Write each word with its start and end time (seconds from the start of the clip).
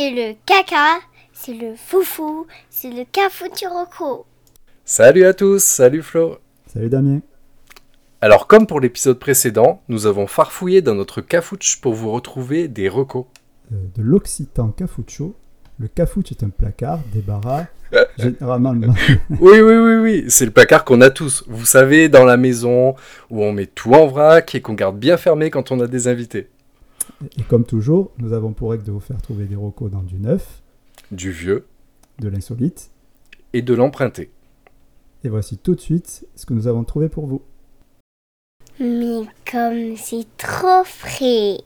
c'est 0.00 0.10
le 0.12 0.34
caca, 0.46 0.98
c'est 1.34 1.52
le 1.52 1.74
foufou, 1.76 2.46
c'est 2.70 2.88
le 2.88 3.04
cafouturoko. 3.12 4.24
Salut 4.82 5.26
à 5.26 5.34
tous, 5.34 5.62
salut 5.62 6.00
Flo. 6.00 6.38
Salut 6.72 6.88
Damien. 6.88 7.20
Alors 8.22 8.46
comme 8.46 8.66
pour 8.66 8.80
l'épisode 8.80 9.18
précédent, 9.18 9.82
nous 9.90 10.06
avons 10.06 10.26
farfouillé 10.26 10.80
dans 10.80 10.94
notre 10.94 11.20
cafouche 11.20 11.82
pour 11.82 11.92
vous 11.92 12.10
retrouver 12.12 12.66
des 12.66 12.88
recos. 12.88 13.26
Euh, 13.72 13.76
de 13.94 14.02
l'occitan 14.02 14.68
cafoucho, 14.68 15.34
le 15.78 15.88
cafouche 15.88 16.32
est 16.32 16.44
un 16.44 16.48
placard, 16.48 17.00
débarras, 17.12 17.66
généralement 18.16 18.72
le 18.72 18.88
Oui, 19.38 19.60
oui, 19.60 19.76
oui, 19.76 19.96
oui, 19.96 20.24
c'est 20.28 20.46
le 20.46 20.50
placard 20.50 20.86
qu'on 20.86 21.02
a 21.02 21.10
tous. 21.10 21.44
Vous 21.46 21.66
savez, 21.66 22.08
dans 22.08 22.24
la 22.24 22.38
maison, 22.38 22.94
où 23.28 23.44
on 23.44 23.52
met 23.52 23.66
tout 23.66 23.92
en 23.92 24.06
vrac 24.06 24.54
et 24.54 24.62
qu'on 24.62 24.72
garde 24.72 24.98
bien 24.98 25.18
fermé 25.18 25.50
quand 25.50 25.70
on 25.70 25.80
a 25.80 25.86
des 25.86 26.08
invités. 26.08 26.48
Et 27.38 27.42
comme 27.42 27.64
toujours, 27.64 28.10
nous 28.18 28.32
avons 28.32 28.52
pour 28.52 28.70
règle 28.70 28.84
de 28.84 28.92
vous 28.92 29.00
faire 29.00 29.20
trouver 29.22 29.46
des 29.46 29.56
recos 29.56 29.90
dans 29.90 30.02
du 30.02 30.16
neuf, 30.18 30.62
Du 31.12 31.30
vieux 31.32 31.66
de 32.18 32.28
l'insolite. 32.28 32.90
et 33.52 33.62
de 33.62 33.74
l'emprunté. 33.74 34.30
Et 35.24 35.28
voici 35.28 35.58
tout 35.58 35.74
de 35.74 35.80
suite 35.80 36.26
ce 36.36 36.46
que 36.46 36.54
nous 36.54 36.66
avons 36.66 36.84
trouvé 36.84 37.08
pour 37.08 37.26
vous. 37.26 37.42
Mais 38.78 39.20
comme 39.50 39.96
c'est 39.96 40.26
trop 40.36 40.84
frais. 40.84 41.58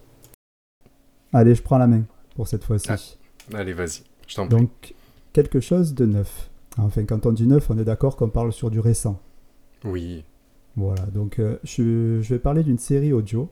Allez, 1.33 1.55
je 1.55 1.62
prends 1.62 1.79
la 1.79 1.87
main 1.87 2.03
pour 2.37 2.48
cette 2.48 2.65
fois-ci. 2.65 2.89
Ah. 2.91 2.97
Allez, 3.59 3.73
vas-y, 3.75 4.03
je 4.27 4.34
t'en 4.37 4.47
prie. 4.48 4.56
Donc, 4.56 4.95
quelque 5.33 5.61
chose 5.61 5.95
de 5.95 6.06
neuf. 6.06 6.51
Enfin, 6.79 7.05
quand 7.05 7.27
on 7.27 7.33
dit 7.33 7.47
neuf, 7.47 7.70
on 7.70 7.79
est 7.79 7.84
d'accord 7.84 8.17
qu'on 8.17 8.29
parle 8.31 8.53
sur 8.53 8.70
du 8.70 8.81
récent. 8.81 9.20
Oui, 9.84 10.25
Voilà, 10.77 11.03
donc 11.06 11.39
euh, 11.39 11.59
je, 11.62 12.20
je 12.23 12.34
vais 12.34 12.41
parler 12.41 12.62
d'une 12.64 12.79
série 12.79 13.12
audio, 13.12 13.48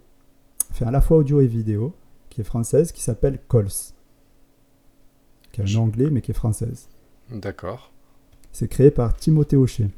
enfin 0.73 0.87
à 0.87 0.91
la 0.91 1.01
fois 1.01 1.19
audio 1.19 1.41
et 1.41 1.47
vidéo, 1.47 1.95
qui 2.31 2.41
est 2.41 2.45
française, 2.45 2.93
qui 2.93 3.03
s'appelle 3.03 3.39
Cols. 3.49 3.69
Qui 5.53 5.61
est 5.61 5.77
un 5.77 5.79
anglais, 5.81 6.09
mais 6.11 6.23
qui 6.23 6.31
est 6.31 6.35
française. 6.35 6.89
d'accord. 7.31 7.91
C'est 8.53 8.69
créé 8.69 8.91
par 8.91 9.15
Timothée 9.17 9.57
Hochet. 9.57 9.89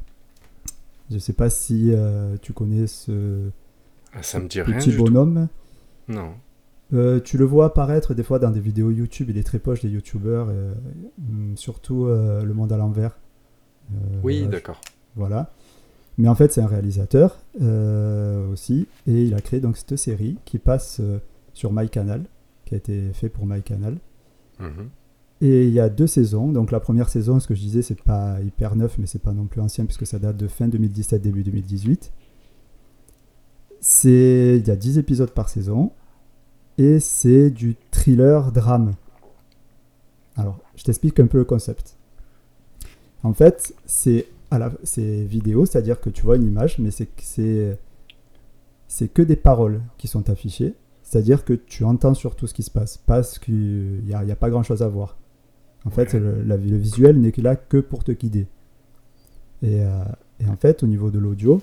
Je 1.11 1.19
sais 1.19 1.33
pas 1.33 1.51
si 1.51 1.91
euh, 1.93 2.37
tu 2.41 2.53
connais 2.53 2.87
ce 2.87 3.51
Ah, 4.13 4.23
ça 4.23 4.39
me 4.39 4.49
dit 4.49 4.61
rien 4.63 4.79
petit 4.79 4.91
du 4.91 4.97
tout. 4.97 5.05
bonhomme. 5.05 5.49
Non. 6.09 6.35
Euh, 6.93 7.21
tu 7.21 7.37
le 7.39 7.45
vois 7.45 7.67
apparaître 7.67 8.15
des 8.15 8.23
fois 8.23 8.39
dans 8.39 8.51
des 8.51 8.61
vidéos 8.61 8.91
YouTube, 8.91 9.31
il 9.31 9.39
est 9.39 9.43
très 9.43 9.59
proche 9.59 9.81
des 9.81 9.89
youtubeurs, 9.89 10.49
euh, 10.51 10.75
hum, 11.19 11.57
surtout 11.57 12.07
Le 12.07 12.53
Monde 12.53 12.73
à 12.73 12.77
l'envers. 12.77 13.19
Oui, 14.23 14.47
d'accord. 14.47 14.81
Voilà. 15.17 15.53
Mais 16.19 16.29
en 16.29 16.35
fait, 16.35 16.53
c'est 16.53 16.61
un 16.61 16.67
réalisateur 16.67 17.39
euh, 17.61 18.51
aussi, 18.53 18.87
et 19.07 19.25
il 19.25 19.35
a 19.35 19.41
créé 19.41 19.61
donc 19.61 19.77
cette 19.77 19.97
série 19.97 20.37
qui 20.45 20.59
passe 20.59 20.99
euh, 21.01 21.19
sur 21.53 21.73
MyCanal, 21.73 22.25
qui 22.65 22.75
a 22.75 22.77
été 22.77 23.13
fait 23.13 23.29
pour 23.29 23.47
MyCanal. 23.47 23.99
Mhm. 24.61 24.89
Et 25.41 25.67
il 25.67 25.73
y 25.73 25.81
a 25.81 25.89
deux 25.89 26.07
saisons. 26.07 26.53
Donc 26.53 26.71
la 26.71 26.81
première 26.81 27.09
saison, 27.09 27.41
ce 27.41 27.49
que 27.49 27.55
je 27.55 27.61
disais, 27.61 27.83
c'est 27.83 28.01
pas 28.01 28.41
hyper 28.41 28.77
neuf, 28.77 28.97
mais 28.99 29.07
c'est 29.07 29.21
pas 29.21 29.33
non 29.33 29.47
plus 29.47 29.61
ancien 29.61 29.85
puisque 29.85 30.07
ça 30.07 30.19
date 30.19 30.37
de 30.37 30.47
fin 30.47 30.69
2017 30.69 31.21
début 31.21 31.43
2018. 31.43 32.13
C'est 33.81 34.57
il 34.59 34.67
y 34.67 34.71
a 34.71 34.77
10 34.77 34.99
épisodes 34.99 35.31
par 35.31 35.49
saison 35.49 35.91
et 36.79 37.01
c'est 37.01 37.51
du 37.51 37.77
thriller 37.91 38.53
drame. 38.53 38.93
Alors, 40.37 40.59
je 40.77 40.85
t'explique 40.85 41.21
un 41.21 41.27
peu 41.27 41.39
le 41.39 41.45
concept. 41.45 41.97
En 43.23 43.33
fait, 43.33 43.75
c'est 43.87 44.27
à 44.51 44.59
la 44.59 44.73
c'est 44.85 45.25
vidéo, 45.25 45.67
c'est-à-dire 45.67 46.01
que 46.01 46.11
tu 46.11 46.23
vois 46.23 46.37
une 46.37 46.45
image 46.47 46.79
mais 46.79 46.91
c'est 46.91 47.09
c'est 47.19 47.79
c'est 48.89 49.09
que 49.09 49.23
des 49.23 49.37
paroles 49.37 49.83
qui 49.99 50.09
sont 50.09 50.29
affichées. 50.31 50.75
C'est-à-dire 51.03 51.45
que 51.45 51.53
tu 51.53 51.85
entends 51.85 52.15
surtout 52.15 52.47
ce 52.47 52.55
qui 52.55 52.63
se 52.63 52.71
passe, 52.71 52.97
parce 52.99 53.39
qu'il 53.39 54.03
n'y 54.07 54.15
a, 54.15 54.21
a 54.21 54.37
pas 54.37 54.51
grand-chose 54.51 54.83
à 54.83 54.89
voir. 54.89 55.17
En 55.85 55.91
fait, 55.91 56.15
le, 56.15 56.43
la- 56.43 56.57
le 56.57 56.77
visuel 56.79 57.21
n'est 57.21 57.33
que 57.33 57.43
là 57.43 57.57
que 57.57 57.79
pour 57.79 58.05
te 58.05 58.13
guider. 58.13 58.47
Et, 59.63 59.83
euh, 59.83 60.03
et 60.41 60.49
en 60.49 60.57
fait, 60.57 60.83
au 60.83 60.87
niveau 60.87 61.11
de 61.11 61.19
l'audio, 61.19 61.61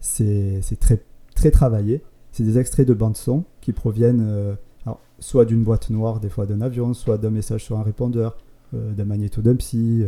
c'est 0.00 0.60
c'est 0.62 0.78
très, 0.80 1.02
très 1.34 1.50
travaillé. 1.50 2.02
C'est 2.32 2.44
des 2.44 2.58
extraits 2.58 2.86
de 2.88 2.94
bande-son 2.94 3.44
qui 3.60 3.72
proviennent 3.72 4.24
euh, 4.26 4.54
alors, 4.84 5.00
soit 5.20 5.44
d'une 5.44 5.62
boîte 5.64 5.90
noire, 5.90 6.20
des 6.20 6.28
fois 6.30 6.46
d'un 6.46 6.60
avion, 6.60 6.94
soit 6.94 7.18
d'un 7.18 7.30
message 7.30 7.64
sur 7.64 7.78
un 7.78 7.82
répondeur, 7.82 8.36
euh, 8.74 8.92
d'un 8.92 9.04
magnéto 9.04 9.42
d'un 9.42 9.56
psy, 9.56 10.04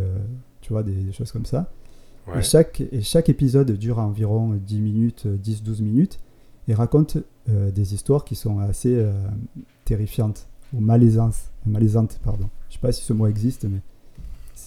tu 0.61 0.73
vois, 0.73 0.83
des, 0.83 0.93
des 0.95 1.13
choses 1.13 1.33
comme 1.33 1.47
ça. 1.47 1.71
Ouais. 2.29 2.41
Et, 2.41 2.43
chaque, 2.43 2.81
et 2.81 3.01
chaque 3.03 3.29
épisode 3.29 3.73
dure 3.73 3.99
environ 3.99 4.55
10 4.55 4.81
minutes, 4.81 5.27
10-12 5.27 5.83
minutes, 5.83 6.21
et 6.69 6.75
raconte 6.75 7.17
euh, 7.49 7.71
des 7.71 7.95
histoires 7.95 8.25
qui 8.25 8.35
sont 8.35 8.59
assez 8.59 8.95
euh, 8.95 9.13
terrifiantes, 9.85 10.49
ou 10.75 10.81
malaisantes, 10.81 11.51
malaisantes, 11.67 12.21
pardon. 12.23 12.49
Je 12.69 12.75
sais 12.75 12.81
pas 12.81 12.93
si 12.93 13.03
ce 13.03 13.15
mot 13.15 13.27
existe, 13.27 13.65
mais 13.65 13.81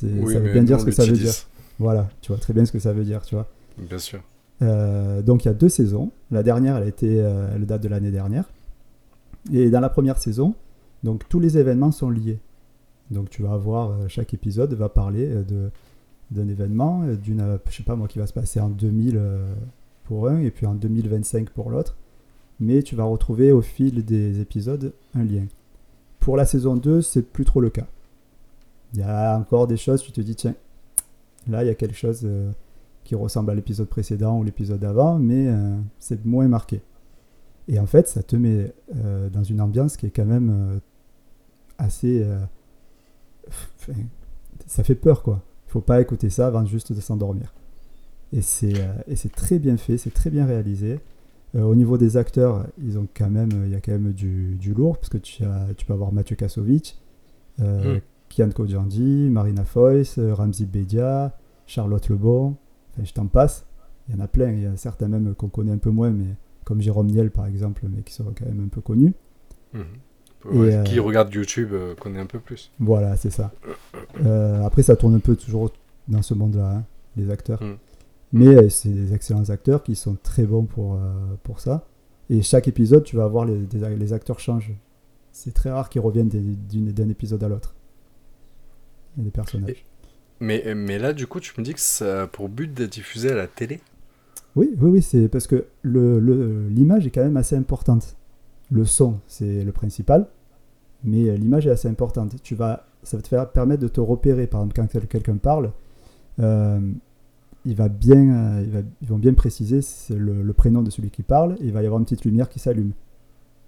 Oui, 0.04 0.34
ça 0.34 0.40
veut 0.40 0.46
mais 0.46 0.54
bien 0.54 0.64
dire 0.64 0.80
ce 0.80 0.86
que 0.86 0.92
ça 0.92 1.06
veut 1.06 1.12
dire. 1.12 1.34
Voilà, 1.78 2.10
tu 2.22 2.32
vois 2.32 2.40
très 2.40 2.54
bien 2.54 2.66
ce 2.66 2.72
que 2.72 2.80
ça 2.80 2.94
veut 2.94 3.04
dire, 3.04 3.22
tu 3.22 3.36
vois. 3.36 3.48
Bien 3.78 4.00
sûr. 4.00 4.20
Euh, 4.64 5.22
donc 5.22 5.46
il 5.46 5.48
y 5.48 5.52
a 5.52 5.54
deux 5.54 5.70
saisons. 5.70 6.12
La 6.32 6.44
dernière, 6.44 6.78
elle 6.78 6.84
a 6.84 6.88
été, 6.88 7.16
elle 7.18 7.66
date 7.66 7.84
de 7.84 7.88
l'année 7.88 8.12
dernière. 8.12 8.46
Et 9.52 9.70
dans 9.70 9.80
la 9.80 9.90
première 9.90 10.18
saison, 10.18 10.56
donc 11.04 11.28
tous 11.30 11.40
les 11.40 11.58
événements 11.58 11.92
sont 11.92 12.10
liés. 12.10 12.40
Donc 13.12 13.30
tu 13.30 13.44
vas 13.44 13.54
avoir 13.54 14.10
chaque 14.10 14.34
épisode 14.34 14.74
va 14.74 14.90
parler 14.90 15.28
de 15.28 15.72
d'un 16.32 16.48
événement, 16.48 17.04
euh, 17.04 17.16
d'une, 17.16 17.42
euh, 17.42 17.58
je 17.70 17.78
sais 17.78 17.84
pas 17.84 17.96
moi, 17.96 18.08
qui 18.08 18.20
va 18.20 18.26
se 18.26 18.34
passer 18.34 18.60
en 18.60 18.70
2000 18.70 19.18
euh, 19.18 19.54
pour 20.06 20.28
un 20.28 20.40
et 20.40 20.50
puis 20.50 20.66
en 20.66 20.74
2025 20.74 21.50
pour 21.50 21.70
l'autre. 21.70 21.98
Mais 22.60 22.84
tu 22.84 22.96
vas 22.96 23.04
retrouver 23.04 23.52
au 23.52 23.62
fil 23.62 24.04
des 24.06 24.40
épisodes 24.40 24.94
un 25.14 25.24
lien. 25.24 25.46
Pour 26.20 26.38
la 26.38 26.46
saison 26.46 26.76
2, 26.76 27.02
c'est 27.02 27.24
plus 27.24 27.46
trop 27.46 27.60
le 27.60 27.70
cas. 27.70 27.88
Il 28.94 29.00
y 29.00 29.04
a 29.04 29.38
encore 29.38 29.68
des 29.68 29.78
choses, 29.78 30.04
tu 30.04 30.12
te 30.12 30.22
dis 30.22 30.36
tiens, 30.36 30.56
là 31.48 31.64
il 31.64 31.68
y 31.68 31.70
a 31.70 31.76
quelque 31.76 31.96
chose. 31.96 32.28
qui 33.04 33.16
ressemble 33.16 33.50
à 33.50 33.56
l'épisode 33.56 33.88
précédent 33.88 34.38
ou 34.38 34.44
l'épisode 34.44 34.80
d'avant, 34.80 35.18
mais 35.18 35.48
c'est 35.98 36.24
moins 36.24 36.48
marqué. 36.48 36.82
Et 37.68 37.80
en 37.80 37.88
fait, 37.88 38.08
ça 38.08 38.22
te 38.22 38.36
met 38.36 38.72
dans 39.32 39.44
une 39.44 39.60
ambiance 39.60 39.98
qui 39.98 40.06
est 40.06 40.12
quand 40.12 40.26
même 40.26 40.80
assez... 41.80 42.24
ça 44.68 44.84
fait 44.84 44.94
peur, 44.94 45.24
quoi. 45.24 45.42
Faut 45.72 45.80
pas 45.82 46.02
écouter 46.02 46.30
ça 46.30 46.48
avant 46.48 46.66
juste 46.66 46.92
de 46.92 47.00
s'endormir. 47.00 47.54
Et 48.34 48.42
c'est 48.42 48.78
euh, 48.78 48.94
et 49.08 49.16
c'est 49.16 49.32
très 49.34 49.58
bien 49.58 49.78
fait, 49.78 49.98
c'est 49.98 50.14
très 50.14 50.30
bien 50.30 50.46
réalisé. 50.46 51.00
Euh, 51.56 51.64
au 51.64 51.76
niveau 51.76 51.98
des 51.98 52.18
acteurs, 52.18 52.66
ils 52.82 52.98
ont 52.98 53.08
quand 53.14 53.30
même, 53.30 53.50
il 53.66 53.72
y 53.72 53.76
a 53.76 53.82
quand 53.82 53.92
même 53.94 54.12
du, 54.14 54.56
du 54.56 54.74
lourd, 54.74 54.98
parce 54.98 55.10
que 55.10 55.18
tu, 55.18 55.44
as, 55.44 55.68
tu 55.76 55.86
peux 55.86 55.94
avoir 55.94 56.14
Mathieu 56.14 56.36
Kassovitch, 56.36 56.96
euh, 57.62 57.98
Mm. 57.98 58.02
Kian 58.30 58.50
Kojandi, 58.50 59.30
Marina 59.30 59.66
Foïs, 59.66 60.18
euh, 60.18 60.34
Ramzi 60.34 60.66
Bedia, 60.66 61.38
Charlotte 61.68 62.08
Lebon, 62.10 62.56
enfin, 62.94 63.04
je 63.04 63.14
t'en 63.14 63.28
passe. 63.28 63.66
Il 64.08 64.16
y 64.16 64.18
en 64.18 64.22
a 64.24 64.28
plein, 64.28 64.52
il 64.52 64.62
y 64.62 64.66
a 64.66 64.76
certains 64.78 65.08
même 65.08 65.36
qu'on 65.36 65.50
connaît 65.50 65.72
un 65.72 65.78
peu 65.78 65.90
moins, 65.90 66.12
mais 66.12 66.36
comme 66.64 66.82
Jérôme 66.82 67.08
Niel 67.08 67.32
par 67.32 67.46
exemple, 67.46 67.86
mais 67.90 68.02
qui 68.04 68.14
sont 68.14 68.24
quand 68.38 68.46
même 68.46 68.64
un 68.66 68.70
peu 68.70 68.82
connus. 68.82 69.14
Mhm. 69.74 69.84
Ouais, 70.46 70.76
euh, 70.76 70.84
Qui 70.84 71.00
regarde 71.00 71.34
YouTube 71.34 71.70
euh, 71.74 71.94
connaît 71.96 72.20
un 72.20 72.26
peu 72.26 72.40
plus. 72.40 72.72
Voilà, 72.80 73.16
c'est 73.16 73.30
ça. 73.30 73.52
Euh, 74.26 74.64
après, 74.64 74.84
ça 74.84 74.96
tourne 74.96 75.16
un 75.16 75.20
peu 75.20 75.36
toujours 75.36 75.72
dans 76.08 76.22
ce 76.22 76.34
monde-là, 76.34 76.78
hein, 76.78 76.84
les 77.16 77.30
acteurs. 77.30 77.62
Mm. 77.62 77.78
Mais 78.34 78.70
c'est 78.70 78.90
des 78.90 79.14
excellents 79.14 79.50
acteurs 79.50 79.84
qui 79.84 79.96
sont 79.96 80.16
très 80.22 80.44
bons 80.44 80.64
pour, 80.64 80.98
pour 81.44 81.60
ça. 81.60 81.86
Et 82.30 82.42
chaque 82.42 82.70
épisode, 82.70 83.04
tu 83.04 83.18
vas 83.18 83.28
voir 83.28 83.44
les, 83.44 83.60
les 83.98 84.14
acteurs 84.14 84.40
changent. 84.40 84.72
C'est 85.34 85.54
très 85.54 85.70
rare 85.70 85.90
qu'ils 85.90 86.00
reviennent 86.02 86.30
d'un 86.30 87.10
épisode 87.10 87.44
à 87.44 87.50
l'autre. 87.50 87.76
Il 89.18 89.20
y 89.20 89.24
a 89.24 89.26
des 89.26 89.32
personnages. 89.32 89.86
Mais, 90.40 90.74
mais 90.76 90.98
là, 90.98 91.12
du 91.12 91.28
coup, 91.28 91.42
tu 91.42 91.54
me 91.58 91.64
dis 91.66 91.74
que 91.74 91.80
ça 91.82 92.24
a 92.24 92.28
pour 92.28 92.48
but 92.48 92.74
d'être 92.74 92.94
diffusé 92.94 93.32
à 93.32 93.36
la 93.36 93.48
télé? 93.48 93.82
Oui, 94.56 94.74
oui, 94.80 94.90
oui, 94.90 95.02
c'est 95.02 95.28
parce 95.28 95.46
que 95.46 95.66
le- 95.82 96.20
le- 96.20 96.68
l'image 96.70 97.06
est 97.06 97.12
quand 97.12 97.24
même 97.24 97.38
assez 97.38 97.56
importante. 97.58 98.16
Le 98.72 98.86
son, 98.86 99.20
c'est 99.28 99.64
le 99.66 99.72
principal, 99.74 100.28
mais 101.04 101.30
euh, 101.30 101.36
l'image 101.36 101.68
est 101.68 101.72
assez 101.72 101.88
importante. 101.88 102.36
Tu 102.44 102.56
vas, 102.56 102.86
ça 103.04 103.18
va 103.18 103.24
te 103.24 103.28
faire 103.28 103.50
permettre 103.50 103.82
de 103.82 103.88
te 103.88 104.00
repérer. 104.02 104.48
Par 104.48 104.62
exemple, 104.62 104.76
quand 104.76 104.88
quel- 104.88 105.08
quelqu'un 105.08 105.38
parle, 105.38 105.72
euh, 106.40 106.80
il 107.66 107.76
va 107.76 107.90
bien, 107.90 108.18
euh, 108.58 108.62
il 108.64 108.72
va- 108.72 108.82
ils 109.02 109.08
vont 109.08 109.18
bien 109.18 109.34
préciser 109.34 109.82
le, 110.10 110.42
le 110.42 110.54
prénom 110.54 110.82
de 110.82 110.90
celui 110.90 111.10
qui 111.12 111.24
parle, 111.24 111.54
et 111.60 111.66
il 111.66 111.72
va 111.72 111.82
y 111.84 111.86
avoir 111.86 112.00
une 112.00 112.06
petite 112.06 112.26
lumière 112.26 112.50
qui 112.50 112.60
s'allume, 112.60 112.92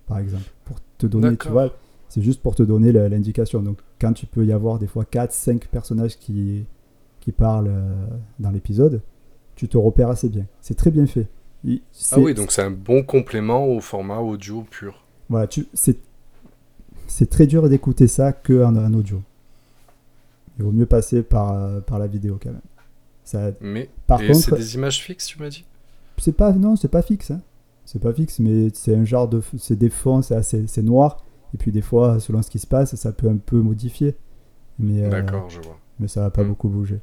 par 0.07 0.17
exemple, 0.19 0.49
pour 0.65 0.77
te 0.97 1.05
donner, 1.07 1.27
tu 1.37 1.47
vois, 1.49 1.73
c'est 2.09 2.21
juste 2.21 2.41
pour 2.41 2.55
te 2.55 2.63
donner 2.63 2.91
l'indication. 2.91 3.61
Donc, 3.61 3.79
quand 3.99 4.13
tu 4.13 4.25
peux 4.25 4.45
y 4.45 4.51
avoir 4.51 4.79
des 4.79 4.87
fois 4.87 5.05
4, 5.05 5.31
5 5.31 5.67
personnages 5.67 6.17
qui, 6.17 6.65
qui 7.19 7.31
parlent 7.31 7.71
dans 8.39 8.51
l'épisode, 8.51 9.01
tu 9.55 9.67
te 9.67 9.77
repères 9.77 10.09
assez 10.09 10.29
bien. 10.29 10.45
C'est 10.61 10.75
très 10.75 10.91
bien 10.91 11.05
fait. 11.05 11.27
Ah 12.11 12.19
oui, 12.25 12.33
donc 12.33 12.51
c'est 12.51 12.61
un 12.63 12.71
bon 12.71 13.03
complément 13.03 13.65
au 13.67 13.79
format 13.79 14.17
audio 14.19 14.63
pur. 14.69 15.03
Voilà, 15.29 15.47
tu, 15.47 15.67
c'est, 15.73 15.97
c'est 17.07 17.29
très 17.29 17.47
dur 17.47 17.67
d'écouter 17.69 18.07
ça 18.07 18.33
qu'en 18.33 18.75
en 18.75 18.93
audio. 18.93 19.21
Il 20.57 20.63
vaut 20.65 20.71
mieux 20.71 20.85
passer 20.85 21.23
par, 21.23 21.53
euh, 21.53 21.79
par 21.81 21.99
la 21.99 22.07
vidéo 22.07 22.39
quand 22.41 22.51
même. 22.51 22.61
Ça, 23.23 23.51
Mais 23.61 23.89
par 24.05 24.21
et 24.21 24.27
contre, 24.27 24.39
c'est 24.39 24.55
des 24.55 24.75
images 24.75 25.01
fixes, 25.01 25.25
tu 25.27 25.39
m'as 25.39 25.49
dit? 25.49 25.65
C'est 26.17 26.33
pas, 26.35 26.51
non, 26.51 26.75
c'est 26.75 26.89
pas 26.89 27.01
fixe. 27.01 27.31
hein. 27.31 27.41
C'est 27.85 27.99
pas 28.01 28.13
fixe, 28.13 28.39
mais 28.39 28.69
c'est 28.73 28.95
un 28.95 29.03
genre 29.05 29.27
de, 29.27 29.41
c'est 29.57 29.75
des 29.77 29.89
fonds, 29.89 30.21
c'est 30.21 30.35
assez, 30.35 30.67
c'est 30.67 30.81
noir. 30.83 31.23
Et 31.53 31.57
puis 31.57 31.71
des 31.71 31.81
fois, 31.81 32.19
selon 32.19 32.41
ce 32.41 32.49
qui 32.49 32.59
se 32.59 32.67
passe, 32.67 32.95
ça 32.95 33.11
peut 33.11 33.27
un 33.29 33.37
peu 33.37 33.57
modifier. 33.61 34.15
Mais, 34.79 35.03
euh, 35.03 35.09
D'accord, 35.09 35.49
je 35.49 35.59
vois. 35.61 35.77
mais 35.99 36.07
ça 36.07 36.21
va 36.21 36.29
pas 36.29 36.43
Mm. 36.43 36.47
beaucoup 36.47 36.69
bouger. 36.69 36.99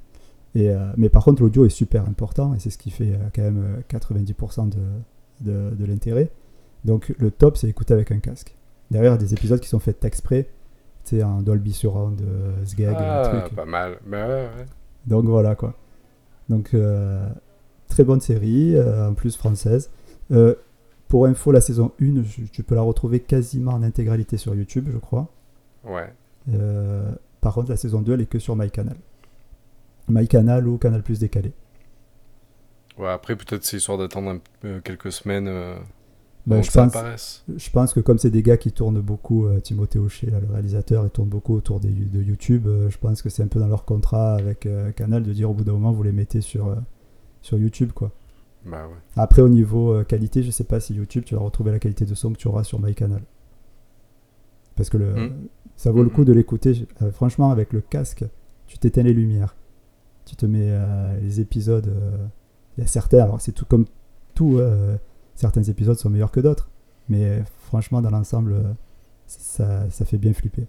Et, 0.55 0.71
euh, 0.71 0.93
mais 0.97 1.09
par 1.09 1.25
contre, 1.25 1.43
l'audio 1.43 1.65
est 1.65 1.69
super 1.71 2.05
important 2.09 2.55
et 2.55 2.59
c'est 2.59 2.71
ce 2.71 2.79
qui 2.79 2.91
fait 2.91 3.19
quand 3.35 3.43
même 3.43 3.63
euh, 3.63 3.81
90% 3.89 4.69
de, 4.69 4.79
de, 5.41 5.75
de 5.77 5.85
l'intérêt. 5.85 6.31
Donc 6.85 7.13
le 7.19 7.31
top, 7.31 7.57
c'est 7.57 7.69
écouter 7.69 7.95
avec 7.95 8.11
un 8.11 8.19
casque. 8.19 8.55
Derrière, 8.91 9.17
des 9.19 9.33
épisodes 9.35 9.61
qui 9.61 9.69
sont 9.69 9.79
faits 9.79 10.05
exprès, 10.05 10.49
tu 11.05 11.17
sais, 11.19 11.23
en 11.23 11.43
Dolby 11.43 11.73
Surround, 11.73 12.21
euh, 12.23 12.65
SGAG, 12.65 12.97
Ah, 12.99 13.31
le 13.33 13.41
truc. 13.43 13.55
pas 13.57 13.65
mal. 13.65 13.99
Bah 14.07 14.27
ouais, 14.27 14.33
ouais. 14.35 14.67
Donc 15.07 15.25
voilà 15.27 15.55
quoi. 15.55 15.75
Donc 16.49 16.75
euh, 16.75 17.29
très 17.89 18.03
bonne 18.05 18.21
série, 18.21 18.75
euh, 18.77 19.09
en 19.11 19.15
plus 19.15 19.37
française. 19.37 19.91
Euh, 20.33 20.55
pour 21.09 21.27
info, 21.27 21.51
la 21.53 21.61
saison 21.61 21.93
1, 22.01 22.23
je- 22.23 22.43
tu 22.53 22.63
peux 22.63 22.75
la 22.75 22.83
retrouver 22.83 23.21
quasiment 23.21 23.73
en 23.73 23.83
intégralité 23.83 24.37
sur 24.37 24.55
YouTube, 24.55 24.89
je 24.93 24.99
crois. 24.99 25.29
Ouais. 25.85 26.13
Par 27.41 27.55
contre, 27.55 27.71
la 27.71 27.77
saison 27.77 28.01
2, 28.03 28.15
elle 28.15 28.21
est 28.23 28.27
que 28.27 28.39
sur 28.39 28.55
MyCanal. 28.57 28.97
MyCanal 30.09 30.67
ou 30.69 30.79
Canal 30.79 31.03
Plus 31.03 31.19
décalé. 31.21 31.53
Ouais, 32.99 33.09
après, 33.09 33.35
peut-être 33.37 33.65
c'est 33.65 33.79
histoire 33.79 33.97
d'attendre 33.99 34.41
un- 34.65 34.81
quelques 34.81 35.11
semaines 35.13 35.49
Bah, 36.47 36.63
je, 36.63 36.71
ça 36.71 36.85
pense, 36.85 36.97
apparaisse. 36.97 37.45
je 37.55 37.71
pense 37.71 37.93
que 37.93 38.01
comme 38.01 38.19
c'est 38.19 38.31
des 38.31 38.43
gars 38.43 38.57
qui 38.57 38.73
tournent 38.73 39.01
beaucoup, 39.01 39.47
euh, 39.47 39.61
Timothée 39.61 39.99
Hochet, 39.99 40.31
là, 40.31 40.41
le 40.41 40.47
réalisateur, 40.53 41.05
il 41.05 41.11
tourne 41.11 41.29
beaucoup 41.29 41.55
autour 41.55 41.81
des- 41.81 41.89
de 41.91 42.23
YouTube, 42.23 42.67
euh, 42.67 42.89
je 42.91 42.97
pense 42.99 43.21
que 43.23 43.29
c'est 43.29 43.43
un 43.43 43.47
peu 43.47 43.61
dans 43.61 43.69
leur 43.69 43.85
contrat 43.85 44.35
avec 44.37 44.65
euh, 44.67 44.91
Canal 44.93 45.23
de 45.23 45.33
dire 45.33 45.51
au 45.51 45.55
bout 45.55 45.65
d'un 45.65 45.73
moment, 45.73 45.93
vous 45.93 46.03
les 46.03 46.13
mettez 46.13 46.41
sur, 46.41 46.69
euh, 46.69 46.77
sur 47.43 47.59
YouTube. 47.59 47.93
quoi. 47.93 48.11
Bah 48.65 48.87
ouais. 48.89 48.95
Après, 49.17 49.43
au 49.43 49.49
niveau 49.49 50.03
qualité, 50.05 50.43
je 50.43 50.51
sais 50.51 50.65
pas 50.65 50.81
si 50.81 50.95
YouTube, 50.95 51.25
tu 51.27 51.35
vas 51.35 51.41
retrouver 51.43 51.73
la 51.73 51.79
qualité 51.79 52.05
de 52.07 52.15
son 52.15 52.33
que 52.33 52.39
tu 52.39 52.49
auras 52.49 52.65
sur 52.65 52.81
MyCanal. 52.81 53.23
Parce 54.77 54.89
que 54.91 54.97
le, 54.99 55.13
Mm. 55.29 55.33
ça 55.77 55.91
vaut 55.91 56.03
le 56.03 56.09
Mm, 56.09 56.13
coup 56.13 56.23
mm. 56.23 56.27
de 56.27 56.33
l'écouter. 56.33 56.87
Franchement, 57.13 57.51
avec 57.51 57.73
le 57.73 57.81
casque, 57.81 58.25
tu 58.67 58.79
t'éteins 58.79 59.03
les 59.03 59.13
lumières. 59.15 59.57
Tu 60.27 60.37
te 60.37 60.47
mets 60.47 60.73
les 61.23 61.41
épisodes. 61.41 61.93
Il 62.77 62.81
y 62.83 62.85
a 62.85 62.87
certains, 62.87 63.25
alors 63.25 63.41
c'est 63.41 63.53
tout 63.53 63.65
comme 63.67 63.85
tout, 64.35 64.59
certains 65.41 65.63
épisodes 65.63 65.99
sont 65.99 66.11
meilleurs 66.11 66.31
que 66.31 66.41
d'autres. 66.41 66.71
Mais 67.09 67.25
euh, 67.25 67.41
franchement, 67.67 68.01
dans 68.03 68.11
l'ensemble, 68.11 68.53
euh, 68.53 68.63
ça, 69.27 69.91
ça 69.91 70.05
fait 70.05 70.19
bien 70.19 70.33
flipper. 70.33 70.67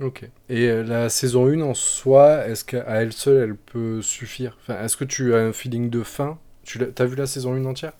Ok. 0.00 0.28
Et 0.48 0.68
euh, 0.68 0.82
la 0.82 1.08
saison 1.08 1.46
1 1.46 1.60
en 1.62 1.74
soi, 1.74 2.46
est-ce 2.46 2.64
qu'à 2.64 2.84
elle 3.00 3.12
seule, 3.12 3.50
elle 3.50 3.56
peut 3.56 4.02
suffire? 4.02 4.56
Enfin, 4.60 4.82
est-ce 4.82 4.96
que 4.96 5.04
tu 5.04 5.34
as 5.34 5.38
un 5.38 5.52
feeling 5.52 5.90
de 5.90 6.02
fin? 6.02 6.38
Tu 6.62 6.78
t'as 6.78 7.06
vu 7.06 7.16
la 7.16 7.26
saison 7.26 7.54
1 7.54 7.64
entière? 7.64 7.92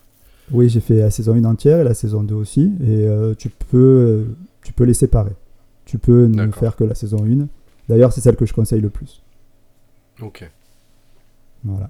Oui, 0.51 0.69
j'ai 0.69 0.79
fait 0.79 0.99
la 0.99 1.09
saison 1.09 1.33
1 1.33 1.43
entière 1.45 1.79
et 1.79 1.83
la 1.83 1.93
saison 1.93 2.23
2 2.23 2.35
aussi. 2.35 2.71
Et 2.81 3.05
euh, 3.07 3.33
tu, 3.33 3.49
peux, 3.49 4.27
tu 4.63 4.73
peux 4.73 4.83
les 4.83 4.93
séparer. 4.93 5.33
Tu 5.85 5.97
peux 5.97 6.27
ne 6.27 6.51
faire 6.51 6.75
que 6.75 6.83
la 6.83 6.95
saison 6.95 7.23
1. 7.25 7.47
D'ailleurs, 7.89 8.13
c'est 8.13 8.21
celle 8.21 8.35
que 8.35 8.45
je 8.45 8.53
conseille 8.53 8.81
le 8.81 8.89
plus. 8.89 9.23
Ok. 10.21 10.49
Voilà. 11.63 11.89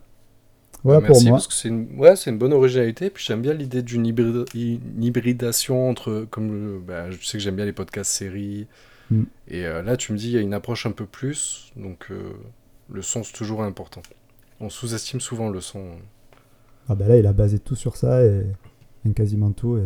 Voilà 0.83 0.99
Bah, 1.01 1.07
pour 1.07 1.15
merci, 1.15 1.27
moi. 1.27 1.37
parce 1.37 1.47
que 1.47 1.53
c'est 1.53 1.69
une... 1.69 1.87
Ouais, 1.97 2.15
c'est 2.15 2.29
une 2.29 2.37
bonne 2.37 2.53
originalité. 2.53 3.09
Puis 3.09 3.23
j'aime 3.25 3.41
bien 3.41 3.53
l'idée 3.53 3.81
d'une 3.81 4.05
hybrida- 4.05 4.45
une 4.55 5.03
hybridation 5.03 5.89
entre. 5.89 6.25
Comme 6.29 6.51
le- 6.51 6.79
bah, 6.79 7.09
je 7.11 7.17
sais 7.25 7.37
que 7.37 7.43
j'aime 7.43 7.55
bien 7.55 7.65
les 7.65 7.73
podcasts 7.73 8.11
séries. 8.11 8.67
Mm. 9.11 9.23
Et 9.49 9.65
euh, 9.65 9.81
là, 9.81 9.97
tu 9.97 10.13
me 10.13 10.17
dis, 10.17 10.27
il 10.27 10.33
y 10.33 10.37
a 10.37 10.41
une 10.41 10.53
approche 10.53 10.85
un 10.85 10.91
peu 10.91 11.05
plus. 11.05 11.71
Donc, 11.75 12.07
euh, 12.11 12.31
le 12.91 13.01
son, 13.01 13.23
c'est 13.23 13.33
toujours 13.33 13.63
important. 13.63 14.01
On 14.59 14.69
sous-estime 14.69 15.19
souvent 15.19 15.49
le 15.49 15.61
son. 15.61 15.83
Ah 16.89 16.95
bah 16.95 17.07
là, 17.07 17.17
il 17.17 17.27
a 17.27 17.33
basé 17.33 17.59
tout 17.59 17.75
sur 17.75 17.95
ça 17.97 18.23
et, 18.23 18.45
et 19.05 19.11
quasiment 19.13 19.51
tout. 19.51 19.77
Et 19.77 19.83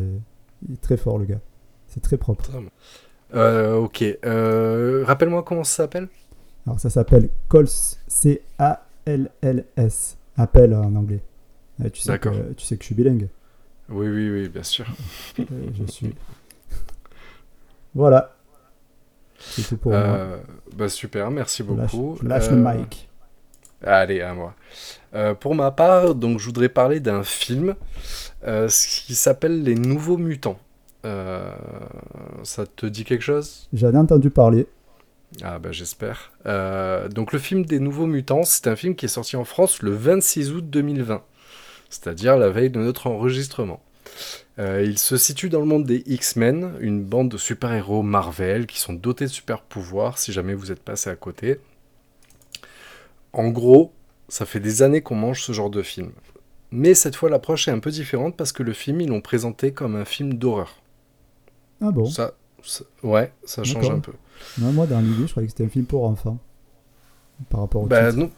il 0.67 0.73
est 0.75 0.81
très 0.81 0.97
fort, 0.97 1.17
le 1.17 1.25
gars. 1.25 1.41
C'est 1.87 1.99
très 2.01 2.17
propre. 2.17 2.49
Euh, 3.33 3.75
ok. 3.75 4.03
Rappelle-moi 5.05 5.43
comment 5.43 5.63
ça 5.63 5.77
s'appelle? 5.77 6.07
Alors, 6.67 6.79
ça 6.79 6.89
s'appelle 6.89 7.29
Calls. 7.49 7.67
C-A-L-L-S. 9.03 10.17
Appel 10.41 10.73
en 10.73 10.95
anglais. 10.95 11.21
Euh, 11.83 11.89
tu, 11.89 12.01
sais 12.01 12.19
que, 12.19 12.53
tu 12.53 12.65
sais 12.65 12.75
que 12.77 12.83
je 12.83 12.87
suis 12.87 12.95
bilingue. 12.95 13.27
Oui, 13.89 14.07
oui, 14.07 14.29
oui, 14.29 14.49
bien 14.49 14.63
sûr. 14.63 14.85
Euh, 15.39 15.43
je 15.73 15.91
suis. 15.91 16.13
Voilà. 17.93 18.35
C'est 19.39 19.63
tout 19.67 19.77
pour 19.77 19.91
moi. 19.91 19.99
Euh, 20.01 20.37
bah, 20.75 20.87
super, 20.89 21.31
merci 21.31 21.63
Je 21.67 21.73
lâche, 21.73 21.91
beaucoup. 21.91 22.17
je 22.21 22.27
lâche 22.27 22.47
Euh, 22.47 22.55
le 22.55 22.79
mic. 22.79 23.09
Allez, 23.83 24.21
à 24.21 24.33
moi. 24.33 24.53
Euh, 25.15 25.33
pour 25.33 25.55
ma 25.55 25.71
part, 25.71 26.13
donc, 26.15 26.39
je 26.39 26.45
voudrais 26.45 26.69
parler 26.69 26.99
d'un 26.99 27.23
film 27.23 27.75
euh, 28.45 28.67
qui 28.67 29.15
s'appelle 29.15 29.63
Les 29.63 29.75
Nouveaux 29.75 30.17
Mutants. 30.17 30.59
Ça 31.03 32.65
te 32.75 32.85
dit 32.85 33.03
quelque 33.03 33.23
chose? 33.23 33.67
J'en 33.73 33.91
ai 33.91 33.97
entendu 33.97 34.29
parler. 34.29 34.67
Ah 35.41 35.59
bah 35.59 35.71
j'espère. 35.71 36.31
Euh, 36.45 37.07
donc 37.07 37.31
le 37.31 37.39
film 37.39 37.65
des 37.65 37.79
Nouveaux 37.79 38.05
Mutants, 38.05 38.43
c'est 38.43 38.67
un 38.67 38.75
film 38.75 38.95
qui 38.95 39.05
est 39.05 39.09
sorti 39.09 39.35
en 39.37 39.45
France 39.45 39.81
le 39.81 39.91
26 39.91 40.51
août 40.51 40.69
2020, 40.69 41.23
c'est-à-dire 41.89 42.37
la 42.37 42.49
veille 42.49 42.69
de 42.69 42.79
notre 42.79 43.07
enregistrement. 43.07 43.81
Euh, 44.59 44.83
il 44.83 44.99
se 44.99 45.15
situe 45.15 45.49
dans 45.49 45.61
le 45.61 45.65
monde 45.65 45.85
des 45.85 46.03
X-Men, 46.05 46.73
une 46.81 47.01
bande 47.03 47.29
de 47.29 47.37
super-héros 47.37 48.03
Marvel 48.03 48.67
qui 48.67 48.79
sont 48.79 48.93
dotés 48.93 49.25
de 49.25 49.29
super-pouvoirs 49.29 50.17
si 50.17 50.33
jamais 50.33 50.53
vous 50.53 50.71
êtes 50.71 50.83
passé 50.83 51.09
à 51.09 51.15
côté. 51.15 51.59
En 53.31 53.47
gros, 53.49 53.93
ça 54.27 54.45
fait 54.45 54.59
des 54.59 54.81
années 54.81 55.01
qu'on 55.01 55.15
mange 55.15 55.41
ce 55.41 55.53
genre 55.53 55.69
de 55.69 55.81
film. 55.81 56.11
Mais 56.71 56.93
cette 56.93 57.15
fois, 57.15 57.29
l'approche 57.29 57.67
est 57.67 57.71
un 57.71 57.79
peu 57.79 57.91
différente 57.91 58.35
parce 58.35 58.51
que 58.51 58.63
le 58.63 58.73
film, 58.73 59.01
ils 59.01 59.09
l'ont 59.09 59.21
présenté 59.21 59.71
comme 59.71 59.95
un 59.95 60.05
film 60.05 60.33
d'horreur. 60.33 60.81
Ah 61.81 61.91
bon? 61.91 62.05
Ça, 62.05 62.33
ça- 62.63 62.85
ouais, 63.03 63.31
ça 63.43 63.63
change 63.63 63.85
un 63.95 63.99
peu. 63.99 64.13
Non, 64.59 64.71
Moi, 64.71 64.87
dans 64.87 64.99
l'idée, 64.99 65.25
je 65.27 65.31
croyais 65.31 65.47
que 65.47 65.51
c'était 65.53 65.65
un 65.65 65.69
film 65.69 65.85
pour 65.85 66.05
enfants. 66.05 66.37
Par 67.49 67.61
rapport 67.61 67.83
au 67.83 67.85
Bah 67.87 68.11
non, 68.11 68.29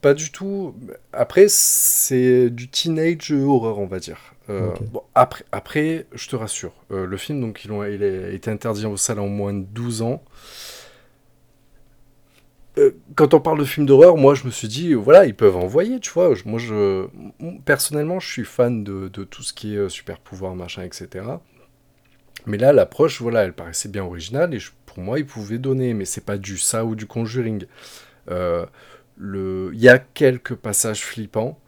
pas 0.00 0.14
du 0.14 0.30
tout. 0.30 0.74
Après, 1.12 1.46
c'est 1.48 2.50
du 2.50 2.68
teenage 2.68 3.32
horror, 3.32 3.78
on 3.78 3.86
va 3.86 3.98
dire. 3.98 4.18
Euh, 4.50 4.70
bon, 4.92 5.02
après, 5.14 5.44
après, 5.52 6.06
je 6.12 6.28
te 6.28 6.36
rassure, 6.36 6.72
euh, 6.90 7.06
le 7.06 7.16
film, 7.16 7.40
donc, 7.40 7.64
ont, 7.70 7.84
il 7.84 8.02
a 8.02 8.30
été 8.30 8.50
interdit 8.50 8.84
aux 8.86 8.96
salles 8.96 9.20
en 9.20 9.28
moins 9.28 9.54
de 9.54 9.62
12 9.62 10.02
ans. 10.02 10.22
Euh, 12.78 12.92
quand 13.16 13.34
on 13.34 13.40
parle 13.40 13.58
de 13.58 13.64
film 13.64 13.84
d'horreur, 13.84 14.16
moi 14.16 14.34
je 14.34 14.44
me 14.46 14.50
suis 14.50 14.66
dit, 14.68 14.94
voilà, 14.94 15.26
ils 15.26 15.34
peuvent 15.36 15.56
envoyer, 15.58 16.00
tu 16.00 16.10
vois. 16.10 16.34
Je- 16.34 16.44
Moi, 16.46 16.58
je, 16.58 17.06
personnellement, 17.66 18.18
je 18.18 18.28
suis 18.30 18.44
fan 18.44 18.82
de, 18.82 19.08
de 19.08 19.24
tout 19.24 19.42
ce 19.42 19.52
qui 19.52 19.76
est 19.76 19.88
super 19.90 20.18
pouvoir, 20.18 20.54
machin, 20.54 20.82
etc. 20.82 21.26
Mais 22.46 22.58
là, 22.58 22.72
l'approche, 22.72 23.20
voilà, 23.20 23.44
elle 23.44 23.52
paraissait 23.52 23.88
bien 23.88 24.04
originale 24.04 24.54
et 24.54 24.58
pour 24.86 24.98
moi, 25.00 25.18
ils 25.18 25.26
pouvaient 25.26 25.58
donner, 25.58 25.94
mais 25.94 26.04
c'est 26.04 26.24
pas 26.24 26.38
du 26.38 26.58
ça 26.58 26.84
ou 26.84 26.94
du 26.94 27.06
Conjuring. 27.06 27.66
Euh. 28.30 28.66
Il 29.20 29.78
y 29.78 29.88
a 29.88 29.98
quelques 29.98 30.54
passages 30.54 31.02
flippants, 31.02 31.58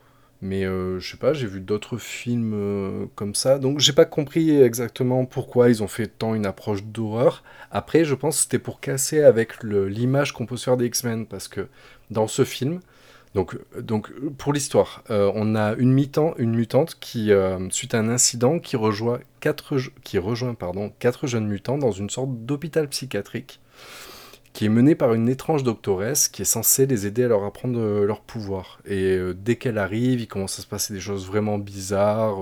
mais 0.40 0.64
euh, 0.64 0.98
je 0.98 1.12
sais 1.12 1.16
pas, 1.16 1.34
j'ai 1.34 1.46
vu 1.46 1.60
d'autres 1.60 1.98
films 1.98 2.52
euh, 2.54 3.06
comme 3.14 3.34
ça, 3.34 3.58
donc 3.58 3.80
j'ai 3.80 3.92
pas 3.92 4.06
compris 4.06 4.60
exactement 4.60 5.24
pourquoi 5.24 5.68
ils 5.68 5.82
ont 5.82 5.88
fait 5.88 6.06
tant 6.06 6.34
une 6.34 6.46
approche 6.46 6.82
d'horreur. 6.82 7.44
Après, 7.70 8.04
je 8.04 8.14
pense 8.14 8.36
que 8.36 8.42
c'était 8.42 8.58
pour 8.58 8.80
casser 8.80 9.22
avec 9.22 9.62
l'image 9.62 10.32
qu'on 10.32 10.46
peut 10.46 10.56
se 10.56 10.64
faire 10.64 10.76
des 10.76 10.86
X-Men, 10.86 11.26
parce 11.26 11.48
que 11.48 11.68
dans 12.10 12.26
ce 12.26 12.44
film, 12.44 12.80
donc, 13.34 14.12
pour 14.38 14.52
l'histoire, 14.52 15.02
euh, 15.10 15.30
on 15.34 15.56
a 15.56 15.74
une, 15.74 15.98
une 16.38 16.54
mutante 16.54 16.96
qui, 17.00 17.32
euh, 17.32 17.68
suite 17.70 17.94
à 17.94 17.98
un 17.98 18.08
incident, 18.08 18.60
qui 18.60 18.76
rejoint, 18.76 19.18
quatre, 19.40 19.76
qui 20.04 20.18
rejoint 20.18 20.54
pardon, 20.54 20.92
quatre 21.00 21.26
jeunes 21.26 21.48
mutants 21.48 21.76
dans 21.76 21.90
une 21.90 22.10
sorte 22.10 22.30
d'hôpital 22.44 22.88
psychiatrique 22.88 23.60
qui 24.52 24.66
est 24.66 24.68
menée 24.68 24.94
par 24.94 25.14
une 25.14 25.28
étrange 25.28 25.64
doctoresse 25.64 26.28
qui 26.28 26.42
est 26.42 26.44
censée 26.44 26.86
les 26.86 27.06
aider 27.06 27.24
à 27.24 27.28
leur 27.28 27.42
apprendre 27.42 27.76
euh, 27.76 28.06
leur 28.06 28.20
pouvoir. 28.20 28.78
Et 28.86 29.18
dès 29.34 29.56
qu'elle 29.56 29.78
arrive, 29.78 30.20
il 30.20 30.28
commence 30.28 30.60
à 30.60 30.62
se 30.62 30.68
passer 30.68 30.94
des 30.94 31.00
choses 31.00 31.26
vraiment 31.26 31.58
bizarres. 31.58 32.38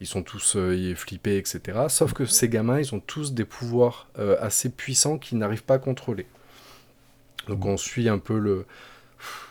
ils 0.00 0.08
sont 0.08 0.24
tous 0.24 0.56
flippés, 0.96 1.36
etc. 1.36 1.82
Sauf 1.88 2.14
que 2.14 2.24
ces 2.26 2.48
gamins, 2.48 2.80
ils 2.80 2.92
ont 2.96 3.00
tous 3.00 3.32
des 3.32 3.44
pouvoirs 3.44 4.08
assez 4.40 4.70
puissants 4.70 5.18
qu'ils 5.18 5.38
n'arrivent 5.38 5.62
pas 5.62 5.74
à 5.74 5.78
contrôler. 5.78 6.26
Donc 7.46 7.64
on 7.64 7.76
suit 7.76 8.08
un 8.08 8.18
peu 8.18 8.36
le... 8.36 8.66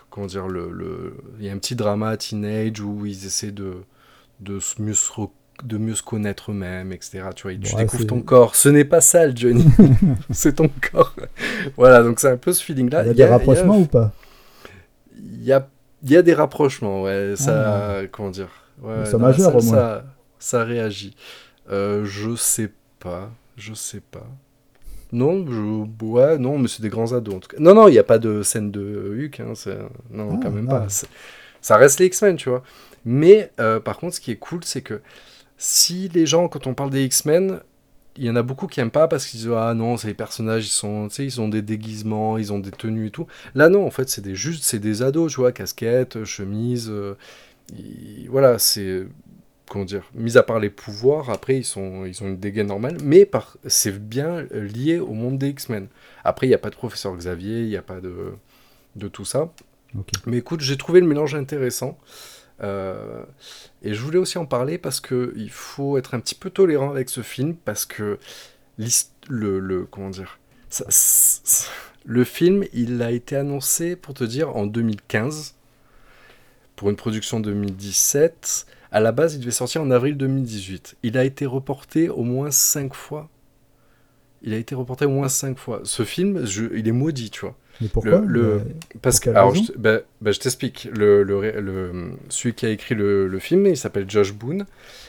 Comment 0.10 0.28
dire 0.28 0.48
le, 0.48 0.72
le- 0.72 1.16
Il 1.40 1.46
y 1.46 1.50
a 1.50 1.54
un 1.54 1.58
petit 1.58 1.76
drama 1.76 2.18
teenage 2.18 2.80
où 2.82 3.06
ils 3.06 3.26
essaient 3.26 3.52
de, 3.52 3.74
de 4.40 4.60
se 4.60 4.82
mieux 4.82 4.94
se 4.94 5.12
de 5.64 5.78
mieux 5.78 5.94
se 5.96 6.02
connaître 6.04 6.52
eux-mêmes, 6.52 6.94
etc. 6.94 7.24
Tu 7.36 7.44
vois, 7.44 7.54
tu 7.54 7.76
Ouais, 7.76 7.84
découvres 7.84 8.08
ton 8.08 8.22
corps. 8.22 8.56
Ce 8.56 8.70
n'est 8.70 8.86
pas 8.86 9.02
sale, 9.02 9.36
Johnny. 9.38 9.66
c'est 10.30 10.56
ton 10.56 10.70
corps. 10.92 11.14
voilà, 11.76 12.02
donc 12.02 12.20
c'est 12.22 12.30
un 12.30 12.38
peu 12.38 12.54
ce 12.54 12.64
feeling-là. 12.64 13.04
Il 13.04 13.08
y 13.08 13.10
a 13.10 13.14
des 13.14 13.26
rapprochements 13.26 13.80
ou 13.80 13.86
pas? 13.86 14.14
Il 15.18 15.44
y 15.44 15.52
a, 15.52 15.68
il 16.04 16.12
y 16.12 16.16
a 16.18 16.22
des 16.22 16.34
rapprochements, 16.34 17.04
ouais. 17.04 17.34
Ça, 17.36 18.02
comment 18.12 18.30
dire 18.30 18.48
ouais, 18.82 19.18
majeurs, 19.18 19.52
salle, 19.52 19.58
au 19.58 19.62
moins. 19.64 19.76
Ça, 19.76 20.06
ça 20.40 20.64
réagit. 20.64 21.14
Euh, 21.70 22.06
je 22.06 22.36
sais 22.36 22.72
pas, 23.00 23.30
je 23.58 23.74
sais 23.74 24.00
pas. 24.02 24.28
Non, 25.12 25.46
je, 25.48 26.06
ouais, 26.06 26.38
non, 26.38 26.60
mais 26.60 26.68
c'est 26.68 26.82
des 26.82 26.90
grands 26.90 27.14
ados 27.14 27.36
en 27.36 27.40
tout 27.40 27.50
cas. 27.50 27.58
Non, 27.60 27.74
non, 27.74 27.88
il 27.88 27.92
n'y 27.92 28.00
a 28.00 28.04
pas 28.04 28.20
de 28.20 28.44
scène 28.44 28.72
de 28.72 29.16
Huck, 29.18 29.40
hein, 29.40 29.54
non, 30.12 30.30
Ah, 30.34 30.40
quand 30.42 30.52
même 30.52 30.68
ah. 30.70 30.82
pas. 30.82 30.88
Ça 31.62 31.78
reste 31.78 32.00
les 32.00 32.06
X-Men, 32.08 32.36
tu 32.36 32.50
vois. 32.50 32.64
Mais 33.06 33.52
euh, 33.60 33.80
par 33.80 33.98
contre, 33.98 34.16
ce 34.16 34.22
qui 34.22 34.32
est 34.32 34.38
cool, 34.38 34.64
c'est 34.64 34.82
que 34.82 35.02
si 35.58 36.10
les 36.10 36.26
gens, 36.26 36.48
quand 36.48 36.68
on 36.68 36.74
parle 36.74 36.92
des 36.92 37.04
X-Men, 37.06 37.60
il 38.18 38.26
y 38.26 38.30
en 38.30 38.36
a 38.36 38.44
beaucoup 38.44 38.68
qui 38.68 38.80
aiment 38.82 38.92
pas 38.92 39.08
parce 39.08 39.26
qu'ils 39.26 39.40
disent 39.40 39.52
ah 39.56 39.74
non, 39.74 39.98
c'est 39.98 40.08
les 40.10 40.14
personnages, 40.14 40.66
ils 40.66 40.70
sont, 40.70 41.08
tu 41.08 41.16
sais, 41.16 41.26
ils 41.26 41.42
ont 41.42 41.48
des 41.50 41.62
déguisements, 41.62 42.38
ils 42.38 42.52
ont 42.54 42.60
des 42.60 42.72
tenues 42.72 43.08
et 43.08 43.12
tout. 43.12 43.28
Là 43.56 43.70
non, 43.70 43.86
en 43.86 43.92
fait, 43.92 44.10
c'est 44.10 44.22
des 44.22 44.36
juste, 44.36 44.64
c'est 44.64 44.80
des 44.80 45.02
ados, 45.02 45.32
tu 45.32 45.40
vois, 45.40 45.52
casquette, 45.52 46.24
chemise, 46.26 46.90
euh, 46.90 47.16
voilà, 48.30 48.60
c'est 48.60 49.06
comment 49.70 49.86
dire, 49.86 50.04
mis 50.16 50.38
à 50.38 50.44
part 50.44 50.60
les 50.60 50.70
pouvoirs, 50.70 51.30
après 51.30 51.58
ils 51.58 51.64
sont, 51.66 52.06
ils 52.06 52.22
ont 52.24 52.28
une 52.28 52.38
dégaine 52.40 52.68
normale, 52.68 52.98
mais 53.04 53.26
par, 53.26 53.58
c'est 53.68 53.98
bien 53.98 54.42
lié 54.52 55.00
au 55.00 55.14
monde 55.14 55.38
des 55.38 55.50
X-Men. 55.50 55.88
Après, 56.24 56.48
il 56.48 56.50
n'y 56.50 56.56
a 56.56 56.60
pas 56.60 56.70
de 56.72 56.76
professeur 56.76 57.16
Xavier, 57.16 57.62
il 57.62 57.68
n'y 57.70 57.78
a 57.78 57.82
pas 57.82 58.02
de, 58.02 58.34
de 58.96 59.08
tout 59.08 59.26
ça. 59.26 59.54
Mais 60.26 60.38
écoute, 60.38 60.62
j'ai 60.62 60.78
trouvé 60.78 61.00
le 61.02 61.08
mélange 61.08 61.36
intéressant. 61.36 61.98
Euh, 62.62 63.24
et 63.84 63.94
je 63.94 64.02
voulais 64.02 64.18
aussi 64.18 64.38
en 64.38 64.46
parler 64.46 64.78
parce 64.78 65.00
que 65.00 65.34
il 65.38 65.50
faut 65.50 65.98
être 65.98 66.14
un 66.14 66.20
petit 66.20 66.36
peu 66.36 66.50
tolérant 66.50 66.90
avec 66.92 67.10
ce 67.10 67.22
film 67.22 67.56
parce 67.56 67.86
que 67.86 68.20
le, 69.30 69.60
le 69.60 69.86
comment 69.86 70.10
dire 70.10 70.40
ça- 70.70 70.86
le 72.06 72.24
film 72.26 72.66
il 72.74 73.02
a 73.02 73.12
été 73.12 73.38
annoncé 73.38 73.96
pour 73.96 74.14
te 74.14 74.26
dire 74.26 74.56
en 74.58 74.66
2015 74.66 75.56
pour 76.76 76.90
une 76.90 76.98
production 76.98 77.40
2017 77.40 78.66
à 78.92 79.00
la 79.00 79.12
base 79.12 79.36
il 79.36 79.40
devait 79.42 79.52
sortir 79.52 79.82
en 79.82 79.92
avril 79.92 80.18
2018 80.18 80.98
il 81.04 81.18
a 81.18 81.24
été 81.26 81.46
reporté 81.46 82.10
au 82.10 82.24
moins 82.24 82.52
cinq 82.52 82.94
fois 82.94 83.30
il 84.42 84.54
a 84.54 84.58
été 84.58 84.76
reporté 84.76 85.06
au 85.06 85.10
moins 85.10 85.30
cinq 85.30 85.58
fois 85.58 85.82
ce 85.84 86.04
film 86.04 86.46
je- 86.46 86.74
il 86.76 86.88
est 86.88 86.92
maudit 86.94 87.30
tu 87.30 87.42
vois 87.42 87.56
Mais 87.82 87.88
pourquoi 87.88 88.22
le- 88.26 88.42
Euh, 88.42 88.60
parce 89.02 89.20
que, 89.20 89.30
alors, 89.30 89.54
je, 89.56 89.72
bah, 89.78 90.00
bah, 90.22 90.32
je 90.34 90.40
t'explique. 90.40 90.90
Le, 90.94 91.24
le, 91.24 91.60
le- 91.62 92.12
celui 92.30 92.54
qui 92.54 92.66
a 92.66 92.70
écrit 92.70 92.94
le, 92.96 93.28
le 93.28 93.40
film, 93.40 93.66
il 93.68 93.78
s'appelle 93.78 94.10
Josh 94.10 94.34
Boone. 94.34 94.66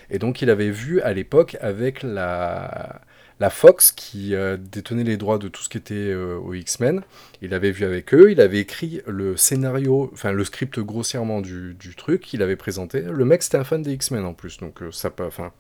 Et 0.09 0.19
donc, 0.21 0.41
il 0.41 0.51
avait 0.51 0.71
vu 0.71 1.01
à 1.01 1.13
l'époque 1.13 1.57
avec 1.61 2.05
la, 2.05 3.01
la 3.41 3.49
Fox 3.49 3.91
qui 3.91 4.35
euh, 4.35 4.59
détenait 4.59 5.03
les 5.03 5.17
droits 5.17 5.39
de 5.39 5.49
tout 5.49 5.63
ce 5.63 5.71
qui 5.71 5.79
était 5.79 5.95
euh, 5.95 6.37
aux 6.37 6.53
X-Men. 6.53 7.03
Il 7.41 7.55
avait 7.55 7.71
vu 7.71 7.87
avec 7.87 8.13
eux. 8.13 8.31
Il 8.31 8.41
avait 8.41 8.61
écrit 8.61 9.01
le 9.07 9.37
scénario, 9.37 10.11
enfin, 10.13 10.31
le 10.31 10.45
script 10.45 10.79
grossièrement 10.79 11.41
du, 11.41 11.75
truc. 11.97 12.33
Il 12.35 12.43
avait 12.43 12.57
présenté. 12.57 13.01
Le 13.01 13.25
mec, 13.25 13.43
c'était 13.43 13.57
un 13.57 13.65
fan 13.65 13.83
des 13.83 13.95
X-Men 13.95 14.27
en 14.27 14.35
plus. 14.35 14.59
Donc, 14.59 14.83
euh, 14.83 14.93
ça 14.93 15.11
enfin, 15.21 15.53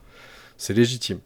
c'est 0.58 0.74
légitime. 0.74 1.20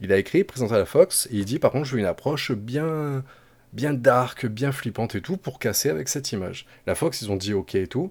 Il 0.00 0.12
a 0.12 0.18
écrit, 0.18 0.44
présenté 0.44 0.74
à 0.74 0.78
la 0.78 0.86
Fox. 0.86 1.26
Et 1.32 1.38
il 1.38 1.44
dit, 1.44 1.58
par 1.58 1.72
contre, 1.72 1.86
je 1.86 1.92
veux 1.94 1.98
une 1.98 2.06
approche 2.06 2.52
bien 2.52 3.24
bien 3.72 3.92
dark, 3.92 4.46
bien 4.46 4.72
flippante 4.72 5.16
et 5.16 5.20
tout, 5.20 5.36
pour 5.36 5.58
casser 5.58 5.90
avec 5.90 6.08
cette 6.08 6.32
image. 6.32 6.66
La 6.86 6.94
Fox, 6.94 7.20
ils 7.20 7.30
ont 7.30 7.36
dit 7.36 7.52
ok 7.52 7.74
et 7.74 7.86
tout. 7.86 8.10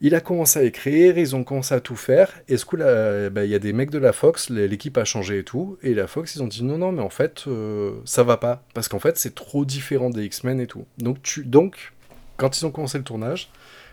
Il 0.00 0.14
a 0.14 0.20
commencé 0.20 0.60
à 0.60 0.62
écrire, 0.62 1.18
ils 1.18 1.34
ont 1.34 1.42
commencé 1.42 1.74
à 1.74 1.80
tout 1.80 1.96
faire, 1.96 2.32
et 2.46 2.56
ce 2.56 2.64
coup, 2.64 2.76
là, 2.76 3.30
bah, 3.30 3.44
il 3.44 3.50
y 3.50 3.54
a 3.54 3.58
des 3.58 3.72
mecs 3.72 3.90
de 3.90 3.98
la 3.98 4.12
Fox, 4.12 4.48
l'équipe 4.48 4.96
a 4.96 5.04
changé 5.04 5.38
et 5.38 5.44
tout, 5.44 5.76
et 5.82 5.92
la 5.92 6.06
Fox, 6.06 6.36
ils 6.36 6.42
ont 6.42 6.46
dit 6.46 6.62
non, 6.62 6.78
non, 6.78 6.92
mais 6.92 7.02
en 7.02 7.10
fait, 7.10 7.44
euh, 7.48 7.94
ça 8.04 8.22
va 8.22 8.36
pas, 8.36 8.62
parce 8.74 8.86
qu'en 8.86 9.00
fait, 9.00 9.18
c'est 9.18 9.34
trop 9.34 9.64
différent 9.64 10.10
des 10.10 10.24
X-Men 10.24 10.60
et 10.60 10.68
tout. 10.68 10.86
Donc, 10.98 11.40
donc, 11.44 11.92
quand 12.36 12.60
ils 12.60 12.64
ont 12.64 12.70
commencé 12.70 12.96
le 12.96 13.02
tournage, 13.02 13.50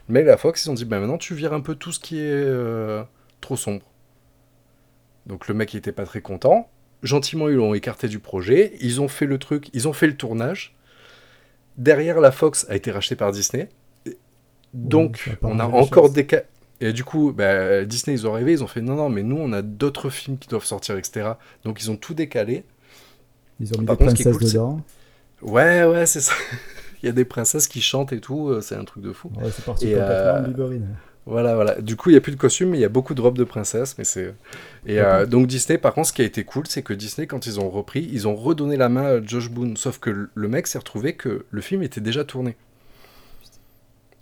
mais 0.08 0.22
la 0.22 0.38
Fox, 0.38 0.66
ils 0.66 0.70
ont 0.70 0.76
dit, 0.76 0.86
bah 0.86 1.00
maintenant, 1.00 1.18
tu 1.18 1.34
vires 1.34 1.54
un 1.54 1.62
peu 1.62 1.74
tout 1.74 1.92
ce 1.92 2.00
qui 2.00 2.20
est 2.20 2.30
euh, 2.30 3.02
trop 3.42 3.56
sombre. 3.56 3.86
Donc, 5.26 5.48
le 5.48 5.56
mec, 5.56 5.74
il 5.74 5.78
était 5.78 5.92
pas 5.92 6.06
très 6.06 6.22
content, 6.22 6.70
gentiment 7.02 7.50
ils 7.50 7.56
l'ont 7.56 7.74
écarté 7.74 8.08
du 8.08 8.20
projet, 8.20 8.74
ils 8.80 9.02
ont 9.02 9.08
fait 9.08 9.26
le 9.26 9.40
truc, 9.40 9.70
ils 9.74 9.88
ont 9.88 9.94
fait 9.94 10.08
le 10.08 10.16
tournage. 10.16 10.76
Derrière 11.78 12.20
la 12.20 12.32
Fox 12.32 12.68
a 12.70 12.76
été 12.76 12.92
rachetée 12.92 13.16
par 13.16 13.32
Disney. 13.32 13.70
Donc 14.75 15.29
on 15.41 15.60
a 15.60 15.65
encore 15.65 16.10
des 16.10 16.25
cas. 16.25 16.41
Et 16.82 16.91
du 16.91 17.05
coup, 17.05 17.32
bah, 17.32 17.86
Disney, 17.86 18.17
ils 18.17 18.27
ont 18.27 18.34
rêvé, 18.34 18.51
ils 18.51 18.63
ont 18.63 18.67
fait 18.67 18.82
non, 18.82 18.96
non, 18.96 19.10
mais 19.10 19.24
nous, 19.24 19.38
on 19.38 19.53
a 19.53 19.62
d'autres 19.62 20.10
films 20.10 20.38
qui 20.38 20.50
doivent 20.50 20.65
sortir, 20.65 20.98
etc. 20.98 21.32
Donc 21.63 21.82
ils 21.82 21.89
ont 21.89 21.96
tout 21.96 22.13
décalé. 22.13 22.65
Ils 23.62 23.74
ont 23.74 23.79
mis 23.79 23.86
Par 23.86 23.96
des 23.96 24.05
contre, 24.05 24.15
princesses 24.15 24.38
cool, 24.38 24.48
dedans. 24.48 24.82
Ouais, 25.41 25.86
ouais, 25.86 26.05
c'est 26.05 26.20
ça. 26.20 26.34
Il 27.03 27.05
y 27.05 27.10
a 27.10 27.13
des 27.13 27.24
princesses 27.24 27.67
qui 27.67 27.82
chantent 27.82 28.12
et 28.12 28.20
tout, 28.20 28.50
euh, 28.50 28.62
c'est 28.62 28.75
un 28.75 28.84
truc 28.84 29.03
de 29.03 29.13
fou. 29.13 29.32
Ouais, 29.38 29.50
c'est 29.51 29.63
parti 29.63 29.88
Et, 29.88 29.96
euh. 29.96 30.44
Voilà, 31.27 31.55
voilà. 31.55 31.82
Du 31.82 31.96
coup, 31.96 32.10
il 32.10 32.13
n'y 32.13 32.17
a 32.17 32.22
plus 32.22 32.32
de 32.32 32.38
costumes, 32.38 32.70
mais 32.70 32.77
il 32.77 32.82
y 32.82 32.86
a 32.86 32.89
beaucoup 32.89 33.15
de 33.15 33.22
robes 33.22 33.38
de 33.38 33.44
princesse. 33.44 33.98
Mais 33.98 34.03
c'est... 34.03 34.36
Et 34.86 35.00
euh, 35.00 35.25
donc 35.25 35.48
Disney, 35.48 35.79
par 35.79 35.94
contre, 35.94 36.10
ce 36.10 36.13
qui 36.13 36.22
a 36.22 36.25
été 36.25 36.44
cool, 36.44 36.65
c'est 36.67 36.84
que 36.84 36.94
Disney, 36.94 37.25
quand 37.25 37.48
ils 37.48 37.60
ont 37.60 37.70
repris, 37.70 38.08
ils 38.12 38.27
ont 38.27 38.36
redonné 38.36 38.77
la 38.77 38.89
main 38.89 39.05
à 39.05 39.24
Josh 39.24 39.50
Boone. 39.50 39.75
Sauf 39.75 39.98
que 39.98 40.29
le 40.34 40.48
mec 40.48 40.67
s'est 40.67 40.77
retrouvé 40.77 41.13
que 41.13 41.46
le 41.50 41.62
film 41.62 41.82
était 41.82 42.01
déjà 42.01 42.24
tourné. 42.25 42.55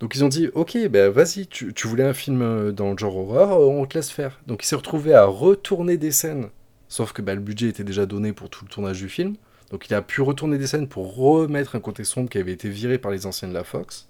Donc 0.04 0.14
ils 0.16 0.22
ont 0.22 0.28
dit, 0.28 0.50
ok, 0.52 0.76
ben 0.90 1.08
vas-y, 1.08 1.46
tu, 1.46 1.72
voulais 1.86 2.04
un 2.04 2.12
film 2.12 2.42
euh, 2.42 2.72
dans 2.72 2.90
le 2.90 2.98
genre 2.98 3.16
horreur, 3.16 3.52
euh, 3.52 3.64
on 3.64 3.86
te 3.86 3.96
laisse 3.96 4.10
faire. 4.10 4.38
Donc 4.46 4.62
il 4.62 4.66
s'est 4.66 4.76
retrouvé 4.76 5.14
à 5.14 5.24
retourner 5.24 5.96
des 5.96 6.10
scènes. 6.10 6.48
Sauf 6.88 7.14
que 7.14 7.22
bah, 7.22 7.34
le 7.34 7.40
budget 7.40 7.68
était 7.68 7.84
déjà 7.84 8.04
donné 8.04 8.34
pour 8.34 8.50
tout 8.50 8.66
le 8.66 8.70
tournage 8.70 8.98
du 8.98 9.08
film. 9.08 9.36
Donc 9.70 9.88
il 9.88 9.94
a 9.94 10.02
pu 10.02 10.20
retourner 10.20 10.58
des 10.58 10.66
scènes 10.66 10.88
pour 10.88 11.16
remettre 11.16 11.74
un 11.74 11.80
côté 11.80 12.04
sombre 12.04 12.28
qui 12.28 12.36
avait 12.36 12.52
été 12.52 12.68
viré 12.68 12.98
par 12.98 13.12
les 13.12 13.24
anciens 13.24 13.48
de 13.48 13.54
la 13.54 13.64
Fox. 13.64 14.06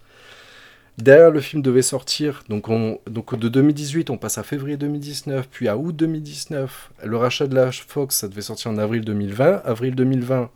Derrière, 0.99 1.31
le 1.31 1.41
film 1.41 1.63
devait 1.63 1.81
sortir, 1.81 2.43
donc, 2.49 2.69
on, 2.69 2.99
donc 3.09 3.39
de 3.39 3.49
2018, 3.49 4.11
on 4.11 4.17
passe 4.17 4.37
à 4.39 4.43
février 4.43 4.77
2019, 4.77 5.47
puis 5.49 5.69
à 5.69 5.77
août 5.77 5.95
2019. 5.95 6.91
Le 7.05 7.17
rachat 7.17 7.47
de 7.47 7.55
la 7.55 7.71
Fox, 7.71 8.17
ça 8.17 8.27
devait 8.27 8.43
sortir 8.43 8.73
en 8.73 8.79
avril 8.79 9.05
2020. 9.05 9.63
Avril 9.65 9.95
2020, 9.95 10.51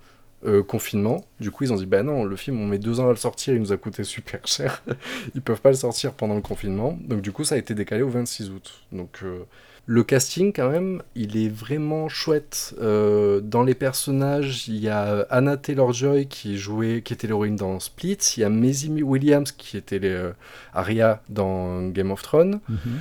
euh, 0.46 0.62
confinement. 0.62 1.24
Du 1.40 1.50
coup, 1.50 1.64
ils 1.64 1.72
ont 1.72 1.76
dit, 1.76 1.86
bah 1.86 2.04
non, 2.04 2.24
le 2.24 2.36
film, 2.36 2.60
on 2.60 2.66
met 2.66 2.78
deux 2.78 3.00
ans 3.00 3.08
à 3.08 3.10
le 3.10 3.16
sortir, 3.16 3.54
il 3.54 3.60
nous 3.60 3.72
a 3.72 3.76
coûté 3.76 4.04
super 4.04 4.46
cher. 4.46 4.84
ils 5.34 5.42
peuvent 5.42 5.60
pas 5.60 5.70
le 5.70 5.74
sortir 5.74 6.12
pendant 6.12 6.36
le 6.36 6.40
confinement. 6.42 6.96
Donc 7.02 7.22
du 7.22 7.32
coup, 7.32 7.42
ça 7.42 7.56
a 7.56 7.58
été 7.58 7.74
décalé 7.74 8.02
au 8.02 8.08
26 8.08 8.50
août. 8.50 8.82
Donc 8.92 9.18
euh, 9.24 9.40
le 9.86 10.04
casting, 10.04 10.52
quand 10.52 10.70
même, 10.70 11.02
il 11.16 11.36
est 11.36 11.48
vraiment 11.48 12.08
chouette. 12.08 12.76
Euh, 12.80 13.40
dans 13.40 13.64
les 13.64 13.74
personnages, 13.74 14.68
il 14.68 14.76
y 14.76 14.88
a 14.88 15.26
Anna 15.28 15.56
Taylor-Joy 15.56 16.28
qui 16.28 16.56
jouait, 16.56 17.02
qui 17.02 17.14
était 17.14 17.26
l'héroïne 17.26 17.56
dans 17.56 17.80
Split. 17.80 18.18
Il 18.36 18.40
y 18.40 18.44
a 18.44 18.48
Maisie 18.48 19.02
Williams 19.02 19.50
qui 19.50 19.76
était 19.76 19.98
les, 19.98 20.30
Arya 20.72 21.20
dans 21.28 21.88
Game 21.88 22.12
of 22.12 22.22
Thrones. 22.22 22.60
Mhm. 22.68 23.00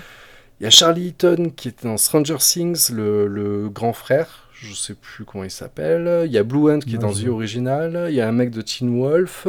Il 0.59 0.63
y 0.63 0.65
a 0.65 0.71
Charlie 0.71 1.09
Eaton 1.09 1.51
qui 1.55 1.67
était 1.67 1.87
dans 1.87 1.97
Stranger 1.97 2.37
Things, 2.39 2.91
le, 2.91 3.27
le 3.27 3.69
grand 3.69 3.93
frère. 3.93 4.46
Je 4.61 4.73
sais 4.73 4.95
plus 4.95 5.23
comment 5.25 5.43
il 5.43 5.51
s'appelle. 5.51 6.23
Il 6.25 6.31
y 6.31 6.37
a 6.37 6.43
Blue 6.43 6.71
Hunt 6.71 6.79
qui 6.79 6.95
est 6.95 6.97
dans 6.97 7.13
The. 7.13 7.27
Original. 7.27 8.07
Il 8.09 8.15
y 8.15 8.21
a 8.21 8.27
un 8.27 8.31
mec 8.31 8.49
de 8.51 8.61
Teen 8.61 8.99
Wolf. 8.99 9.47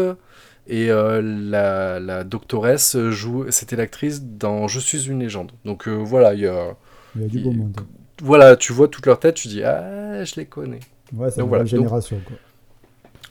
Et 0.67 0.91
euh, 0.91 1.23
la, 1.23 1.99
la 1.99 2.25
doctoresse 2.25 2.97
joue, 3.11 3.47
c'était 3.51 3.77
l'actrice 3.77 4.23
dans 4.23 4.69
Je 4.69 4.81
suis 4.81 5.09
une 5.09 5.21
légende. 5.21 5.53
Donc 5.65 5.89
euh, 5.89 5.93
voilà, 5.95 6.35
il 6.35 6.41
y 6.41 6.47
a, 6.47 6.77
Il 7.15 7.23
y 7.23 7.25
a 7.25 7.29
du 7.29 7.39
beau 7.39 7.53
monde. 7.53 7.77
voilà, 8.23 8.57
tu 8.57 8.73
vois 8.73 8.89
toute 8.89 9.07
leur 9.07 9.19
tête, 9.21 9.35
tu 9.37 9.49
dis 9.49 9.63
ah 9.63 10.25
je 10.25 10.35
les 10.37 10.47
connais. 10.47 10.81
Ouais, 11.13 11.31
c'est 11.31 11.41
donc 11.41 11.57
la 11.57 11.63
voilà, 11.63 11.65
génération. 11.65 12.21
Quoi. 12.27 12.37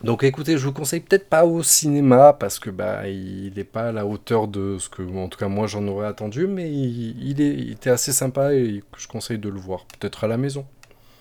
Donc 0.03 0.23
écoutez, 0.23 0.57
je 0.57 0.65
vous 0.65 0.73
conseille 0.73 0.99
peut-être 0.99 1.27
pas 1.27 1.45
au 1.45 1.63
cinéma 1.63 2.33
parce 2.33 2.59
que 2.59 2.69
bah 2.69 3.07
il 3.07 3.53
n'est 3.55 3.63
pas 3.63 3.89
à 3.89 3.91
la 3.91 4.05
hauteur 4.05 4.47
de 4.47 4.77
ce 4.79 4.89
que 4.89 5.01
en 5.01 5.27
tout 5.27 5.39
cas 5.39 5.47
moi 5.47 5.65
j'en 5.67 5.87
aurais 5.87 6.07
attendu, 6.07 6.45
mais 6.47 6.71
il, 6.71 7.15
il 7.23 7.41
est, 7.41 7.53
il 7.55 7.71
était 7.71 7.89
assez 7.89 8.11
sympa 8.13 8.53
et 8.53 8.83
je 8.97 9.07
conseille 9.07 9.39
de 9.39 9.49
le 9.49 9.59
voir 9.59 9.85
peut-être 9.99 10.23
à 10.23 10.27
la 10.27 10.37
maison. 10.37 10.65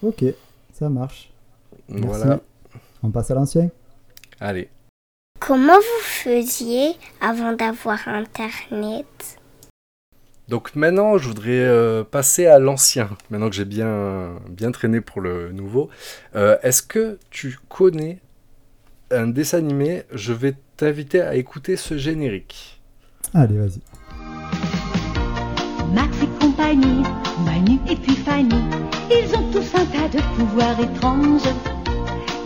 Ok, 0.03 0.25
ça 0.79 0.89
marche. 0.91 1.31
Merci. 1.89 2.07
Voilà, 2.07 2.41
On 3.03 3.11
passe 3.11 3.31
à 3.31 3.35
l'ancien 3.35 3.71
allez. 4.41 4.69
Comment 5.41 5.77
vous 5.77 6.03
faisiez 6.03 6.93
avant 7.21 7.53
d'avoir 7.55 8.07
Internet? 8.09 9.39
Donc 10.49 10.75
maintenant 10.77 11.17
je 11.17 11.29
voudrais 11.29 11.65
euh, 11.65 12.05
passer 12.05 12.47
à 12.47 12.59
l'ancien. 12.59 13.09
Maintenant 13.31 13.49
que 13.49 13.57
j'ai 13.57 13.65
bien 13.65 14.35
bien 14.51 14.71
traîné 14.71 15.01
pour 15.01 15.21
le 15.21 15.53
nouveau, 15.53 15.89
Euh, 16.35 16.59
est-ce 16.63 16.83
que 16.83 17.19
tu 17.31 17.59
connais 17.69 18.19
un 19.11 19.29
dessin 19.29 19.59
animé? 19.59 20.03
Je 20.13 20.33
vais 20.35 20.55
t'inviter 20.77 21.23
à 21.23 21.35
écouter 21.37 21.77
ce 21.77 21.97
générique. 21.97 22.83
Allez, 23.33 23.57
vas-y. 23.57 23.81
Max 25.95 26.17
et 26.23 26.29
compagnie, 26.41 27.03
Manu 27.45 27.79
et 27.89 27.97
puis 27.97 28.17
Fanny, 28.17 28.61
ils 29.11 29.35
ont 29.35 29.51
tous 29.53 29.75
un 29.75 29.85
tas 29.87 30.09
de 30.09 30.21
pouvoirs 30.37 30.79
étranges. 30.81 31.49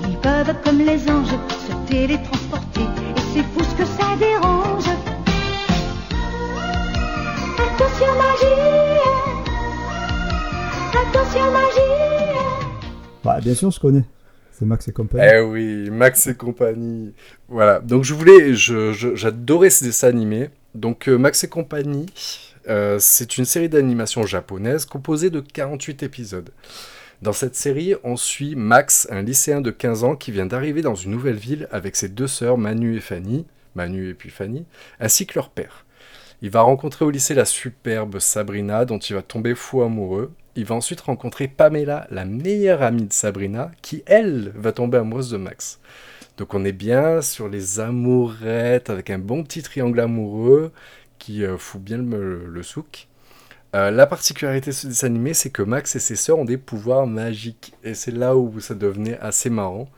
Ils 0.08 0.16
peuvent, 0.18 0.54
comme 0.64 0.78
les 0.78 1.08
anges, 1.10 1.28
se 1.68 1.90
télétransporter, 1.90 2.82
et 2.82 3.20
c'est 3.34 3.42
fou 3.42 3.60
ce 3.62 3.74
que 3.82 3.84
ça 3.86 4.16
dérange. 4.18 4.84
Attention 7.58 8.06
magie, 8.18 8.60
attention 10.92 11.50
magie. 11.52 12.36
Bah, 13.24 13.38
bien 13.40 13.54
sûr, 13.54 13.70
je 13.70 13.80
connais. 13.80 14.04
C'est 14.52 14.66
Max 14.66 14.86
et 14.88 14.92
compagnie. 14.92 15.24
Eh 15.34 15.40
oui, 15.40 15.88
Max 15.90 16.26
et 16.26 16.34
compagnie. 16.34 17.14
Voilà, 17.48 17.80
donc 17.80 18.04
je 18.04 18.12
voulais, 18.12 18.54
je- 18.54 18.92
je- 18.92 19.14
j'adorais 19.14 19.70
ces 19.70 19.86
dessins 19.86 20.08
animés. 20.08 20.50
Donc 20.74 21.08
euh, 21.08 21.16
Max 21.16 21.42
et 21.44 21.48
compagnie, 21.48 22.06
euh, 22.68 22.98
c'est 22.98 23.38
une 23.38 23.44
série 23.44 23.68
d'animation 23.68 24.24
japonaise 24.26 24.84
composée 24.84 25.30
de 25.30 25.40
48 25.40 26.02
épisodes. 26.02 26.50
Dans 27.22 27.32
cette 27.32 27.54
série, 27.54 27.94
on 28.02 28.16
suit 28.16 28.56
Max, 28.56 29.06
un 29.10 29.22
lycéen 29.22 29.60
de 29.60 29.70
15 29.70 30.04
ans 30.04 30.16
qui 30.16 30.32
vient 30.32 30.46
d'arriver 30.46 30.82
dans 30.82 30.94
une 30.94 31.10
nouvelle 31.10 31.36
ville 31.36 31.68
avec 31.70 31.96
ses 31.96 32.08
deux 32.08 32.26
sœurs 32.26 32.58
Manu 32.58 32.96
et 32.96 33.00
Fanny, 33.00 33.46
Manu 33.74 34.08
et 34.08 34.14
puis 34.14 34.30
Fanny, 34.30 34.64
ainsi 35.00 35.26
que 35.26 35.38
leur 35.38 35.50
père. 35.50 35.84
Il 36.42 36.50
va 36.50 36.62
rencontrer 36.62 37.04
au 37.04 37.10
lycée 37.10 37.34
la 37.34 37.44
superbe 37.44 38.18
Sabrina 38.18 38.86
dont 38.86 38.98
il 38.98 39.14
va 39.14 39.22
tomber 39.22 39.54
fou 39.54 39.82
amoureux 39.82 40.32
il 40.56 40.64
va 40.64 40.74
ensuite 40.74 41.00
rencontrer 41.00 41.48
Pamela, 41.48 42.06
la 42.10 42.24
meilleure 42.24 42.82
amie 42.82 43.06
de 43.06 43.12
Sabrina, 43.12 43.70
qui 43.82 44.02
elle 44.06 44.52
va 44.56 44.72
tomber 44.72 44.98
amoureuse 44.98 45.30
de 45.30 45.36
Max. 45.36 45.80
Donc 46.38 46.54
on 46.54 46.64
est 46.64 46.72
bien 46.72 47.22
sur 47.22 47.48
les 47.48 47.80
amourettes 47.80 48.90
avec 48.90 49.10
un 49.10 49.18
bon 49.18 49.44
petit 49.44 49.62
triangle 49.62 50.00
amoureux 50.00 50.72
qui 51.20 51.44
euh, 51.44 51.56
fout 51.56 51.80
bien 51.80 51.98
le, 51.98 52.62
souk. 52.64 53.06
Euh, 53.76 53.92
la 53.92 54.08
particularité 54.08 54.70
de 54.70 54.74
ce 54.74 54.88
dessin 54.88 55.06
animé, 55.06 55.32
c'est 55.34 55.50
que 55.50 55.62
Max 55.62 55.94
et 55.94 56.00
ses 56.00 56.16
sœurs 56.16 56.40
ont 56.40 56.44
des 56.44 56.56
pouvoirs 56.56 57.06
magiques. 57.06 57.72
Et 57.84 57.94
c'est 57.94 58.10
là 58.10 58.36
où 58.36 58.58
ça 58.58 58.74
devenait 58.74 59.18
assez 59.20 59.50
marrant. 59.50 59.88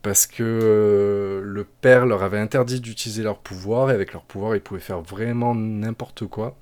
Parce 0.00 0.26
que 0.26 0.42
euh, 0.42 1.42
le 1.44 1.64
père 1.64 2.06
leur 2.06 2.22
avait 2.22 2.38
interdit 2.38 2.80
d'utiliser 2.80 3.22
leurs 3.22 3.38
pouvoirs. 3.38 3.90
Et 3.90 3.94
avec 3.94 4.14
leurs 4.14 4.24
pouvoirs, 4.24 4.56
ils 4.56 4.62
pouvaient 4.62 4.80
faire 4.80 5.02
vraiment 5.02 5.54
n'importe 5.54 6.26
quoi. 6.26 6.56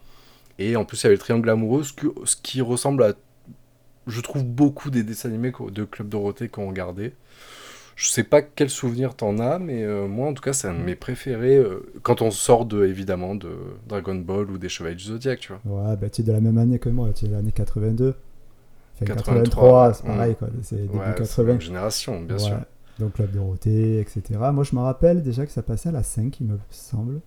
Et 0.59 0.75
en 0.75 0.85
plus, 0.85 1.00
il 1.00 1.04
y 1.04 1.07
avait 1.07 1.14
le 1.14 1.21
triangle 1.21 1.49
amoureux, 1.49 1.85
ce, 1.85 1.92
ce 2.25 2.37
qui 2.37 2.61
ressemble 2.61 3.04
à, 3.04 3.12
je 4.09 4.21
trouve, 4.21 4.45
beaucoup 4.45 4.90
des 4.90 5.04
dessins 5.04 5.28
animés 5.28 5.52
de 5.71 5.85
Club 5.85 6.09
Dorothée 6.09 6.49
qu'on 6.49 6.69
regardait. 6.69 7.14
Je 8.00 8.09
sais 8.09 8.25
pas 8.25 8.40
quel 8.40 8.71
souvenir 8.71 9.14
t'en 9.14 9.38
as, 9.38 9.59
mais 9.59 9.85
euh, 9.85 10.09
moi, 10.09 10.26
en 10.30 10.33
tout 10.33 10.42
cas, 10.42 10.54
c'est 10.54 10.69
un 10.69 10.73
de 10.73 10.78
mes 10.83 10.95
préférés. 10.95 11.57
euh, 11.59 11.92
quand 12.02 12.23
on 12.23 12.30
sort, 12.30 12.64
de, 12.64 12.87
évidemment, 12.87 13.35
de 13.35 13.50
Dragon 13.87 14.14
Ball 14.14 14.50
ou 14.50 14.57
des 14.57 14.71
Chevaliers 14.71 14.97
du 14.97 15.04
Zodiac, 15.04 15.38
tu 15.40 15.52
vois. 15.52 15.61
Ouais, 15.90 15.97
bah, 15.99 16.09
tu 16.09 16.23
es 16.23 16.25
de 16.25 16.33
la 16.33 16.40
même 16.40 16.57
année 16.57 16.78
que 16.78 16.88
moi, 16.88 17.11
tu 17.14 17.26
es 17.26 17.28
de 17.28 17.35
l'année 17.35 17.52
82. 17.52 18.14
Enfin, 18.97 19.04
83, 19.04 19.35
83, 19.35 19.92
c'est 19.95 20.07
pareil, 20.07 20.35
quoi. 20.35 20.49
C'est 20.62 20.76
début 20.76 20.97
Ouais, 20.97 21.04
c'est 21.04 21.09
la 21.11 21.14
80. 21.16 21.45
même 21.52 21.61
génération, 21.61 22.21
bien 22.23 22.37
Ouais. 22.37 22.40
sûr. 22.42 22.57
Donc 22.99 23.12
Club 23.14 23.33
Dorothée, 23.33 24.00
etc. 24.00 24.23
Moi, 24.52 24.64
je 24.64 24.75
me 24.75 24.80
rappelle 24.80 25.23
déjà 25.23 25.45
que 25.45 25.52
ça 25.52 25.62
passait 25.62 25.90
à 25.90 25.92
la 25.92 26.02
5, 26.02 26.40
il 26.40 26.47
me 26.47 26.59
semble. 26.71 27.21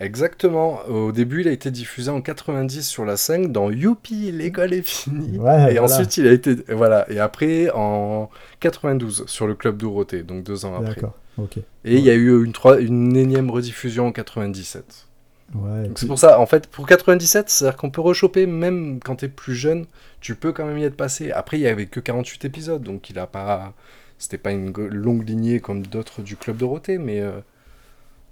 Exactement. 0.00 0.80
Au 0.88 1.12
début, 1.12 1.42
il 1.42 1.48
a 1.48 1.52
été 1.52 1.70
diffusé 1.70 2.10
en 2.10 2.20
90 2.20 2.82
sur 2.86 3.04
la 3.04 3.16
5 3.16 3.52
dans 3.52 3.70
Youpi, 3.70 4.32
l'école 4.32 4.72
est 4.74 4.86
finie. 4.86 5.38
Ouais, 5.38 5.74
et 5.74 5.78
voilà. 5.78 5.82
ensuite, 5.82 6.16
il 6.16 6.26
a 6.26 6.32
été. 6.32 6.56
Voilà. 6.68 7.10
Et 7.10 7.18
après, 7.20 7.70
en 7.74 8.30
92 8.60 9.24
sur 9.26 9.46
le 9.46 9.54
Club 9.54 9.76
Dorothée, 9.76 10.22
donc 10.22 10.42
deux 10.44 10.64
ans 10.64 10.74
après. 10.74 10.94
D'accord, 10.94 11.14
ok. 11.38 11.58
Et 11.84 11.96
il 11.96 12.00
y 12.04 12.10
a 12.10 12.14
eu 12.14 12.44
une, 12.44 12.52
trois- 12.52 12.80
une 12.80 13.16
énième 13.16 13.50
rediffusion 13.50 14.06
en 14.08 14.12
97. 14.12 15.06
Ouais, 15.54 15.82
c'est 15.84 15.94
puis- 15.94 16.06
pour 16.06 16.18
ça, 16.18 16.40
en 16.40 16.46
fait, 16.46 16.66
pour 16.66 16.86
97, 16.86 17.50
c'est-à-dire 17.50 17.76
qu'on 17.76 17.90
peut 17.90 18.00
rechoper 18.00 18.46
même 18.46 19.00
quand 19.04 19.16
t'es 19.16 19.28
plus 19.28 19.54
jeune, 19.54 19.84
tu 20.20 20.34
peux 20.34 20.52
quand 20.52 20.64
même 20.64 20.78
y 20.78 20.84
être 20.84 20.96
passé. 20.96 21.30
Après, 21.30 21.58
il 21.58 21.62
y 21.62 21.66
avait 21.68 21.86
que 21.86 22.00
48 22.00 22.44
épisodes, 22.46 22.82
donc 22.82 23.10
il 23.10 23.18
a 23.18 23.26
pas. 23.26 23.74
C'était 24.18 24.38
pas 24.38 24.52
une 24.52 24.72
longue 24.72 25.28
lignée 25.28 25.58
comme 25.60 25.84
d'autres 25.84 26.22
du 26.22 26.36
Club 26.36 26.56
Dorothée, 26.56 26.96
mais 26.96 27.20
euh, 27.20 27.32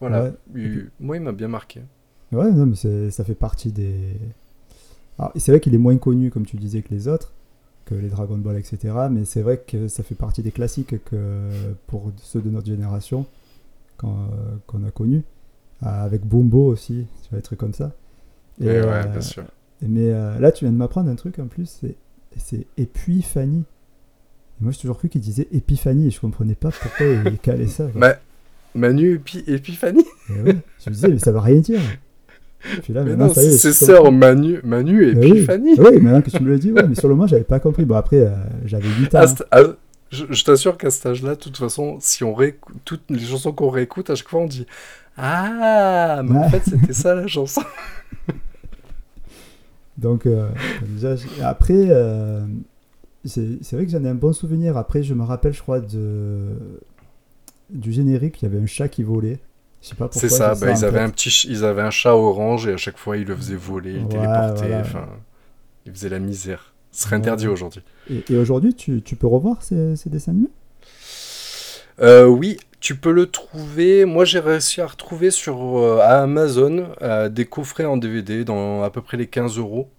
voilà. 0.00 0.24
Ouais. 0.24 0.32
Il- 0.56 0.90
Moi, 1.00 1.16
il 1.16 1.22
m'a 1.22 1.32
bien 1.32 1.48
marqué. 1.48 1.82
Ouais, 2.32 2.50
non, 2.50 2.66
mais 2.66 3.10
ça 3.10 3.24
fait 3.24 3.34
partie 3.34 3.72
des. 3.72 3.94
Alors, 5.18 5.32
c'est 5.36 5.52
vrai 5.52 5.60
qu'il 5.60 5.74
est 5.74 5.78
moins 5.78 5.96
connu, 5.98 6.30
comme 6.30 6.46
tu 6.46 6.56
disais, 6.56 6.80
que 6.82 6.92
les 6.94 7.08
autres, 7.08 7.32
que 7.84 7.94
les 7.94 8.08
Dragon 8.08 8.38
Ball, 8.38 8.56
etc. 8.56 8.78
Mais 9.10 9.24
c'est 9.24 9.42
vrai 9.42 9.58
que 9.66 9.88
ça 9.88 10.02
fait 10.02 10.14
partie 10.14 10.42
des 10.42 10.50
classiques 10.52 11.02
que 11.04 11.16
pour 11.88 12.12
ceux 12.18 12.40
de 12.40 12.50
notre 12.50 12.66
génération 12.66 13.26
qu'on 13.98 14.84
a 14.86 14.90
connus. 14.94 15.22
Euh, 15.82 15.86
Avec 16.04 16.24
Bumbo 16.26 16.66
aussi, 16.66 17.06
tu 17.22 17.30
vois, 17.30 17.38
des 17.38 17.42
trucs 17.42 17.58
comme 17.58 17.74
ça. 17.74 17.92
Et 18.60 18.66
ouais, 18.66 18.76
euh, 18.76 19.02
bien 19.06 19.20
sûr. 19.20 19.44
Mais 19.82 20.10
euh, 20.12 20.38
là, 20.38 20.52
tu 20.52 20.64
viens 20.64 20.72
de 20.72 20.76
m'apprendre 20.76 21.10
un 21.10 21.14
truc 21.14 21.38
en 21.38 21.46
plus, 21.46 21.82
c'est- 22.36 22.66
Épiphanie. 22.76 23.64
Et 24.60 24.64
moi, 24.64 24.72
j'ai 24.72 24.80
toujours 24.80 24.98
cru 24.98 25.08
qu'il 25.08 25.20
disait 25.22 25.48
Épiphanie 25.52 26.06
et 26.06 26.10
je 26.10 26.20
comprenais 26.20 26.54
pas 26.54 26.70
pourquoi 26.70 27.06
il 27.06 27.38
calait 27.38 27.66
ça. 27.66 27.86
quoi. 27.88 28.00
Ma- 28.74 28.88
Manu 28.88 29.14
Épi- 29.16 29.44
Épiphanie 29.46 30.04
Et 30.30 30.34
je 30.84 30.90
me 30.90 30.94
disais, 30.94 31.08
mais 31.08 31.18
ça 31.18 31.32
veut 31.32 31.38
rien 31.38 31.60
dire. 31.60 31.80
Puis 32.82 32.92
là, 32.92 33.02
Mais 33.04 33.16
non, 33.16 33.32
c'est 33.32 33.72
sœurs 33.72 34.12
Manu, 34.12 34.60
Manu 34.64 35.08
et 35.08 35.14
Mais 35.14 35.24
oui. 35.26 35.38
Épiphanie. 35.38 35.74
Oui, 35.78 35.98
maintenant 36.00 36.20
que 36.22 36.30
tu 36.30 36.42
me 36.42 36.48
le 36.48 36.58
dis, 36.58 36.72
ouais, 36.72 36.86
mais 36.86 36.94
sur 36.94 37.08
le 37.08 37.14
moment, 37.14 37.26
j'avais 37.26 37.42
pas 37.44 37.58
compris. 37.60 37.84
Bon, 37.86 37.94
après, 37.96 38.18
euh, 38.18 38.30
j'avais 38.66 38.88
8 38.88 39.14
ans. 39.14 39.20
À 39.20 39.26
cet- 39.28 39.46
à- 39.50 39.62
je 40.10 40.24
je 40.28 40.44
t'assure 40.44 40.76
qu'à 40.76 40.90
cet 40.90 41.06
âge-là, 41.06 41.36
de 41.36 41.40
toute 41.40 41.56
façon, 41.56 41.96
si 42.00 42.22
on 42.24 42.34
réécoute 42.34 42.76
toutes 42.84 43.04
les 43.10 43.20
chansons 43.20 43.52
qu'on 43.52 43.70
réécoute, 43.70 44.10
à 44.10 44.14
chaque 44.16 44.28
fois 44.28 44.40
on 44.40 44.46
dit 44.46 44.66
Ah, 45.16 46.22
mais 46.24 46.38
en 46.38 46.48
fait 46.50 46.62
c'était 46.64 46.92
ça 46.92 47.14
la 47.14 47.26
chanson. 47.28 47.62
Donc, 49.98 50.26
euh, 50.26 50.48
déjà, 50.88 51.14
après, 51.42 51.86
euh, 51.90 52.40
c'est 53.24 53.62
c'est 53.62 53.76
vrai 53.76 53.84
que 53.84 53.92
j'en 53.92 54.02
ai 54.04 54.08
un 54.08 54.14
bon 54.14 54.32
souvenir. 54.32 54.76
Après, 54.76 55.02
je 55.02 55.12
me 55.14 55.22
rappelle, 55.24 55.52
je 55.52 55.60
crois, 55.60 55.80
de, 55.80 56.48
du 57.72 57.92
générique, 57.92 58.42
il 58.42 58.44
y 58.44 58.48
avait 58.48 58.62
un 58.62 58.66
chat 58.66 58.88
qui 58.88 59.02
volait. 59.02 59.38
Je 59.82 59.88
sais 59.88 59.94
pas 59.94 60.08
pourquoi. 60.08 60.20
C'est 60.20 60.28
ça, 60.28 60.54
bah, 60.54 60.70
ils, 60.70 60.84
en 60.84 60.88
avaient 60.88 61.00
un 61.00 61.10
petit, 61.10 61.30
ils 61.48 61.64
avaient 61.64 61.82
un 61.82 61.90
chat 61.90 62.14
orange 62.14 62.66
et 62.66 62.72
à 62.74 62.76
chaque 62.76 62.98
fois 62.98 63.16
ils 63.16 63.26
le 63.26 63.34
faisaient 63.36 63.56
voler, 63.56 63.92
ils 63.92 64.02
Ouais, 64.02 64.08
téléportaient, 64.08 64.66
voilà. 64.68 64.80
enfin, 64.80 65.08
ils 65.86 65.92
faisaient 65.92 66.08
la 66.10 66.18
misère. 66.18 66.74
Ce 66.92 67.04
serait 67.04 67.16
Ouais. 67.16 67.22
interdit 67.22 67.46
aujourd'hui. 67.48 67.82
Et, 68.10 68.24
et 68.30 68.36
aujourd'hui, 68.36 68.74
tu, 68.74 69.00
tu 69.02 69.16
peux 69.16 69.26
revoir 69.28 69.62
ces, 69.62 69.96
ces 69.96 70.10
dessins 70.10 70.32
animés? 70.32 70.48
Euh, 72.00 72.26
oui, 72.26 72.56
tu 72.80 72.96
peux 72.96 73.12
le 73.12 73.26
trouver. 73.26 74.04
Moi, 74.04 74.24
j'ai 74.24 74.40
réussi 74.40 74.80
à 74.80 74.86
retrouver 74.86 75.30
sur 75.30 75.78
euh, 75.78 75.98
à 76.00 76.22
Amazon 76.22 76.88
euh, 77.02 77.28
des 77.28 77.44
coffrets 77.46 77.84
en 77.84 77.96
DVD 77.96 78.44
dans 78.44 78.82
à 78.82 78.90
peu 78.90 79.02
près 79.02 79.16
les 79.16 79.26
15 79.26 79.58
euros. 79.58 79.90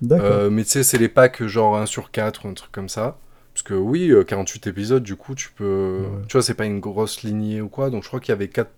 D'accord. 0.00 0.26
Euh, 0.26 0.50
mais 0.50 0.62
tu 0.64 0.70
sais, 0.70 0.82
c'est 0.84 0.98
les 0.98 1.08
packs 1.08 1.44
genre 1.46 1.76
1 1.76 1.86
sur 1.86 2.10
4 2.12 2.44
ou 2.44 2.48
un 2.48 2.54
truc 2.54 2.70
comme 2.72 2.88
ça. 2.88 3.18
Parce 3.58 3.64
que 3.64 3.74
oui, 3.74 4.10
euh, 4.10 4.22
48 4.22 4.68
épisodes, 4.68 5.02
du 5.02 5.16
coup, 5.16 5.34
tu 5.34 5.50
peux. 5.50 6.02
Ouais. 6.02 6.26
Tu 6.28 6.32
vois, 6.34 6.42
c'est 6.42 6.54
pas 6.54 6.64
une 6.64 6.78
grosse 6.78 7.24
lignée 7.24 7.60
ou 7.60 7.68
quoi. 7.68 7.90
Donc, 7.90 8.04
je 8.04 8.08
crois 8.08 8.20
qu'il 8.20 8.28
y 8.28 8.32
avait 8.32 8.46
4, 8.46 8.70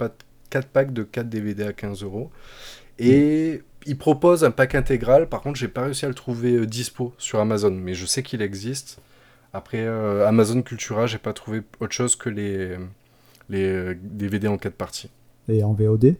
packs 0.72 0.92
de 0.94 1.02
4 1.02 1.28
DVD 1.28 1.64
à 1.64 1.74
15 1.74 2.02
euros. 2.02 2.30
Et 2.98 3.62
ils 3.84 3.98
proposent 3.98 4.42
un 4.42 4.50
pack 4.50 4.74
intégral. 4.74 5.28
Par 5.28 5.42
contre, 5.42 5.58
j'ai 5.60 5.68
pas 5.68 5.82
réussi 5.84 6.06
à 6.06 6.08
le 6.08 6.14
trouver 6.14 6.54
euh, 6.54 6.66
dispo 6.66 7.12
sur 7.18 7.40
Amazon. 7.40 7.72
Mais 7.72 7.92
je 7.92 8.06
sais 8.06 8.22
qu'il 8.22 8.40
existe. 8.40 9.00
Après, 9.52 9.80
euh, 9.80 10.26
Amazon 10.26 10.62
Cultura, 10.62 11.06
j'ai 11.06 11.18
pas 11.18 11.34
trouvé 11.34 11.60
autre 11.80 11.92
chose 11.92 12.16
que 12.16 12.30
les, 12.30 12.78
les 13.50 13.64
euh, 13.64 13.94
DVD 14.02 14.48
en 14.48 14.56
4 14.56 14.74
parties. 14.74 15.10
Et 15.46 15.62
en 15.62 15.74
VOD 15.74 16.16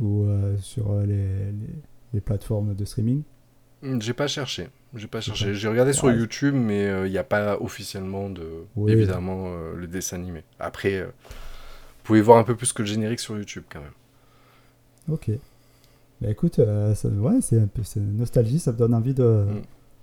Ou 0.00 0.24
euh, 0.24 0.56
sur 0.56 0.90
euh, 0.92 1.04
les, 1.04 1.16
les, 1.16 1.74
les 2.14 2.20
plateformes 2.22 2.74
de 2.74 2.84
streaming? 2.86 3.24
Hmm, 3.82 4.00
J'ai 4.00 4.14
pas 4.14 4.26
cherché. 4.26 4.68
J'ai 4.96 5.06
pas 5.06 5.20
cherché. 5.20 5.54
J'ai 5.54 5.68
regardé 5.68 5.92
sur 5.92 6.06
Ouais. 6.08 6.16
YouTube, 6.16 6.54
mais 6.54 7.06
il 7.06 7.10
n'y 7.12 7.18
a 7.18 7.24
pas 7.24 7.56
officiellement 7.60 8.28
de, 8.28 8.44
Oui. 8.76 8.90
évidemment, 8.92 9.44
euh, 9.46 9.74
le 9.76 9.86
dessin 9.86 10.16
animé. 10.16 10.42
Après, 10.58 10.94
euh, 10.94 11.06
vous 11.06 12.02
pouvez 12.04 12.20
voir 12.22 12.38
un 12.38 12.44
peu 12.44 12.56
plus 12.56 12.72
que 12.72 12.82
le 12.82 12.88
générique 12.88 13.20
sur 13.20 13.36
YouTube 13.36 13.62
quand 13.70 13.80
même. 13.80 13.92
Ok. 15.12 15.30
Bah 16.20 16.28
écoute, 16.28 16.58
euh, 16.58 16.94
ça, 16.94 17.08
ouais, 17.08 17.40
c'est 17.40 17.58
un 17.60 17.66
peu 17.66 17.82
c'est 17.82 18.00
nostalgie, 18.00 18.58
ça 18.58 18.72
me 18.72 18.76
donne 18.76 18.92
envie 18.94 19.14
de, 19.14 19.46
Mm. 19.48 19.62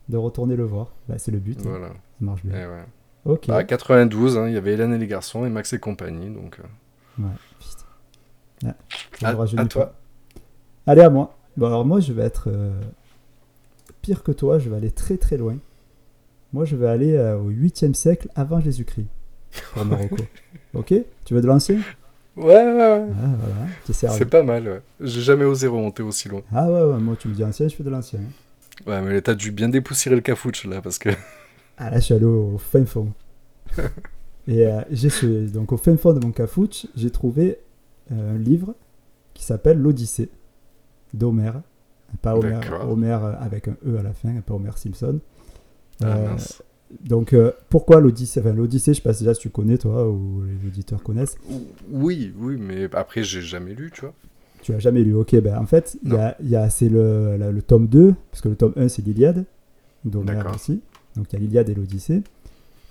de 0.09 0.17
retourner 0.17 0.55
le 0.55 0.63
voir. 0.63 0.87
Bah, 1.07 1.15
c'est 1.17 1.31
le 1.31 1.39
but, 1.39 1.59
hein, 1.59 1.69
Voilà. 1.69 1.87
ça 1.89 1.93
marche 2.21 2.41
Eh 2.45 2.47
bien. 2.47 2.69
ouais. 2.69 2.83
Ok. 3.25 3.47
Bah, 3.47 3.63
92, 3.65 4.37
hein, 4.37 4.47
il 4.47 4.53
y 4.53 4.57
avait 4.57 4.73
Hélène 4.73 4.93
et 4.93 4.97
les 4.97 5.07
garçons 5.07 5.45
et 5.45 5.49
Max 5.49 5.73
et 5.73 5.79
compagnie. 5.79 6.29
Donc, 6.29 6.59
euh, 6.59 7.23
Ouais, 7.23 8.71
putain. 9.11 9.35
Ouais, 9.35 9.47
je 9.47 9.57
à, 9.57 9.65
toi. 9.65 9.93
Allez, 10.87 11.01
à 11.01 11.09
moi. 11.09 11.35
Bon, 11.57 11.67
alors 11.67 11.85
moi, 11.85 11.99
je 11.99 12.13
vais 12.13 12.23
être 12.23 12.45
euh, 12.47 12.71
pire 14.07 14.23
que 14.23 14.31
toi, 14.31 14.57
je 14.57 14.69
vais 14.69 14.77
aller 14.77 14.91
très 14.91 15.17
très 15.17 15.35
loin. 15.35 15.57
Moi, 16.53 16.63
je 16.63 16.77
vais 16.77 16.87
aller 16.87 17.15
euh, 17.15 17.37
au 17.37 17.51
8e 17.51 17.93
siècle 17.93 18.29
avant 18.35 18.61
Jésus-Christ 18.61 19.07
pour 19.73 19.83
Marocco. 19.83 20.23
ok? 20.73 20.93
Tu 21.25 21.33
veux 21.33 21.41
de 21.41 21.47
l'ancien? 21.47 21.81
Ouais, 22.37 22.45
ouais, 22.45 22.73
ouais. 22.73 23.05
Ah, 23.21 23.35
voilà. 23.37 24.13
C'est 24.13 24.29
pas 24.29 24.43
mal, 24.43 24.65
ouais. 24.65 24.81
J'ai 25.01 25.19
jamais 25.19 25.43
osé 25.43 25.67
remonter 25.67 26.03
aussi 26.03 26.29
loin. 26.29 26.41
Ah 26.53 26.71
ouais, 26.71 26.83
ouais, 26.83 26.99
moi, 26.99 27.17
tu 27.19 27.27
me 27.27 27.33
dis 27.33 27.43
ancien, 27.43 27.67
je 27.67 27.75
fais 27.75 27.83
de 27.83 27.89
l'ancien. 27.89 28.19
hein. 28.19 28.89
Ouais, 28.89 29.01
mais 29.01 29.21
t'as 29.21 29.33
dû 29.33 29.51
bien 29.51 29.67
dépoussiérer 29.67 30.15
le 30.15 30.21
cafouche 30.21 30.63
là, 30.63 30.81
parce 30.81 30.99
que. 30.99 31.09
Ah 31.77 31.89
là, 31.89 31.99
je 31.99 32.05
suis 32.05 32.13
allé 32.13 32.23
au, 32.23 32.57
fin 32.57 32.85
fond. 32.85 33.11
Et 34.47 34.65
euh, 34.67 34.79
j'ai 34.89 35.09
donc 35.47 35.73
au 35.73 35.77
fin 35.77 35.97
fond 35.97 36.13
de 36.13 36.25
mon 36.25 36.31
cafouche, 36.31 36.85
j'ai 36.95 37.09
trouvé 37.09 37.59
euh, 38.13 38.35
un 38.35 38.37
livre 38.37 38.73
qui 39.33 39.43
s'appelle 39.43 39.79
L'Odyssée 39.79 40.29
d'Homère. 41.13 41.61
Pas 42.21 42.35
Homer. 42.35 42.59
Homer 42.89 43.17
euh, 43.21 43.33
avec 43.39 43.67
un 43.67 43.75
E 43.85 43.97
à 43.99 44.03
la 44.03 44.13
fin, 44.13 44.33
pas 44.45 44.53
Homer 44.53 44.71
Simpson. 44.75 45.19
Ah, 46.01 46.05
Euh, 46.05 46.35
donc 47.03 47.33
euh, 47.33 47.51
pourquoi 47.69 47.99
l'Odyssée 47.99 48.39
Enfin, 48.39 48.53
l'Odyssée, 48.53 48.93
je 48.93 48.97
sais 48.97 49.03
pas 49.03 49.11
déjà 49.13 49.33
si 49.33 49.41
tu 49.41 49.49
connais 49.49 49.77
toi 49.77 50.07
ou 50.09 50.43
les 50.43 50.67
auditeurs 50.67 51.03
connaissent. 51.03 51.35
Oui, 51.91 52.33
oui, 52.37 52.55
mais 52.57 52.87
après, 52.95 53.23
j'ai 53.23 53.41
jamais 53.41 53.73
lu, 53.73 53.91
tu 53.93 54.01
vois. 54.01 54.13
Tu 54.61 54.73
as 54.73 54.79
jamais 54.79 55.03
lu. 55.03 55.13
Ok, 55.13 55.35
ben 55.41 55.57
en 55.57 55.65
fait, 55.65 55.97
il 56.03 56.13
y 56.13 56.15
a, 56.15 56.35
y 56.41 56.55
a- 56.55 56.69
c'est 56.69 56.89
le, 56.89 57.37
le 57.37 57.61
tome 57.61 57.87
2, 57.87 58.13
parce 58.31 58.41
que 58.41 58.49
le 58.49 58.55
tome 58.55 58.73
1 58.77 58.87
c'est 58.87 59.01
l'Iliade, 59.05 59.45
d'Homère 60.05 60.49
aussi. 60.55 60.81
Donc 61.15 61.27
il 61.31 61.33
y 61.33 61.35
a 61.35 61.39
l'Iliade 61.39 61.69
et 61.69 61.75
l'Odyssée. 61.75 62.23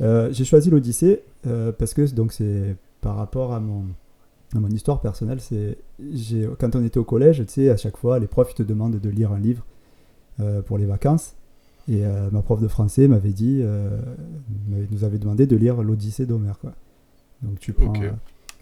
Euh, 0.03 0.31
j'ai 0.33 0.45
choisi 0.45 0.69
l'Odyssée 0.71 1.23
euh, 1.47 1.73
parce 1.73 1.95
que 1.95 2.03
donc 2.13 2.33
c'est 2.33 2.77
par 3.01 3.17
rapport 3.17 3.55
à 3.55 3.61
mon, 3.61 3.85
mon 4.55 4.69
histoire 4.69 5.01
personnelle. 5.01 5.41
C'est 5.41 5.79
quand 6.59 6.77
on 6.77 6.85
était 6.85 6.99
au 6.99 7.05
collège, 7.05 7.45
tu 7.47 7.53
sais, 7.53 7.71
à 7.71 7.77
chaque 7.77 7.97
fois, 7.97 8.19
les 8.19 8.27
profs 8.27 8.53
ils 8.53 8.57
te 8.57 8.63
demandent 8.63 8.99
de 9.01 9.09
lire 9.11 9.33
un 9.33 9.39
livre 9.39 9.65
euh, 10.41 10.63
pour 10.63 10.79
les 10.79 10.87
vacances. 10.87 11.35
Et 11.89 12.05
euh, 12.05 12.31
ma 12.33 12.43
prof 12.43 12.61
de 12.61 12.69
français 12.69 13.07
m'avait 13.07 13.33
dit, 13.33 13.61
euh, 13.63 14.01
nous 14.91 15.05
avait 15.05 15.19
demandé 15.19 15.47
de 15.47 15.57
lire 15.57 15.83
l'Odyssée 15.83 16.27
d'Homère. 16.27 16.59
Donc 17.43 17.59
tu 17.61 17.73
prends. 17.73 17.91
Ok. 17.91 18.01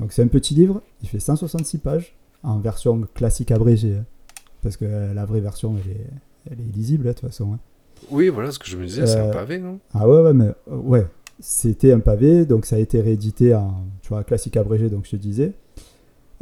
donc 0.01 0.13
c'est 0.13 0.23
un 0.23 0.27
petit 0.29 0.55
livre, 0.55 0.83
il 1.03 1.09
fait 1.09 1.21
166 1.21 1.79
pages 1.79 2.15
en 2.43 2.59
version 2.59 3.01
classique 3.15 3.51
abrégée, 3.51 3.97
hein, 3.97 4.05
parce 4.63 4.77
que 4.77 4.85
la 4.85 5.25
vraie 5.25 5.41
version 5.41 5.77
elle 5.83 5.93
est, 5.93 6.07
elle 6.51 6.61
est 6.61 6.69
illisible 6.69 7.07
hein, 7.07 7.11
de 7.11 7.15
toute 7.15 7.29
façon. 7.29 7.55
hein. 7.55 7.59
Oui, 8.11 8.29
voilà 8.29 8.51
ce 8.51 8.59
que 8.59 8.67
je 8.67 8.77
me 8.77 8.85
disais, 8.85 9.07
c'est 9.07 9.21
un 9.21 9.31
pavé, 9.31 9.59
non? 9.59 9.79
Ah 9.95 10.07
ouais, 10.07 10.21
ouais, 10.21 10.35
mais 10.35 10.51
ouais, 10.67 11.07
c'était 11.41 11.93
un 11.93 12.01
pavé, 12.01 12.45
donc 12.45 12.67
ça 12.67 12.77
a 12.77 12.79
été 12.79 13.01
réédité 13.01 13.55
en, 13.55 13.87
tu 14.03 14.11
vois, 14.11 14.23
classique 14.25 14.59
abrégé, 14.59 14.91
donc 14.91 15.07
je 15.07 15.13
te 15.13 15.17
disais. 15.17 15.53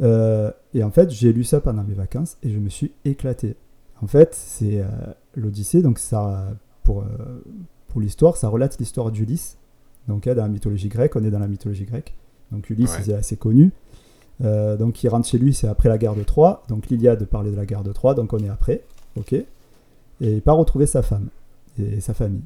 Euh, 0.01 0.51
et 0.73 0.83
en 0.83 0.91
fait, 0.91 1.11
j'ai 1.11 1.33
lu 1.33 1.43
ça 1.43 1.61
pendant 1.61 1.83
mes 1.83 1.93
vacances 1.93 2.37
et 2.43 2.49
je 2.49 2.59
me 2.59 2.69
suis 2.69 2.91
éclaté. 3.05 3.55
En 4.01 4.07
fait, 4.07 4.33
c'est 4.33 4.79
euh, 4.81 4.85
l'Odyssée, 5.35 5.81
donc 5.81 5.99
ça, 5.99 6.47
pour, 6.83 7.01
euh, 7.01 7.05
pour 7.87 8.01
l'histoire, 8.01 8.37
ça 8.37 8.49
relate 8.49 8.77
l'histoire 8.79 9.11
d'Ulysse. 9.11 9.57
Donc 10.07 10.27
hein, 10.27 10.35
dans 10.35 10.41
la 10.43 10.49
mythologie 10.49 10.89
grecque, 10.89 11.15
on 11.15 11.23
est 11.23 11.31
dans 11.31 11.39
la 11.39 11.47
mythologie 11.47 11.85
grecque. 11.85 12.13
Donc 12.51 12.69
Ulysse, 12.69 12.95
Ouais. 12.97 13.03
c'est 13.03 13.13
assez 13.13 13.37
connu. 13.37 13.71
Donc 14.39 15.01
il 15.03 15.07
rentre 15.07 15.25
chez 15.27 15.37
lui, 15.37 15.53
c'est 15.53 15.67
après 15.67 15.87
la 15.87 15.97
guerre 15.97 16.15
de 16.15 16.23
Troie. 16.23 16.63
Donc 16.67 16.87
l'Iliade 16.87 17.23
parlait 17.25 17.51
de 17.51 17.55
la 17.55 17.65
guerre 17.65 17.83
de 17.83 17.93
Troie, 17.93 18.13
donc 18.13 18.33
on 18.33 18.39
est 18.39 18.49
après, 18.49 18.81
ok. 19.15 19.31
Et 19.33 19.45
il 20.19 20.41
part 20.41 20.57
retrouver 20.57 20.85
sa 20.85 21.01
femme 21.01 21.27
et 21.79 22.01
sa 22.01 22.13
famille. 22.13 22.43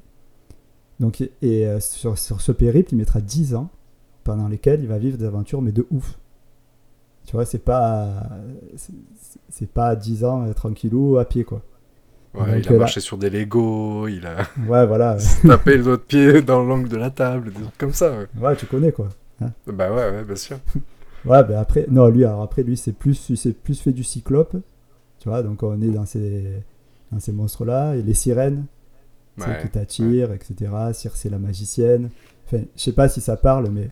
Donc, 0.99 1.27
et 1.41 1.67
sur, 1.79 2.17
sur 2.19 2.41
ce 2.41 2.51
périple, 2.51 2.93
il 2.93 2.97
mettra 2.97 3.19
10 3.19 3.55
ans 3.55 3.69
pendant 4.23 4.47
lesquels 4.47 4.81
il 4.81 4.87
va 4.87 4.99
vivre 4.99 5.17
des 5.17 5.25
aventures, 5.25 5.61
mais 5.63 5.71
de 5.71 5.87
ouf. 5.89 6.19
Tu 7.27 7.33
vois, 7.33 7.45
c'est 7.45 7.59
pas, 7.59 8.23
c'est- 9.49 9.69
pas 9.69 9.95
10 9.95 10.23
ans 10.23 10.45
euh, 10.47 10.53
tranquillou 10.53 11.17
à 11.19 11.25
pied, 11.25 11.43
quoi. 11.43 11.61
Ouais, 12.33 12.59
il 12.61 12.67
a 12.67 12.71
là- 12.71 12.79
marché 12.79 12.99
sur 13.01 13.17
des 13.17 13.29
Legos, 13.29 14.07
il 14.07 14.25
a 14.25 14.37
Ouais, 14.67 14.87
voilà. 14.87 15.17
tapé 15.47 15.77
les 15.77 15.87
autres 15.87 16.05
pieds 16.05 16.41
dans 16.41 16.63
l'angle 16.63 16.87
de 16.89 16.97
la 16.97 17.09
table, 17.11 17.51
des 17.53 17.61
trucs 17.61 17.77
comme 17.77 17.93
ça. 17.93 18.11
Ouais. 18.17 18.27
ouais, 18.41 18.55
tu 18.55 18.65
connais, 18.65 18.91
quoi. 18.91 19.09
Bah 19.67 19.91
ouais, 19.91 20.09
ouais, 20.11 20.23
bien 20.23 20.35
sûr. 20.35 20.57
Ouais, 21.25 21.43
ben 21.43 21.57
après, 21.57 21.85
non, 21.89 22.07
lui, 22.07 22.23
alors 22.23 22.41
après, 22.41 22.63
lui, 22.63 22.77
c'est 22.77 22.93
plus, 22.93 23.31
plus 23.63 23.81
fait 23.81 23.91
du 23.91 24.03
cyclope. 24.03 24.55
Tu 25.19 25.27
vois, 25.27 25.43
donc 25.43 25.61
on 25.61 25.81
est 25.81 25.89
dans 25.89 26.05
ces, 26.05 26.63
dans 27.11 27.19
ces 27.19 27.33
monstres-là. 27.33 27.95
Et 27.97 28.01
les 28.01 28.13
sirènes, 28.13 28.65
tu 29.35 29.43
sais, 29.43 29.49
Ouais, 29.49 29.61
qui 29.61 29.67
t'attirent, 29.67 30.31
etc. 30.31 30.71
Circe, 30.93 31.25
la 31.25 31.37
magicienne. 31.39 32.09
Enfin, 32.45 32.63
je 32.77 32.81
sais 32.81 32.93
pas 32.93 33.09
si 33.09 33.19
ça 33.19 33.35
parle, 33.35 33.67
mais 33.69 33.89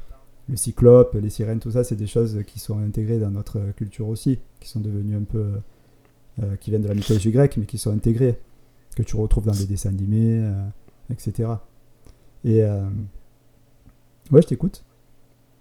le 0.49 0.55
cyclope, 0.58 1.15
les 1.15 1.29
sirènes, 1.29 1.60
tout 1.60 1.71
ça, 1.71 1.84
c'est 1.84 1.95
des 1.95 2.08
choses 2.08 2.43
qui 2.47 2.60
sont 2.60 2.79
intégrées 2.79 3.19
dans 3.19 3.31
notre 3.31 3.60
culture 3.75 4.08
aussi, 4.08 4.39
qui 4.60 4.69
sont 4.69 4.79
devenues 4.79 5.15
un 5.15 5.23
peu. 5.23 5.53
euh, 6.43 6.55
qui 6.58 6.69
viennent 6.69 6.81
de 6.84 6.88
la 6.89 6.95
mythologie 6.95 7.31
grecque, 7.31 7.58
mais 7.58 7.65
qui 7.65 7.77
sont 7.77 7.91
intégrées, 7.93 8.38
que 8.95 9.03
tu 9.03 9.15
retrouves 9.15 9.45
dans 9.45 9.53
des 9.55 9.65
dessins 9.65 9.89
animés, 9.89 10.39
euh, 10.43 10.63
etc. 11.12 11.49
Et. 12.43 12.63
euh, 12.63 12.84
Ouais, 14.31 14.41
je 14.41 14.47
t'écoute. 14.47 14.84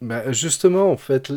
Bah, 0.01 0.33
justement, 0.33 0.91
en 0.91 0.97
fait, 0.97 1.33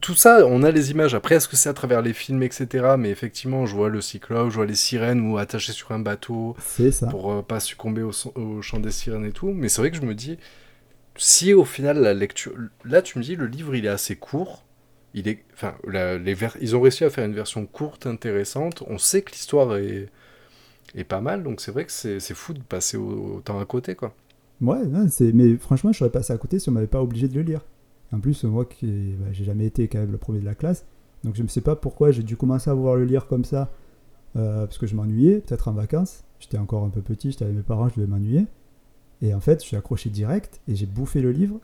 tout 0.00 0.14
ça, 0.14 0.46
on 0.46 0.62
a 0.62 0.70
les 0.70 0.90
images. 0.90 1.14
Après, 1.14 1.36
est-ce 1.36 1.48
que 1.48 1.56
c'est 1.56 1.68
à 1.68 1.74
travers 1.74 2.02
les 2.02 2.12
films, 2.12 2.42
etc. 2.42 2.94
Mais 2.98 3.10
effectivement, 3.10 3.66
je 3.66 3.74
vois 3.74 3.88
le 3.88 4.00
cyclope, 4.00 4.50
je 4.50 4.56
vois 4.56 4.66
les 4.66 4.74
sirènes 4.74 5.20
ou 5.30 5.38
attachés 5.38 5.72
sur 5.72 5.92
un 5.92 5.98
bateau 5.98 6.56
ça. 6.90 7.06
pour 7.08 7.32
euh, 7.32 7.42
pas 7.42 7.60
succomber 7.60 8.02
au, 8.02 8.12
son- 8.12 8.32
au 8.34 8.60
chant 8.62 8.80
des 8.80 8.90
sirènes 8.90 9.24
et 9.24 9.32
tout. 9.32 9.52
Mais 9.52 9.68
c'est 9.68 9.80
vrai 9.80 9.90
que 9.90 9.96
je 9.96 10.02
me 10.02 10.14
dis, 10.14 10.38
si 11.16 11.54
au 11.54 11.64
final 11.64 12.00
la 12.00 12.14
lecture, 12.14 12.52
là, 12.84 13.02
tu 13.02 13.18
me 13.18 13.24
dis, 13.24 13.36
le 13.36 13.46
livre, 13.46 13.74
il 13.74 13.84
est 13.86 13.88
assez 13.88 14.16
court. 14.16 14.64
Il 15.14 15.28
est, 15.28 15.44
enfin, 15.54 15.74
les 15.88 16.36
ils 16.60 16.74
ont 16.76 16.80
réussi 16.80 17.04
à 17.04 17.10
faire 17.10 17.24
une 17.26 17.34
version 17.34 17.66
courte, 17.66 18.06
intéressante. 18.06 18.82
On 18.86 18.98
sait 18.98 19.22
que 19.22 19.32
l'histoire 19.32 19.76
est, 19.76 20.08
est 20.94 21.04
pas 21.04 21.20
mal, 21.20 21.42
donc 21.42 21.60
c'est 21.60 21.72
vrai 21.72 21.84
que 21.86 21.92
c'est 21.92 22.20
fou 22.34 22.54
de 22.54 22.60
passer 22.62 22.96
au- 22.98 23.36
autant 23.38 23.60
à 23.60 23.66
côté, 23.66 23.94
quoi. 23.96 24.14
Ouais, 24.60 24.86
non, 24.86 25.06
mais 25.34 25.56
franchement, 25.56 25.92
je 25.92 25.98
serais 25.98 26.10
passé 26.10 26.32
à 26.32 26.38
côté 26.38 26.58
si 26.58 26.68
on 26.68 26.72
m'avait 26.72 26.86
pas 26.86 27.02
obligé 27.02 27.26
de 27.28 27.34
le 27.34 27.42
lire. 27.42 27.62
En 28.12 28.20
plus, 28.20 28.44
moi, 28.44 28.64
qui 28.64 29.14
bah, 29.18 29.26
j'ai 29.32 29.44
jamais 29.44 29.66
été 29.66 29.88
quand 29.88 29.98
même 29.98 30.12
le 30.12 30.18
premier 30.18 30.40
de 30.40 30.44
la 30.44 30.54
classe, 30.54 30.84
donc 31.24 31.34
je 31.34 31.42
ne 31.42 31.48
sais 31.48 31.60
pas 31.62 31.74
pourquoi 31.76 32.12
j'ai 32.12 32.22
dû 32.22 32.36
commencer 32.36 32.70
à 32.70 32.74
vouloir 32.74 32.96
le 32.96 33.04
lire 33.04 33.26
comme 33.26 33.44
ça, 33.44 33.70
euh, 34.36 34.66
parce 34.66 34.78
que 34.78 34.86
je 34.86 34.96
m'ennuyais, 34.96 35.40
peut-être 35.40 35.68
en 35.68 35.72
vacances. 35.72 36.24
J'étais 36.40 36.58
encore 36.58 36.84
un 36.84 36.90
peu 36.90 37.02
petit, 37.02 37.32
j'étais 37.32 37.44
avec 37.44 37.56
mes 37.56 37.62
parents, 37.62 37.88
je 37.88 37.96
devais 37.96 38.08
m'ennuyer. 38.08 38.46
Et 39.22 39.32
en 39.34 39.40
fait, 39.40 39.62
je 39.62 39.66
suis 39.68 39.76
accroché 39.76 40.10
direct 40.10 40.60
et 40.68 40.74
j'ai 40.74 40.86
bouffé 40.86 41.20
le 41.20 41.30
livre. 41.30 41.58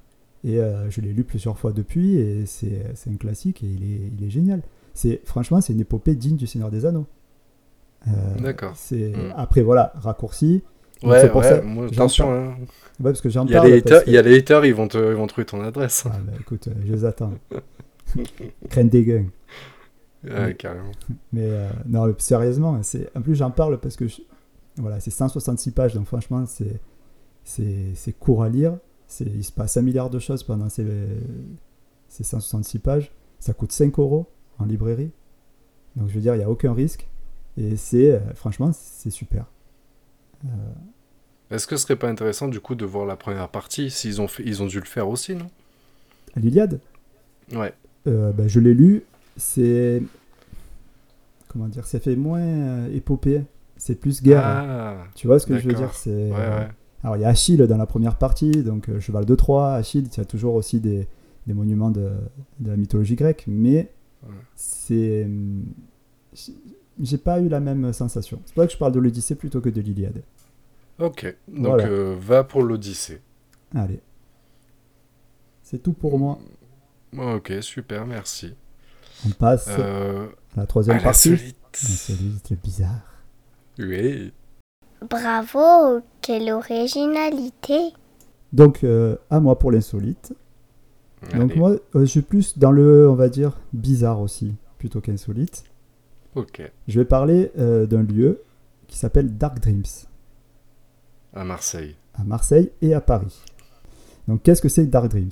Et 0.45 0.61
euh, 0.61 0.89
je 0.91 1.01
l'ai 1.01 1.13
lu 1.13 1.25
plusieurs 1.25 1.59
fois 1.59 1.73
depuis 1.73 2.17
et 2.17 2.47
c'est, 2.47 2.85
un 3.11 3.17
classique 3.17 3.63
et 3.65 3.67
il 3.67 3.83
est, 3.83 4.11
il 4.19 4.25
est 4.27 4.31
génial. 4.31 4.63
C'est, 4.95 5.21
franchement, 5.25 5.61
c'est 5.61 5.73
une 5.73 5.81
épopée 5.81 6.15
digne 6.15 6.37
du 6.37 6.47
Seigneur 6.47 6.71
des 6.71 6.87
Anneaux. 6.87 7.07
Euh, 8.07 8.11
D'accord. 8.41 8.73
C'est, 8.77 9.09
Mm. 9.11 9.33
Après, 9.37 9.63
voilà, 9.63 9.93
raccourci. 9.97 10.63
Ouais, 11.03 11.21
c'est 11.21 11.29
pour 11.31 11.41
ouais, 11.43 11.49
ça- 11.49 11.61
moi, 11.63 11.87
attention, 11.87 12.33
hein. 12.33 12.55
Ouais, 13.01 13.11
parce 13.13 13.21
que 13.21 13.29
j'en 13.29 13.45
Il 13.47 13.53
y, 13.53 13.55
a 13.55 13.59
parle. 13.61 13.71
les 13.73 13.81
parce 13.83 13.93
haters, 13.93 14.05
que- 14.05 14.11
il 14.11 14.15
y 14.15 14.19
a 14.19 14.23
les 14.23 14.37
haters, 14.39 14.65
ils 14.67 14.75
vont, 14.75 14.89
te, 14.89 14.99
ils 14.99 15.15
vont 15.17 15.27
trouver 15.27 15.45
ton 15.45 15.61
adresse. 15.63 16.05
Ah, 16.07 16.17
bah, 16.25 16.33
écoute, 16.41 16.69
euh, 16.69 16.73
je 16.87 16.93
les 16.93 17.05
attends. 17.05 17.33
Crème 18.71 18.89
des 18.89 19.05
gains. 19.05 19.27
Ouais, 20.25 20.55
carrément. 20.55 20.91
Mais 21.33 21.43
euh, 21.45 21.69
non, 21.87 22.07
mais 22.07 22.15
sérieusement, 22.19 22.81
en 23.15 23.21
plus 23.21 23.37
j'en 23.37 23.51
parle 23.53 23.79
parce 23.79 23.97
que 23.97 24.09
je- 24.09 24.23
voilà, 24.77 24.99
c'est 25.01 25.11
166 25.11 25.71
pages, 25.71 25.95
donc 25.95 26.07
franchement, 26.07 26.45
c'est, 26.47 26.81
c'est, 27.49 27.95
c'est 27.95 28.13
court 28.13 28.43
à 28.43 28.49
lire. 28.49 28.77
C'est... 29.07 29.25
Il 29.25 29.43
se 29.45 29.53
passe 29.53 29.77
un 29.77 29.83
milliard 29.83 30.11
de 30.11 30.19
choses 30.19 30.43
pendant 30.43 30.69
ces, 30.69 30.87
ces 32.09 32.25
166 32.25 32.79
pages. 32.79 33.11
Ça 33.41 33.55
coûte 33.55 33.73
5 33.73 33.99
euros 33.99 34.27
en 34.59 34.65
librairie. 34.67 35.11
Donc 35.97 36.09
je 36.09 36.15
veux 36.15 36.21
dire, 36.21 36.35
il 36.35 36.39
n'y 36.39 36.45
a 36.45 36.51
aucun 36.51 36.73
risque. 36.75 37.09
Et 37.57 37.77
c'est, 37.77 38.13
euh, 38.13 38.21
franchement, 38.35 38.71
c'est 38.73 39.11
super. 39.11 39.47
Euh, 40.45 40.49
Est-ce 41.51 41.67
que 41.67 41.77
ce 41.77 41.83
serait 41.85 41.97
pas 41.97 42.09
intéressant 42.09 42.49
du 42.49 42.61
coup 42.61 42.75
de 42.75 42.85
voir 42.85 43.07
la 43.07 43.17
première 43.17 43.49
partie 43.49 43.91
S'ils 43.91 44.21
ont, 44.21 44.29
fait, 44.29 44.43
ils 44.45 44.63
ont 44.63 44.67
dû 44.67 44.79
le 44.79 44.85
faire 44.87 45.09
aussi, 45.09 45.35
non? 45.35 45.47
L'Iliade, 46.37 46.81
Ouais. 47.53 47.73
euh, 48.07 48.31
ben, 48.33 48.47
je 48.49 48.61
l'ai 48.61 48.75
lu. 48.75 49.03
C'est. 49.37 50.03
Comment 51.49 51.67
dire 51.69 51.87
Ça 51.87 51.99
fait 51.99 52.15
moins 52.17 52.41
euh, 52.43 52.95
épopée. 52.95 53.43
C'est 53.77 53.95
plus 53.95 54.23
guerre. 54.23 54.45
Ah, 54.45 55.05
Tu 55.15 55.27
vois 55.27 55.39
ce 55.39 55.47
que 55.47 55.57
je 55.59 55.67
veux 55.67 55.75
dire? 55.75 55.93
C'est. 55.95 56.11
ouais, 56.11 56.31
ouais. 56.33 56.69
Alors 57.05 57.17
il 57.17 57.21
y 57.21 57.25
a 57.25 57.29
Achille 57.29 57.59
dans 57.59 57.77
la 57.77 57.87
première 57.87 58.17
partie, 58.17 58.51
donc 58.65 58.89
euh, 58.89 58.99
cheval 59.01 59.25
de 59.25 59.35
Troie, 59.35 59.75
Achille, 59.75 60.09
il 60.13 60.19
y 60.19 60.21
a 60.21 60.25
toujours 60.25 60.55
aussi 60.55 60.81
des, 60.81 61.07
des 61.47 61.55
monuments 61.55 61.91
de, 61.91 62.11
de 62.61 62.71
la 62.71 62.77
mythologie 62.77 63.15
grecque, 63.17 63.45
mais 63.47 63.93
Ouais. 64.25 64.35
c'est. 64.57 65.25
hum, 65.25 65.65
j'ai- 67.01 67.19
pas 67.19 67.41
eu 67.41 67.49
la 67.49 67.61
même 67.61 67.93
sensation. 67.93 68.41
C'est 68.45 68.53
pour 68.55 68.63
ça 68.65 68.67
que 68.67 68.73
je 68.73 68.79
parle 68.79 68.91
de 68.93 68.99
l'Odyssée 68.99 69.37
plutôt 69.37 69.61
que 69.61 69.69
de 69.69 69.81
l'Iliade. 69.81 70.23
Ok. 70.99 71.37
Donc 71.47 71.67
Voilà. 71.67 71.87
euh, 71.87 72.17
va 72.21 72.43
pour 72.43 72.63
l'Odyssée. 72.65 73.21
Allez. 73.77 74.01
C'est 75.63 75.81
tout 75.83 75.93
pour 75.93 76.19
moi. 76.19 76.41
Ok, 77.17 77.53
super, 77.61 78.07
merci. 78.07 78.55
On 79.25 79.31
passe 79.31 79.69
Euh, 79.79 80.27
à 80.57 80.61
la 80.61 80.67
troisième 80.67 80.97
à 80.97 80.99
la 80.99 81.05
partie. 81.05 81.37
solite. 81.37 81.57
Le 82.51 82.57
bizarre. 82.57 83.23
Oui. 83.79 84.33
Bravo, 85.09 86.01
quelle 86.21 86.51
originalité. 86.51 87.93
Donc, 88.53 88.83
euh, 88.85 89.17
à 89.31 89.41
moi 89.41 89.59
pour 89.59 89.71
l'insolite. 89.73 90.35
Donc, 91.35 91.57
moi, 91.57 91.71
euh, 91.73 92.01
je 92.01 92.05
suis 92.05 92.23
plus 92.23 92.59
dans 92.59 92.71
le, 92.71 93.09
on 93.11 93.15
va 93.15 93.29
dire, 93.29 93.59
bizarre 93.73 94.21
aussi, 94.21 94.55
plutôt 94.79 95.01
qu'insolite. 95.01 95.65
Ok. 96.35 96.63
Je 96.87 97.01
vais 97.01 97.05
parler 97.05 97.51
euh, 97.59 97.87
d'un 97.87 98.03
lieu 98.03 98.43
qui 98.87 98.97
s'appelle 98.99 99.37
Dark 99.37 99.61
Dreams, 99.61 99.83
À 101.35 101.45
Marseille. 101.45 101.97
à 102.15 102.25
Marseille 102.25 102.71
et 102.83 102.95
à 102.95 103.01
Paris. 103.01 103.43
Donc, 104.29 104.43
qu'est-ce 104.43 104.63
que 104.63 104.69
c'est 104.69 104.87
Dark 104.87 105.09
Dreams? 105.09 105.31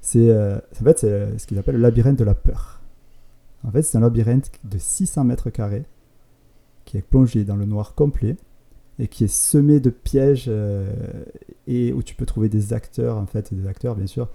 C'est 0.00 0.30
euh, 0.30 0.56
en 0.80 0.84
fait, 0.84 0.98
c'est 0.98 1.38
ce 1.38 1.46
qu'ils 1.46 1.58
appellent 1.58 1.76
le 1.76 1.80
labyrinthe 1.82 2.18
de 2.18 2.24
la 2.24 2.34
peur. 2.34 2.80
En 3.64 3.70
fait, 3.70 3.82
c'est 3.82 3.98
un 3.98 4.00
labyrinthe 4.00 4.50
de 4.64 4.78
600 4.78 5.24
mètres 5.24 5.50
carrés 5.50 5.84
qui 6.84 6.96
est 6.96 7.02
plongé 7.02 7.44
dans 7.44 7.54
le 7.56 7.64
noir 7.66 7.94
complet 7.94 8.36
et 8.98 9.08
qui 9.08 9.24
est 9.24 9.32
semé 9.32 9.80
de 9.80 9.90
pièges 9.90 10.46
euh, 10.48 10.92
et 11.66 11.92
où 11.92 12.02
tu 12.02 12.14
peux 12.14 12.26
trouver 12.26 12.48
des 12.48 12.72
acteurs, 12.72 13.16
en 13.16 13.26
fait, 13.26 13.52
des 13.54 13.66
acteurs, 13.66 13.96
bien 13.96 14.06
sûr. 14.06 14.28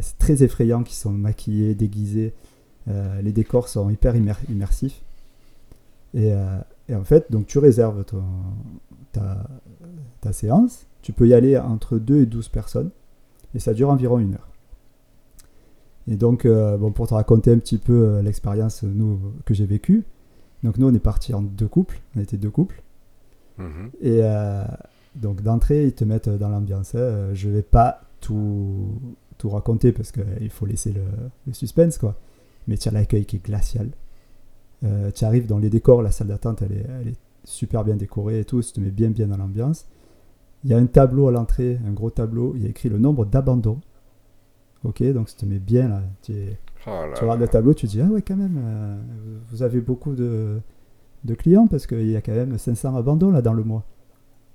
C'est 0.00 0.18
très 0.18 0.42
effrayant, 0.42 0.82
qui 0.82 0.94
sont 0.94 1.10
maquillés, 1.10 1.74
déguisés. 1.74 2.32
Euh, 2.88 3.20
les 3.22 3.32
décors 3.32 3.68
sont 3.68 3.90
hyper 3.90 4.14
immer- 4.16 4.34
immersifs. 4.48 5.02
Et, 6.14 6.32
euh, 6.32 6.58
et 6.88 6.94
en 6.94 7.04
fait, 7.04 7.30
donc 7.30 7.46
tu 7.46 7.58
réserves 7.58 8.04
ta, 9.12 10.32
séance. 10.32 10.86
Tu 11.02 11.12
peux 11.12 11.28
y 11.28 11.34
aller 11.34 11.58
entre 11.58 11.98
2 11.98 12.22
et 12.22 12.26
12 12.26 12.48
personnes. 12.48 12.90
Et 13.54 13.58
ça 13.58 13.74
dure 13.74 13.90
environ 13.90 14.18
une 14.18 14.34
heure. 14.34 14.48
Et 16.08 16.16
donc, 16.16 16.46
bon, 16.46 16.92
pour 16.92 17.06
te 17.06 17.14
raconter 17.14 17.52
un 17.52 17.58
petit 17.58 17.78
peu 17.78 18.20
l'expérience 18.20 18.84
que 19.44 19.54
j'ai 19.54 19.66
vécue. 19.66 20.04
Donc 20.62 20.78
nous, 20.78 20.88
on 20.88 20.94
est 20.94 20.98
partis 20.98 21.34
en 21.34 21.42
deux 21.42 21.68
couples. 21.68 22.00
On 22.16 22.20
était 22.20 22.36
deux 22.36 22.50
couples. 22.50 22.82
Mhm. 23.58 23.90
Et 24.00 24.20
euh, 24.22 24.64
donc 25.14 25.42
d'entrée, 25.42 25.86
ils 25.86 25.94
te 25.94 26.04
mettent 26.04 26.28
dans 26.28 26.48
l'ambiance. 26.48 26.94
hein. 26.94 27.32
Je 27.34 27.48
vais 27.48 27.62
pas 27.62 28.00
tout, 28.20 29.00
tout 29.38 29.48
raconter 29.50 29.92
parce 29.92 30.10
qu'il 30.12 30.50
faut 30.50 30.66
laisser 30.66 30.92
le, 30.92 31.02
le 31.46 31.52
suspense, 31.52 31.98
quoi. 31.98 32.16
Mais 32.66 32.76
tu 32.78 32.88
as 32.88 32.92
l'accueil 32.92 33.26
qui 33.26 33.36
est 33.36 33.44
glacial. 33.44 33.88
Euh, 34.84 35.10
tu 35.10 35.24
arrives 35.24 35.46
dans 35.46 35.58
les 35.58 35.70
décors, 35.70 36.02
la 36.02 36.10
salle 36.10 36.28
d'attente, 36.28 36.62
elle 36.62 36.72
est, 36.72 36.86
elle 37.00 37.08
est 37.08 37.16
super 37.44 37.84
bien 37.84 37.96
décorée 37.96 38.40
et 38.40 38.44
tout, 38.44 38.60
ça 38.62 38.72
te 38.74 38.80
met 38.80 38.90
bien 38.90 39.10
bien 39.10 39.26
dans 39.28 39.36
l'ambiance. 39.36 39.86
Il 40.64 40.70
y 40.70 40.74
a 40.74 40.78
un 40.78 40.86
tableau 40.86 41.28
à 41.28 41.32
l'entrée, 41.32 41.78
un 41.86 41.92
gros 41.92 42.10
tableau, 42.10 42.54
il 42.56 42.62
y 42.62 42.66
a 42.66 42.70
écrit 42.70 42.88
le 42.88 42.98
nombre 42.98 43.24
d'abandons. 43.26 43.80
Ok, 44.82 45.02
donc 45.12 45.28
ça 45.30 45.36
te 45.38 45.46
met 45.46 45.58
bien 45.58 45.88
là. 45.88 46.02
Tu, 46.22 46.32
es- 46.32 46.58
Oh 46.86 46.90
là 46.90 47.12
tu 47.14 47.22
regardes 47.24 47.40
le 47.40 47.48
tableau, 47.48 47.72
tu 47.72 47.86
dis, 47.86 48.00
ah 48.02 48.06
ouais, 48.06 48.20
quand 48.20 48.36
même, 48.36 48.58
euh, 48.62 48.96
vous 49.50 49.62
avez 49.62 49.80
beaucoup 49.80 50.14
de, 50.14 50.60
de 51.24 51.34
clients 51.34 51.66
parce 51.66 51.86
qu'il 51.86 52.10
y 52.10 52.16
a 52.16 52.20
quand 52.20 52.32
même 52.32 52.56
500 52.58 52.96
abandons 52.96 53.30
là 53.30 53.42
dans 53.42 53.52
le 53.54 53.64
mois. 53.64 53.84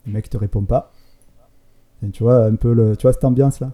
le 0.05 0.13
mec 0.13 0.29
te 0.29 0.37
répond 0.37 0.63
pas. 0.63 0.91
Et 2.05 2.09
tu 2.09 2.23
vois, 2.23 2.45
un 2.45 2.55
peu 2.55 2.73
le, 2.73 2.95
tu 2.95 3.03
vois 3.03 3.13
cette 3.13 3.23
ambiance 3.25 3.59
là 3.59 3.71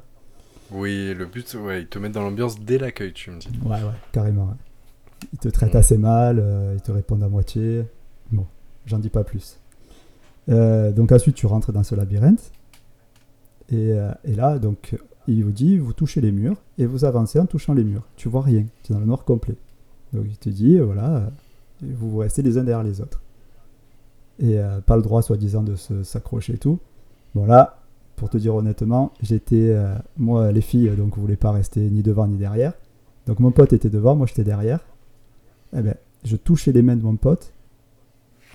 Oui, 0.72 1.14
le 1.14 1.26
but, 1.26 1.54
ouais, 1.56 1.82
ils 1.82 1.88
te 1.88 2.00
mettent 2.00 2.14
dans 2.14 2.24
l'ambiance 2.24 2.60
dès 2.60 2.78
l'accueil, 2.80 3.14
tu 3.14 3.30
me 3.32 3.38
dis. 3.40 3.50
Ouais, 3.64 3.72
ouais, 3.84 3.92
carrément. 4.12 4.46
ouais. 4.46 5.28
Ils 5.34 5.40
te 5.40 5.50
traitent 5.50 5.76
Mm. 5.76 5.78
assez 5.78 5.98
mal, 5.98 6.40
euh, 6.40 6.74
ils 6.76 6.82
te 6.82 6.92
répondent 6.92 7.24
à 7.24 7.30
moitié. 7.30 7.86
Bon, 8.32 8.46
j'en 8.86 8.98
dis 9.00 9.10
pas 9.10 9.24
plus. 9.24 9.60
Euh, 10.50 10.92
donc 10.92 11.12
ensuite, 11.12 11.36
tu 11.36 11.46
rentres 11.46 11.72
dans 11.72 11.84
ce 11.84 11.94
labyrinthe. 11.96 12.52
Et, 13.70 13.92
euh, 13.94 14.12
et 14.24 14.36
là, 14.36 14.58
donc, 14.60 14.96
il 15.28 15.44
vous 15.44 15.52
dit, 15.52 15.78
vous 15.78 15.94
touchez 15.94 16.22
les 16.22 16.32
murs 16.32 16.58
et 16.78 16.86
vous 16.86 17.04
avancez 17.06 17.40
en 17.40 17.46
touchant 17.46 17.74
les 17.74 17.84
murs. 17.84 18.04
Tu 18.16 18.30
vois 18.30 18.42
rien, 18.42 18.66
tu 18.84 18.92
es 18.92 18.94
dans 18.96 19.00
le 19.00 19.06
noir 19.08 19.24
complet. 19.24 19.56
Donc 20.14 20.26
il 20.30 20.38
te 20.38 20.50
dit, 20.50 20.80
voilà, 20.80 21.32
euh, 21.84 21.88
vous 21.98 22.18
restez 22.18 22.42
les 22.42 22.58
uns 22.58 22.64
derrière 22.64 22.84
les 22.86 23.02
autres. 23.02 23.22
Et 24.40 24.60
euh, 24.60 24.82
pas 24.82 24.96
le 24.98 25.02
droit, 25.02 25.22
soi-disant, 25.22 25.64
de 25.64 25.76
se- 25.76 26.04
s'accrocher 26.04 26.54
et 26.54 26.58
tout. 26.58 26.80
Bon 27.36 27.46
là, 27.46 27.80
pour 28.16 28.30
te 28.30 28.38
dire 28.38 28.56
honnêtement, 28.56 29.12
j'étais, 29.22 29.70
euh, 29.72 29.94
moi, 30.18 30.52
les 30.52 30.62
filles, 30.62 30.90
donc, 30.98 31.18
voulaient 31.18 31.36
pas 31.36 31.52
rester 31.52 31.82
ni 31.90 32.02
devant 32.04 32.28
ni 32.28 32.38
derrière. 32.38 32.74
Donc 33.28 33.40
mon 33.40 33.52
pote 33.52 33.74
était 33.74 33.90
devant, 33.90 34.16
moi 34.16 34.28
j'étais 34.28 34.44
derrière. 34.44 34.80
Eh 35.76 35.82
ben, 35.82 35.96
je 36.24 36.36
touchais 36.36 36.72
les 36.72 36.82
mains 36.82 36.96
de 36.96 37.02
mon 37.04 37.16
pote, 37.16 37.52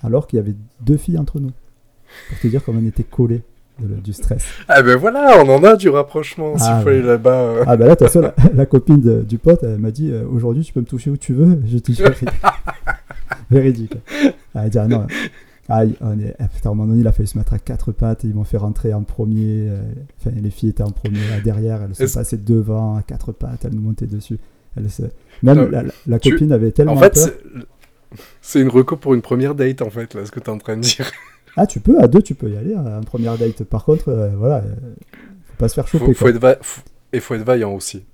alors 0.03 0.27
qu'il 0.27 0.37
y 0.37 0.39
avait 0.39 0.55
deux 0.81 0.97
filles 0.97 1.17
entre 1.17 1.39
nous. 1.39 1.51
Pour 2.29 2.39
te 2.39 2.47
dire 2.47 2.63
comme 2.63 2.77
on 2.77 2.85
était 2.85 3.03
collés 3.03 3.41
du 3.79 4.13
stress. 4.13 4.45
Ah 4.67 4.81
ben 4.83 4.95
voilà, 4.97 5.41
on 5.43 5.49
en 5.49 5.63
a 5.63 5.75
du 5.75 5.89
rapprochement. 5.89 6.55
S'il 6.57 6.67
Ah, 6.69 6.81
faut 6.81 6.89
aller 6.89 7.01
là-bas. 7.01 7.33
euh. 7.41 7.63
Ah 7.67 7.75
bah 7.77 7.85
là, 7.87 7.95
de 7.95 7.99
toute 7.99 8.07
façon, 8.07 8.21
la, 8.21 8.33
la 8.53 8.65
copine 8.67 9.01
de- 9.01 9.21
du 9.23 9.37
pote, 9.39 9.63
elle 9.63 9.77
m'a 9.79 9.91
dit, 9.91 10.11
euh, 10.11 10.23
aujourd'hui 10.27 10.63
tu 10.63 10.71
peux 10.73 10.81
me 10.81 10.85
toucher 10.85 11.09
où 11.09 11.17
tu 11.17 11.33
veux. 11.33 11.59
Je 11.65 11.77
jure. 11.93 12.09
Véridique. 13.51 13.93
Dit, 13.93 14.77
ah 14.79 14.87
non. 14.87 15.07
Il- 15.69 15.95
on 16.01 16.19
est... 16.19 16.35
putain, 16.53 16.69
à 16.69 16.71
un 16.71 16.75
moment 16.75 16.87
donné, 16.87 16.99
il 17.01 17.07
a 17.07 17.11
fallu 17.13 17.27
se 17.27 17.37
mettre 17.37 17.53
à 17.53 17.59
quatre 17.59 17.91
pattes. 17.91 18.23
Ils 18.25 18.33
m'ont 18.33 18.43
fait 18.43 18.57
rentrer 18.57 18.93
en 18.93 19.03
premier. 19.03 19.67
euh, 19.69 19.81
Enfin, 20.19 20.31
les 20.41 20.49
filles 20.49 20.69
étaient 20.69 20.83
en 20.83 20.91
premier 20.91 21.19
là, 21.29 21.39
derrière. 21.41 21.81
Elles 21.81 21.91
Est-ce- 22.03 22.13
passaient 22.15 22.37
devant 22.37 22.97
à 22.97 23.03
quatre 23.03 23.31
pattes. 23.31 23.63
Elles 23.65 23.73
nous 23.73 23.81
montaient 23.81 24.07
dessus. 24.07 24.37
Elles 24.75 24.89
se- 24.89 25.03
Même 25.43 25.69
Non, 25.69 25.83
la, 26.07 26.19
tu- 26.19 26.31
copine 26.31 26.51
avait 26.51 26.71
tellement 26.71 26.93
En 26.93 26.97
fait, 26.97 27.13
peur. 27.13 27.29
c'est- 28.41 28.61
une 28.61 28.69
reco 28.69 28.97
pour 28.97 29.13
une 29.13 29.21
première 29.21 29.55
date, 29.55 29.81
en 29.81 29.89
fait, 29.89 30.13
là, 30.13 30.25
ce 30.25 30.31
que 30.31 30.39
t'es 30.39 30.49
en 30.49 30.57
train 30.57 30.75
de 30.77 30.81
dire. 30.81 31.09
Ah, 31.57 31.67
tu 31.67 31.81
peux, 31.81 31.99
à 31.99 32.07
deux, 32.07 32.21
tu 32.21 32.33
peux 32.33 32.49
y 32.49 32.55
aller 32.55 32.73
hein, 32.75 32.99
en 32.99 33.03
première 33.03 33.37
date. 33.37 33.65
Par 33.65 33.83
contre, 33.83 34.07
euh, 34.07 34.29
voilà, 34.37 34.59
euh, 34.59 34.73
faut 35.47 35.55
pas 35.57 35.67
se 35.67 35.73
faire 35.73 35.85
choper. 35.85 36.05
Faut, 36.05 36.13
faut 36.13 36.27
être 36.29 36.37
va- 36.39 36.55
faut- 36.61 36.81
Et 37.11 37.19
faut 37.19 37.35
être 37.35 37.43
vaillant 37.43 37.73
aussi. 37.73 38.05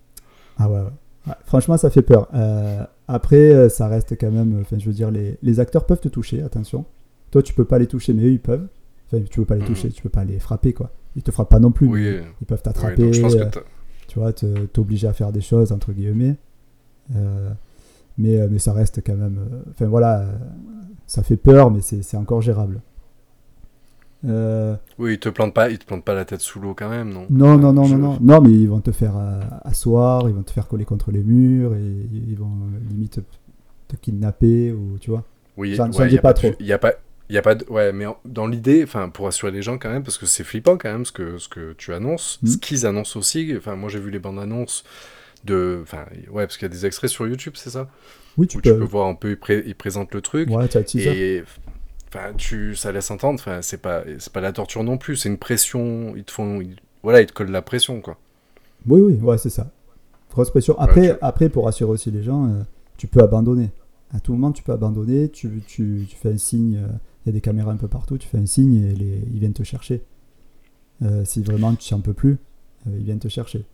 Ah 0.57 0.67
ouais, 0.67 0.79
ouais. 0.79 0.85
Ouais, 1.27 1.33
Franchement, 1.45 1.77
ça 1.77 1.89
fait 1.89 2.01
peur. 2.01 2.27
Euh, 2.33 2.83
après, 3.07 3.51
euh, 3.51 3.69
ça 3.69 3.87
reste 3.87 4.17
quand 4.19 4.31
même. 4.31 4.57
Enfin, 4.61 4.77
je 4.79 4.85
veux 4.85 4.93
dire, 4.93 5.11
les, 5.11 5.37
les 5.41 5.59
acteurs 5.59 5.85
peuvent 5.85 5.99
te 5.99 6.07
toucher, 6.09 6.41
attention. 6.41 6.85
Toi, 7.31 7.43
tu 7.43 7.53
peux 7.53 7.65
pas 7.65 7.79
les 7.79 7.87
toucher, 7.87 8.13
mais 8.13 8.23
eux, 8.23 8.31
ils 8.31 8.39
peuvent. 8.39 8.67
Enfin, 9.11 9.23
tu 9.29 9.39
peux 9.39 9.45
pas 9.45 9.55
les 9.55 9.61
Mhm. 9.61 9.67
toucher, 9.67 9.89
tu 9.89 10.01
peux 10.01 10.09
pas 10.09 10.23
les 10.25 10.39
frapper, 10.39 10.73
quoi. 10.73 10.91
Ils 11.15 11.23
te 11.23 11.31
frappent 11.31 11.49
pas 11.49 11.59
non 11.59 11.71
plus. 11.71 11.87
Oui, 11.87 12.07
ils 12.41 12.45
peuvent 12.47 12.61
t'attraper, 12.61 13.03
euh, 13.03 13.49
tu 14.07 14.19
vois, 14.19 14.33
t'obliger 14.33 15.07
à 15.07 15.13
faire 15.13 15.31
des 15.31 15.41
choses, 15.41 15.71
entre 15.71 15.91
guillemets. 15.91 16.35
Euh, 17.15 17.49
mais, 18.17 18.39
euh, 18.41 18.47
mais 18.49 18.59
ça 18.59 18.73
reste 18.73 19.01
quand 19.05 19.15
même. 19.15 19.37
euh, 19.39 19.61
Enfin, 19.71 19.85
voilà, 19.87 20.19
euh, 20.21 20.25
ça 21.07 21.23
fait 21.23 21.37
peur, 21.37 21.71
mais 21.71 21.79
c'est 21.81 22.17
encore 22.17 22.41
gérable. 22.41 22.81
Euh, 24.25 24.75
Oui, 24.97 25.13
ils 25.13 25.19
te 25.19 25.29
plantent 25.29 25.53
pas, 25.53 25.69
ils 25.69 25.77
te 25.77 25.85
plantent 25.85 26.03
pas 26.03 26.15
la 26.15 26.25
tête 26.25 26.41
sous 26.41 26.59
l'eau 26.59 26.73
quand 26.73 26.89
même, 26.89 27.11
non? 27.13 27.27
Non, 27.29 27.57
non, 27.57 27.71
non, 27.73 27.83
Je- 27.83 27.95
non, 27.95 28.13
non. 28.13 28.17
Non, 28.21 28.41
mais 28.41 28.51
ils 28.51 28.67
vont 28.67 28.81
te 28.81 28.91
faire 28.91 29.15
euh, 29.17 29.41
asseoir, 29.63 30.27
ils 30.27 30.33
vont 30.35 30.43
te 30.43 30.51
faire 30.51 30.67
coller 30.67 30.85
contre 30.85 31.11
les 31.11 31.21
murs, 31.23 31.73
et 31.75 31.79
ils 32.13 32.35
vont 32.35 32.45
euh, 32.47 32.79
limite 32.89 33.19
te 33.87 33.95
kidnapper, 33.95 34.71
ou 34.71 34.97
tu 34.99 35.11
vois. 35.11 35.23
Oui, 35.55 35.75
J'en- 35.75 35.91
ouais, 35.91 36.11
y 36.11 36.17
a 36.17 36.21
pas 36.21 36.33
trop. 36.33 36.53
Il 36.59 36.65
y 36.65 36.73
a 36.73 36.77
pas, 36.79 36.93
il 37.29 37.35
y 37.35 37.37
a 37.37 37.41
pas 37.41 37.55
de, 37.55 37.65
ouais, 37.69 37.93
mais 37.93 38.05
en- 38.07 38.17
dans 38.25 38.47
l'idée, 38.47 38.83
enfin, 38.83 39.09
pour 39.09 39.27
assurer 39.27 39.51
les 39.51 39.61
gens 39.61 39.77
quand 39.77 39.89
même, 39.89 40.03
parce 40.03 40.17
que 40.17 40.25
c'est 40.25 40.43
flippant 40.43 40.77
quand 40.77 40.91
même 40.91 41.05
ce 41.05 41.11
que 41.11 41.37
ce 41.37 41.47
que 41.47 41.73
tu 41.73 41.93
annonces, 41.93 42.39
Mhm. 42.41 42.49
ce 42.49 42.57
qu'ils 42.57 42.85
annoncent 42.87 43.19
aussi. 43.19 43.53
Enfin, 43.55 43.75
moi 43.75 43.89
j'ai 43.89 43.99
vu 43.99 44.09
les 44.11 44.19
bandes 44.19 44.39
annonces 44.39 44.83
de, 45.45 45.79
enfin, 45.83 46.05
ouais, 46.31 46.45
parce 46.45 46.57
qu'il 46.57 46.65
y 46.67 46.71
a 46.71 46.73
des 46.73 46.85
extraits 46.85 47.09
sur 47.09 47.27
YouTube, 47.27 47.53
c'est 47.55 47.69
ça, 47.69 47.87
Oui, 48.37 48.47
tu 48.47 48.57
peux. 48.59 48.71
tu 48.71 48.77
peux 48.77 48.83
voir 48.83 49.07
un 49.07 49.13
peu, 49.15 49.29
ils, 49.31 49.37
pré- 49.37 49.63
ils 49.65 49.75
présentent 49.75 50.13
le 50.13 50.21
truc. 50.21 50.49
Ouais, 50.49 50.67
tu 50.67 50.77
as. 50.77 50.95
Et 50.95 51.43
enfin, 52.09 52.33
tu, 52.37 52.75
ça 52.75 52.91
laisse 52.91 53.11
entendre. 53.11 53.39
Enfin, 53.39 53.61
c'est 53.61 53.81
pas, 53.81 54.03
c'est 54.19 54.31
pas 54.33 54.41
la 54.41 54.51
torture 54.51 54.83
non 54.83 54.97
plus. 54.97 55.15
C'est 55.17 55.29
une 55.29 55.37
pression. 55.37 56.15
Ils 56.15 56.23
te 56.23 56.31
font, 56.31 56.61
ils- 56.61 56.77
voilà, 57.03 57.21
ils 57.21 57.27
te 57.27 57.33
collent 57.33 57.51
la 57.51 57.61
pression, 57.61 58.01
quoi. 58.01 58.17
Oui, 58.87 59.01
oui, 59.01 59.13
ouais, 59.21 59.37
c'est 59.37 59.49
ça. 59.49 59.71
Grosse 60.31 60.49
pression. 60.51 60.77
Après, 60.79 61.17
après 61.21 61.49
pour 61.49 61.65
rassurer 61.65 61.89
aussi 61.91 62.11
les 62.11 62.23
gens, 62.23 62.45
euh, 62.47 62.61
tu 62.97 63.07
peux 63.07 63.21
abandonner. 63.21 63.71
À 64.13 64.19
tout 64.19 64.33
moment, 64.33 64.51
tu 64.51 64.63
peux 64.63 64.71
abandonner. 64.73 65.29
Tu, 65.29 65.61
tu, 65.67 66.05
tu 66.09 66.15
fais 66.15 66.31
un 66.33 66.37
signe. 66.37 66.77
euh, 66.77 66.87
Il 67.25 67.29
y 67.29 67.31
a 67.31 67.33
des 67.33 67.41
caméras 67.41 67.71
un 67.71 67.77
peu 67.77 67.87
partout. 67.87 68.17
Tu 68.17 68.27
fais 68.27 68.37
un 68.37 68.45
signe 68.45 68.75
et 68.83 68.93
les, 68.95 69.21
ils 69.33 69.39
viennent 69.39 69.53
te 69.53 69.63
chercher. 69.63 70.01
Euh, 71.03 71.25
si 71.25 71.41
vraiment 71.43 71.75
tu 71.75 71.93
n'en 71.93 72.01
peux 72.01 72.13
plus, 72.13 72.37
ils 72.87 73.03
viennent 73.03 73.19
te 73.19 73.27
chercher. 73.27 73.65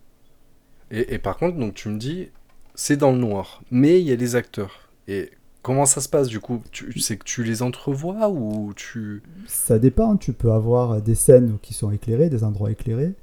Et, 0.91 1.13
et 1.15 1.19
par 1.19 1.37
contre, 1.37 1.57
donc 1.57 1.73
tu 1.73 1.89
me 1.89 1.97
dis, 1.97 2.29
c'est 2.75 2.97
dans 2.97 3.11
le 3.11 3.17
noir, 3.17 3.61
mais 3.71 4.01
il 4.01 4.07
y 4.07 4.11
a 4.11 4.15
les 4.15 4.35
acteurs. 4.35 4.89
Et 5.07 5.31
comment 5.63 5.85
ça 5.87 5.99
se 6.01 6.07
passe 6.09 6.27
du 6.27 6.39
coup? 6.39 6.61
Tu, 6.71 6.99
C'est 6.99 7.17
que 7.17 7.23
tu 7.23 7.43
les 7.43 7.63
entrevois 7.63 8.29
ou 8.29 8.71
tu 8.75 9.23
Ça 9.47 9.79
dépend. 9.79 10.15
Tu 10.17 10.33
peux 10.33 10.51
avoir 10.51 11.01
des 11.01 11.15
scènes 11.15 11.57
qui 11.63 11.73
sont 11.73 11.89
éclairées, 11.89 12.29
des 12.29 12.43
endroits 12.43 12.69
éclairés. 12.69 13.13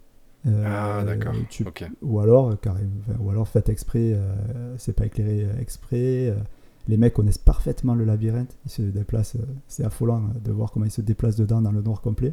Euh, 0.47 0.65
Ah, 0.67 1.05
d'accord. 1.05 1.35
tu- 1.51 1.65
Ok. 1.67 1.85
Ou 2.03 2.19
alors, 2.19 2.51
euh, 2.51 2.57
carrément, 2.61 2.91
ou 3.21 3.31
alors 3.31 3.47
faites 3.47 3.69
exprès, 3.69 4.15
euh, 4.15 4.75
c'est 4.79 4.95
pas 4.95 5.07
éclairé 5.07 5.45
euh, 5.45 5.61
exprès. 5.61 6.31
euh, 6.31 6.35
les 6.89 6.97
mecs 6.97 7.13
connaissent 7.13 7.39
parfaitement 7.39 7.95
le 7.95 8.05
labyrinthe. 8.05 8.57
Ils 8.67 8.71
se 8.71 8.83
déplacent, 8.83 9.37
euh, 9.37 9.45
c'est 9.69 9.85
affolant 9.85 10.23
euh, 10.35 10.39
de 10.43 10.51
voir 10.51 10.73
comment 10.73 10.87
ils 10.87 10.91
se 10.91 11.03
déplacent 11.03 11.37
dedans 11.37 11.61
dans 11.61 11.71
le 11.73 11.83
noir 11.83 12.01
complet. 12.01 12.33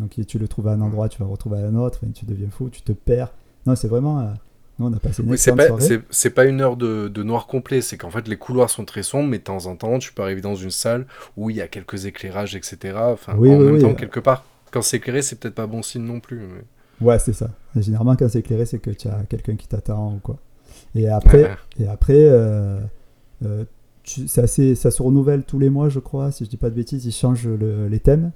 Donc 0.00 0.18
tu 0.26 0.38
le 0.38 0.48
trouves 0.48 0.68
à 0.68 0.72
un 0.72 0.80
endroit, 0.82 1.08
tu 1.08 1.18
vas 1.20 1.24
le 1.24 1.30
retrouver 1.30 1.58
à 1.62 1.66
un 1.66 1.74
autre, 1.76 2.00
tu 2.14 2.26
deviens 2.26 2.50
fou, 2.50 2.68
tu 2.68 2.82
te 2.82 2.92
perds. 2.92 3.32
Non, 3.64 3.74
c'est 3.76 3.88
vraiment. 3.88 4.34
Nous, 4.78 4.86
on 4.86 4.92
a 4.92 4.98
passé 4.98 5.22
une 5.22 5.30
Oui, 5.30 5.38
c'est 5.38 5.54
pas, 5.56 5.68
c'est, 6.10 6.30
pas 6.30 6.44
une 6.44 6.60
heure 6.60 6.76
de, 6.76 7.08
de 7.08 7.22
noir 7.22 7.46
complet, 7.46 7.80
c'est 7.80 7.96
qu'en 7.96 8.10
fait 8.10 8.28
les 8.28 8.36
couloirs 8.36 8.68
sont 8.70 8.84
très 8.84 9.02
sombres, 9.02 9.28
mais 9.28 9.38
de 9.38 9.44
temps 9.44 9.66
en 9.66 9.76
temps 9.76 9.98
tu 9.98 10.12
peux 10.12 10.22
arriver 10.22 10.40
dans 10.42 10.54
une 10.54 10.70
salle 10.70 11.06
où 11.36 11.48
il 11.50 11.56
y 11.56 11.60
a 11.62 11.68
quelques 11.68 12.04
éclairages, 12.06 12.54
etc. 12.56 12.94
Enfin, 12.98 13.34
Oui, 13.38 13.50
en 13.50 13.58
oui, 13.58 13.64
même 13.72 13.80
temps, 13.80 13.94
quelque 13.94 14.20
part, 14.20 14.44
quand 14.70 14.82
c'est 14.82 14.98
éclairé, 14.98 15.22
c'est 15.22 15.36
peut-être 15.40 15.54
pas 15.54 15.66
bon 15.66 15.82
signe 15.82 16.02
non 16.04 16.20
plus. 16.20 16.38
mais- 16.40 17.06
Ouais, 17.06 17.18
c'est 17.18 17.32
ça. 17.32 17.50
Généralement, 17.74 18.16
quand 18.16 18.28
c'est 18.28 18.38
éclairé, 18.40 18.64
c'est 18.66 18.78
que 18.78 18.90
tu 18.90 19.08
as 19.08 19.24
quelqu'un 19.28 19.56
qui 19.56 19.66
t'attend 19.68 20.14
ou 20.14 20.18
quoi. 20.18 20.38
Et 20.94 21.08
après, 21.08 21.42
Ouais. 21.44 21.56
et 21.80 21.86
après 21.86 22.14
euh, 22.16 22.78
euh, 23.44 23.64
tu- 24.02 24.28
c'est 24.28 24.42
assez, 24.42 24.74
ça 24.74 24.90
se 24.90 25.02
renouvelle 25.02 25.42
tous 25.44 25.58
les 25.58 25.68
mois, 25.70 25.88
je 25.88 25.98
crois. 26.00 26.30
Si 26.32 26.44
je 26.44 26.50
dis 26.50 26.56
pas 26.58 26.70
de 26.70 26.74
bêtises, 26.74 27.04
ils 27.06 27.12
changent 27.12 27.46
le- 27.48 27.88
les 27.88 28.00
thèmes. 28.00 28.32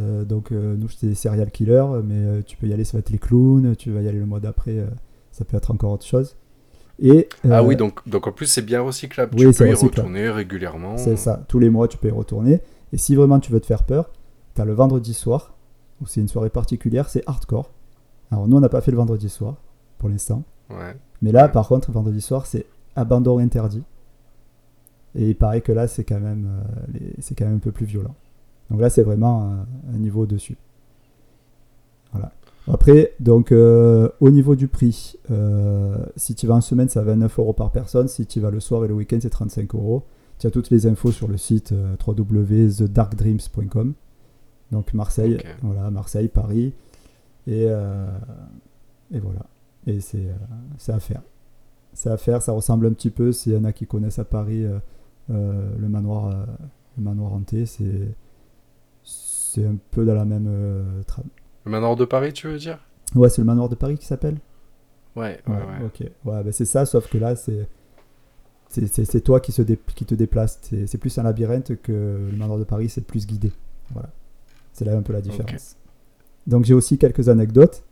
Euh, 0.00 0.24
donc, 0.24 0.52
euh, 0.52 0.74
nous, 0.76 0.88
c'était 0.88 1.08
des 1.08 1.14
serial 1.14 1.50
killers, 1.50 1.84
mais 2.04 2.14
euh, 2.14 2.42
tu 2.46 2.56
peux 2.56 2.66
y 2.66 2.72
aller, 2.72 2.84
ça 2.84 2.92
va 2.94 3.00
être 3.00 3.10
les 3.10 3.18
clowns. 3.18 3.76
Tu 3.76 3.90
vas 3.90 4.00
y 4.02 4.08
aller 4.08 4.18
le 4.18 4.26
mois 4.26 4.40
d'après, 4.40 4.78
ça 5.32 5.44
peut 5.44 5.56
être 5.56 5.70
encore 5.72 5.92
autre 5.92 6.06
chose. 6.06 6.36
Et, 7.00 7.28
Ah 7.44 7.58
euh, 7.58 7.62
oui, 7.64 7.74
donc, 7.74 8.06
donc 8.08 8.26
en 8.28 8.32
plus 8.32 8.46
c'est 8.46 8.62
bien 8.62 8.80
recyclable, 8.82 9.34
oui, 9.34 9.50
tu 9.50 9.58
peux 9.58 9.68
y 9.68 9.74
retourner 9.74 10.30
régulièrement. 10.30 10.96
C'est 10.98 11.16
ça. 11.16 11.42
Tous 11.48 11.58
les 11.58 11.70
mois, 11.70 11.88
tu 11.88 11.98
peux 11.98 12.08
y 12.08 12.12
retourner. 12.12 12.60
Et 12.92 12.98
si 12.98 13.16
vraiment 13.16 13.40
tu 13.40 13.50
veux 13.50 13.60
te 13.60 13.66
faire 13.66 13.82
peur, 13.84 14.10
tu 14.54 14.60
as 14.60 14.64
le 14.64 14.74
vendredi 14.74 15.14
soir, 15.14 15.54
où 16.00 16.06
c'est 16.06 16.20
une 16.20 16.28
soirée 16.28 16.50
particulière, 16.50 17.08
c'est 17.08 17.22
hardcore. 17.26 17.70
Alors, 18.30 18.46
nous, 18.46 18.56
on 18.56 18.60
n'a 18.60 18.68
pas 18.68 18.80
fait 18.82 18.90
le 18.90 18.96
vendredi 18.98 19.28
soir, 19.28 19.56
pour 19.98 20.08
l'instant. 20.10 20.42
Ouais. 20.70 20.94
Mais 21.22 21.32
là, 21.32 21.48
par 21.48 21.66
contre, 21.68 21.90
vendredi 21.90 22.20
soir, 22.20 22.46
c'est 22.46 22.66
abandon 22.94 23.38
interdit. 23.38 23.82
Et 25.14 25.30
il 25.30 25.36
paraît 25.36 25.60
que 25.60 25.72
là, 25.72 25.88
c'est 25.88 26.04
quand 26.04 26.20
même, 26.20 26.46
euh, 26.46 26.86
les- 26.92 27.14
c'est 27.20 27.34
quand 27.34 27.44
même 27.46 27.56
un 27.56 27.58
peu 27.58 27.72
plus 27.72 27.86
violent. 27.86 28.14
Donc 28.70 28.80
là, 28.80 28.90
c'est 28.90 29.02
vraiment 29.02 29.42
un, 29.42 29.66
un 29.94 29.98
niveau 29.98 30.24
dessus. 30.26 30.56
Voilà. 32.12 32.32
Après, 32.68 33.14
donc, 33.18 33.50
euh, 33.50 34.08
au 34.20 34.30
niveau 34.30 34.54
du 34.54 34.68
prix, 34.68 35.16
euh, 35.30 35.96
si 36.16 36.34
tu 36.34 36.46
vas 36.46 36.54
en 36.54 36.60
semaine, 36.60 36.88
ça 36.88 37.00
va 37.02 37.12
29 37.12 37.38
euros 37.40 37.52
par 37.52 37.72
personne. 37.72 38.08
Si 38.08 38.24
tu 38.26 38.40
vas 38.40 38.50
le 38.50 38.60
soir 38.60 38.84
et 38.84 38.88
le 38.88 38.94
week-end, 38.94 39.18
c'est 39.20 39.30
35 39.30 39.74
euros. 39.74 40.04
Tu 40.38 40.46
as 40.46 40.50
toutes 40.50 40.70
les 40.70 40.86
infos 40.86 41.10
sur 41.12 41.28
le 41.28 41.36
site 41.36 41.72
euh, 41.72 41.96
www.thedarkdreams.com. 42.06 43.94
Donc 44.70 44.94
Marseille, 44.94 45.38
voilà, 45.62 45.90
Marseille, 45.90 46.28
Paris. 46.28 46.72
Et, 47.46 47.66
euh, 47.68 48.06
et 49.12 49.18
voilà. 49.18 49.46
Et 49.86 50.00
c'est 50.00 50.28
c'est 50.78 50.92
à 50.92 51.00
faire. 51.00 51.22
C'est 51.92 52.10
à 52.10 52.16
faire, 52.16 52.40
ça 52.40 52.52
ressemble 52.52 52.86
un 52.86 52.92
petit 52.92 53.10
peu, 53.10 53.32
s'il 53.32 53.52
y 53.52 53.56
en 53.56 53.64
a 53.64 53.72
qui 53.72 53.86
connaissent 53.86 54.20
à 54.20 54.24
Paris 54.24 54.64
le 55.28 55.88
manoir 55.88 56.46
le 56.96 57.02
manoir 57.02 57.32
hanté, 57.34 57.66
c'est 57.66 58.14
c'est 59.02 59.66
un 59.66 59.76
peu 59.90 60.06
dans 60.06 60.14
la 60.14 60.24
même 60.24 60.48
trame. 61.06 61.26
Le 61.64 61.70
manoir 61.70 61.96
de 61.96 62.04
Paris, 62.04 62.32
tu 62.32 62.46
veux 62.48 62.58
dire? 62.58 62.78
Ouais, 63.14 63.28
c'est 63.28 63.40
le 63.42 63.46
manoir 63.46 63.68
de 63.68 63.74
Paris 63.74 63.96
qui 63.98 64.06
s'appelle 64.06 64.38
Ouais, 65.14 65.38
ouais, 65.46 65.54
ouais. 65.54 65.84
Ok. 65.86 66.00
Ouais, 66.24 66.42
bah 66.42 66.52
c'est 66.52 66.64
ça, 66.64 66.86
sauf 66.86 67.08
que 67.08 67.18
là, 67.18 67.36
c'est 67.36 67.68
c'est- 68.68 69.20
toi 69.20 69.38
qui, 69.40 69.52
se 69.52 69.60
dé- 69.60 69.78
qui 69.94 70.06
te 70.06 70.14
déplaces. 70.14 70.58
C'est 70.86 70.96
plus 70.98 71.16
un 71.18 71.22
labyrinthe 71.24 71.80
que 71.82 71.92
le 72.30 72.36
manoir 72.36 72.58
de 72.58 72.64
Paris, 72.64 72.88
c'est 72.88 73.04
plus 73.06 73.26
guidé. 73.26 73.52
Voilà. 73.92 74.08
C'est 74.72 74.86
là 74.86 74.96
un 74.96 75.02
peu 75.02 75.12
la 75.12 75.20
différence. 75.20 75.76
Donc 76.46 76.64
j'ai 76.64 76.72
aussi 76.74 76.96
quelques 76.96 77.28
anecdotes 77.28 77.84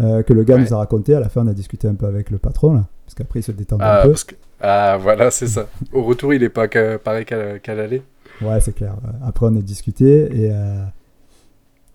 euh, 0.00 0.22
que 0.22 0.32
le 0.32 0.44
gars 0.44 0.54
Ouais. 0.54 0.62
nous 0.62 0.72
a 0.72 0.76
racontées. 0.78 1.14
À 1.16 1.20
la 1.20 1.28
fin, 1.28 1.44
on 1.44 1.48
a 1.48 1.52
discuté 1.52 1.88
un 1.88 1.94
peu 1.94 2.06
avec 2.06 2.30
le 2.30 2.38
patron, 2.38 2.72
là, 2.74 2.86
parce 3.04 3.14
qu'après, 3.14 3.40
il 3.40 3.42
se 3.42 3.52
détend 3.52 3.76
Ah, 3.80 4.00
un 4.00 4.04
peu. 4.04 4.12
que- 4.14 4.34
ah, 4.60 4.96
voilà, 4.96 5.30
c'est 5.32 5.48
ça. 5.48 5.66
Au 5.92 6.02
retour, 6.04 6.32
il 6.32 6.42
est 6.44 6.48
pas 6.48 6.68
que- 6.68 6.96
pareil 6.96 7.24
qu'à 7.26 7.74
l'aller. 7.74 8.02
Ouais, 8.40 8.60
c'est 8.60 8.72
clair. 8.74 8.94
Après, 9.22 9.46
on 9.46 9.56
a 9.56 9.60
discuté 9.60 10.44
et, 10.44 10.50
euh, 10.52 10.84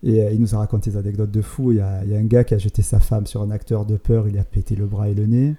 Et 0.08 0.24
euh, 0.24 0.32
il 0.32 0.40
nous 0.40 0.56
a 0.56 0.60
raconté 0.60 0.90
des 0.90 0.98
anecdotes 0.98 1.32
de 1.32 1.42
fou. 1.42 1.74
Il 1.74 1.78
y, 1.78 1.82
a, 1.82 2.04
il 2.06 2.10
y 2.10 2.16
a 2.16 2.18
un 2.18 2.24
gars 2.24 2.46
qui 2.46 2.54
a 2.54 2.58
jeté 2.58 2.82
sa 2.82 3.00
femme 3.00 3.28
sur 3.28 3.42
un 3.42 3.52
acteur 3.52 3.86
de 3.86 3.98
peur, 3.98 4.28
il 4.30 4.40
a 4.40 4.44
pété 4.44 4.76
le 4.76 4.86
bras 4.86 5.10
et 5.10 5.14
le 5.14 5.26
nez. 5.26 5.56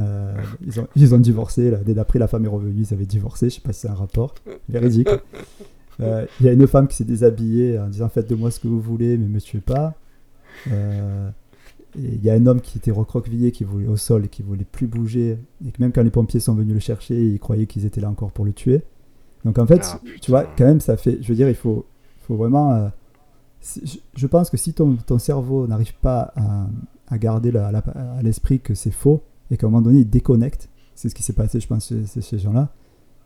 Euh, 0.00 0.34
ils, 0.66 0.80
ont, 0.80 0.88
ils 0.96 1.14
ont 1.14 1.18
divorcé. 1.18 1.70
Là. 1.70 1.78
Dès 1.78 1.94
d'après, 1.94 2.18
la 2.18 2.26
femme 2.26 2.44
est 2.44 2.48
revenue, 2.48 2.82
ils 2.82 2.92
avaient 2.92 3.06
divorcé. 3.06 3.48
Je 3.48 3.54
sais 3.54 3.60
pas 3.60 3.72
si 3.72 3.82
c'est 3.82 3.88
un 3.88 3.94
rapport. 3.94 4.34
Véridique. 4.68 5.08
Euh, 5.98 6.26
Il 6.40 6.44
y 6.44 6.50
a 6.50 6.52
une 6.52 6.66
femme 6.66 6.88
qui 6.88 6.94
s'est 6.94 7.04
déshabillée 7.04 7.78
en 7.78 7.88
disant 7.88 8.10
Faites 8.10 8.28
de 8.28 8.34
moi 8.34 8.50
ce 8.50 8.60
que 8.60 8.68
vous 8.68 8.82
voulez, 8.82 9.16
mais 9.16 9.28
me 9.28 9.40
tuez 9.40 9.60
pas. 9.60 9.94
Euh, 10.70 11.30
et 11.98 12.02
il 12.02 12.22
y 12.22 12.28
a 12.28 12.34
un 12.34 12.44
homme 12.44 12.60
qui 12.60 12.76
était 12.76 12.90
recroquevillé, 12.90 13.50
qui 13.50 13.64
voulait 13.64 13.86
au 13.86 13.96
sol 13.96 14.26
et 14.26 14.28
qui 14.28 14.42
voulait 14.42 14.66
plus 14.70 14.86
bouger. 14.88 15.38
Et 15.66 15.70
que 15.70 15.80
même 15.80 15.92
quand 15.92 16.02
les 16.02 16.10
pompiers 16.10 16.38
sont 16.38 16.52
venus 16.54 16.74
le 16.74 16.80
chercher, 16.80 17.18
ils 17.18 17.38
croyaient 17.38 17.64
qu'ils 17.64 17.86
étaient 17.86 18.02
là 18.02 18.10
encore 18.10 18.30
pour 18.30 18.44
le 18.44 18.52
tuer. 18.52 18.82
Donc 19.46 19.58
en 19.58 19.66
fait, 19.66 19.80
Ah, 19.90 20.00
tu 20.20 20.30
vois, 20.30 20.44
quand 20.44 20.66
même, 20.66 20.80
ça 20.80 20.98
fait. 20.98 21.16
Je 21.22 21.28
veux 21.28 21.34
dire, 21.34 21.48
il 21.48 21.54
faut, 21.54 21.86
faut 22.28 22.36
vraiment. 22.36 22.90
Je, 24.14 24.26
pense 24.26 24.50
que 24.50 24.56
si 24.56 24.72
ton, 24.74 24.96
ton 24.96 25.18
cerveau 25.18 25.66
n'arrive 25.66 25.94
pas 25.94 26.32
à, 26.36 26.66
à 27.08 27.18
garder 27.18 27.50
la- 27.50 27.72
la- 27.72 27.78
à 27.78 28.22
l'esprit 28.22 28.60
que 28.60 28.74
c'est 28.74 28.90
faux 28.92 29.22
et 29.50 29.56
qu'à 29.56 29.66
un 29.66 29.70
moment 29.70 29.82
donné 29.82 30.00
il 30.00 30.08
déconnecte, 30.10 30.68
c'est 30.94 31.08
ce 31.08 31.14
qui 31.14 31.22
s'est 31.22 31.32
passé, 31.32 31.60
je 31.60 31.66
pense, 31.66 31.88
chez, 31.88 32.04
chez 32.06 32.20
ces 32.22 32.38
gens-là, 32.38 32.68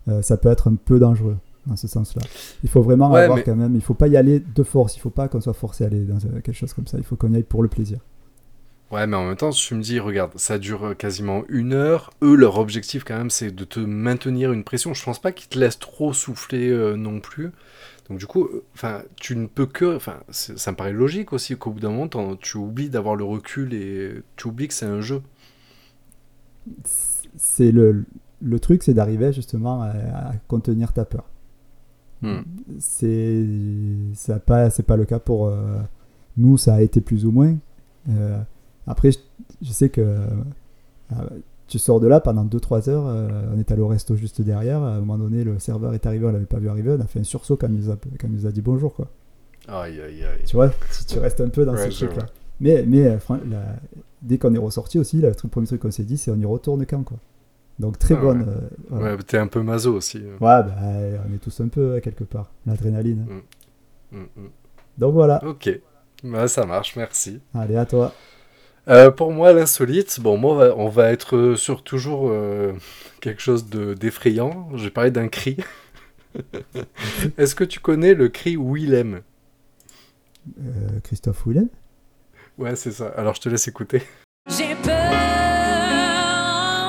euh, 0.08 0.22
ça 0.22 0.36
peut 0.36 0.48
être 0.48 0.68
un 0.68 0.74
peu 0.76 0.98
dangereux 0.98 1.36
dans 1.66 1.76
ce 1.76 1.86
sens-là. 1.88 2.22
Il 2.64 2.70
faut 2.70 2.82
vraiment 2.82 3.10
Ouais, 3.12 3.20
avoir 3.22 3.36
mais- 3.36 3.44
quand 3.44 3.54
même. 3.54 3.74
Il 3.74 3.82
faut 3.82 3.94
pas 3.94 4.08
y 4.08 4.16
aller 4.16 4.40
de 4.40 4.62
force. 4.62 4.96
Il 4.96 5.00
faut 5.00 5.10
pas 5.10 5.28
qu'on 5.28 5.40
soit 5.42 5.52
forcé 5.52 5.84
à 5.84 5.88
aller 5.88 6.04
dans 6.04 6.16
euh, 6.16 6.40
quelque 6.40 6.52
chose 6.54 6.72
comme 6.72 6.86
ça. 6.86 6.96
Il 6.96 7.04
faut 7.04 7.16
qu'on 7.16 7.32
y 7.32 7.36
aille 7.36 7.42
pour 7.42 7.62
le 7.62 7.68
plaisir. 7.68 7.98
Ouais, 8.90 9.06
mais 9.06 9.16
en 9.16 9.24
même 9.26 9.36
temps, 9.36 9.50
tu 9.50 9.74
me 9.76 9.82
dis, 9.82 10.00
regarde, 10.00 10.32
ça 10.36 10.58
dure 10.58 10.84
euh, 10.86 10.94
quasiment 10.94 11.44
une 11.48 11.74
heure. 11.74 12.10
Eux, 12.22 12.34
leur 12.34 12.58
objectif, 12.58 13.04
quand 13.04 13.16
même, 13.16 13.30
c'est 13.30 13.52
de 13.52 13.64
te 13.64 13.78
maintenir 13.78 14.52
une 14.52 14.64
pression. 14.64 14.94
Je 14.94 15.04
pense 15.04 15.20
pas 15.20 15.30
qu'ils 15.32 15.48
te 15.48 15.58
laissent 15.58 15.78
trop 15.78 16.12
souffler 16.12 16.70
euh, 16.70 16.96
non 16.96 17.20
plus. 17.20 17.50
Donc, 18.10 18.18
du 18.18 18.26
coup, 18.26 18.44
euh, 18.44 18.64
enfin, 18.74 19.02
tu 19.16 19.36
ne 19.36 19.46
peux 19.46 19.66
que. 19.66 19.96
Enfin, 19.96 20.20
ça 20.30 20.72
me 20.72 20.76
paraît 20.76 20.92
logique 20.92 21.32
aussi 21.32 21.56
qu'au 21.56 21.70
bout 21.70 21.80
d'un 21.80 21.90
moment, 21.90 22.36
tu 22.36 22.58
oublies 22.58 22.90
d'avoir 22.90 23.16
le 23.16 23.24
recul 23.24 23.72
et 23.72 24.22
tu 24.36 24.48
oublies 24.48 24.68
que 24.68 24.74
c'est 24.74 24.86
un 24.86 25.00
jeu. 25.00 25.22
C'est 27.36 27.72
le, 27.72 28.04
le 28.40 28.60
truc, 28.60 28.82
c'est 28.82 28.94
d'arriver 28.94 29.32
justement 29.32 29.82
à, 29.82 29.88
à 29.88 30.32
contenir 30.48 30.92
ta 30.92 31.04
peur. 31.04 31.24
Hmm. 32.22 32.40
C'est 32.78 33.46
ça 34.14 34.38
pas 34.38 34.68
c'est 34.68 34.82
pas 34.82 34.96
le 34.96 35.06
cas 35.06 35.18
pour 35.18 35.46
euh, 35.48 35.78
nous 36.36 36.58
ça 36.58 36.74
a 36.74 36.82
été 36.82 37.00
plus 37.00 37.24
ou 37.26 37.30
moins 37.30 37.56
Euh, 38.08 38.40
après 38.86 39.12
je, 39.12 39.18
je 39.62 39.72
sais 39.72 39.88
que 39.90 40.00
euh, 40.00 40.26
tu 41.70 41.78
sors 41.78 42.00
de 42.00 42.06
là 42.06 42.20
pendant 42.20 42.44
2-3 42.44 42.90
heures 42.90 43.06
euh, 43.06 43.28
on 43.54 43.58
est 43.58 43.70
allé 43.72 43.80
au 43.80 43.88
resto 43.88 44.16
juste 44.16 44.42
derrière 44.42 44.82
à 44.82 44.94
un 44.96 45.00
moment 45.00 45.16
donné 45.16 45.44
le 45.44 45.58
serveur 45.58 45.94
est 45.94 46.04
arrivé 46.04 46.26
on 46.26 46.32
l'avait 46.32 46.44
pas 46.44 46.58
vu 46.58 46.68
arriver 46.68 46.90
on 46.98 47.00
a 47.00 47.06
fait 47.06 47.20
un 47.20 47.24
sursaut 47.24 47.56
quand 47.56 47.68
il 47.68 47.74
nous 47.74 47.90
a, 47.90 47.96
quand 47.96 48.26
il 48.28 48.32
nous 48.32 48.46
a 48.46 48.50
dit 48.52 48.60
bonjour 48.60 48.92
quoi 48.94 49.08
Aïe, 49.68 50.00
aïe, 50.00 50.24
aïe. 50.24 50.42
tu 50.46 50.56
vois 50.56 50.70
si 50.90 51.06
tu 51.06 51.18
restes 51.18 51.40
un 51.40 51.48
peu 51.48 51.64
dans 51.64 51.74
Ouais, 51.74 51.90
ce 51.90 51.90
je 51.90 52.06
truc 52.06 52.16
là 52.16 52.24
vois. 52.24 52.32
mais 52.60 52.84
mais 52.86 53.06
euh, 53.06 53.18
la- 53.48 53.76
dès 54.22 54.36
qu'on 54.38 54.54
est 54.54 54.58
ressorti 54.58 54.98
aussi 54.98 55.18
le 55.20 55.34
truc- 55.34 55.50
premier 55.50 55.66
truc 55.66 55.80
qu'on 55.80 55.90
s'est 55.90 56.04
dit 56.04 56.18
c'est 56.18 56.30
on 56.30 56.36
y 56.38 56.44
retourne 56.44 56.84
quand 56.86 57.02
quoi 57.04 57.18
donc 57.78 57.98
très 57.98 58.14
Ah 58.14 58.20
bonne 58.20 58.40
ouais. 58.42 58.46
euh, 58.48 58.68
voilà. 58.90 59.14
Ouais, 59.16 59.22
t'es 59.22 59.38
un 59.38 59.46
peu 59.46 59.62
maso 59.62 59.94
aussi. 59.94 60.18
euh. 60.18 60.32
Ouais, 60.34 60.62
bah, 60.64 60.74
on 61.30 61.34
est 61.34 61.38
tous 61.38 61.60
un 61.62 61.68
peu 61.68 61.94
euh, 61.94 62.00
quelque 62.00 62.24
part. 62.24 62.50
L'adrénaline. 62.66 63.24
Mm, 64.12 64.16
mm. 64.18 64.48
Donc 64.98 65.14
voilà. 65.14 65.42
Ok. 65.46 65.80
Bah, 66.22 66.46
ça 66.46 66.66
marche, 66.66 66.94
merci. 66.96 67.40
Allez, 67.54 67.76
à 67.76 67.86
toi. 67.86 68.12
Euh, 68.88 69.10
pour 69.10 69.32
moi, 69.32 69.52
l'insolite, 69.52 70.20
bon, 70.20 70.36
moi, 70.36 70.74
on 70.76 70.88
va, 70.88 71.10
être 71.10 71.36
euh, 71.36 71.56
sur 71.56 71.82
toujours 71.82 72.30
euh, 72.30 72.72
quelque 73.20 73.42
chose 73.42 73.68
de 73.68 73.94
d'effrayant. 73.94 74.68
Je 74.74 74.84
vais 74.84 74.90
parler 74.90 75.10
d'un 75.10 75.28
cri. 75.28 75.56
Est-ce 77.38 77.54
que 77.54 77.64
tu 77.64 77.80
connais 77.80 78.14
le 78.14 78.28
cri 78.28 78.56
Willem? 78.56 79.20
Euh, 80.58 81.00
Christophe 81.04 81.46
Willem? 81.46 81.68
Ouais, 82.58 82.74
c'est 82.76 82.92
ça. 82.92 83.08
Alors, 83.16 83.34
je 83.34 83.40
te 83.40 83.48
laisse 83.48 83.68
écouter. 83.68 84.02
J'ai 84.48 84.74
peur, 84.82 85.12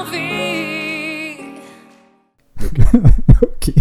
envie. 0.01 0.31
Ok. 3.41 3.73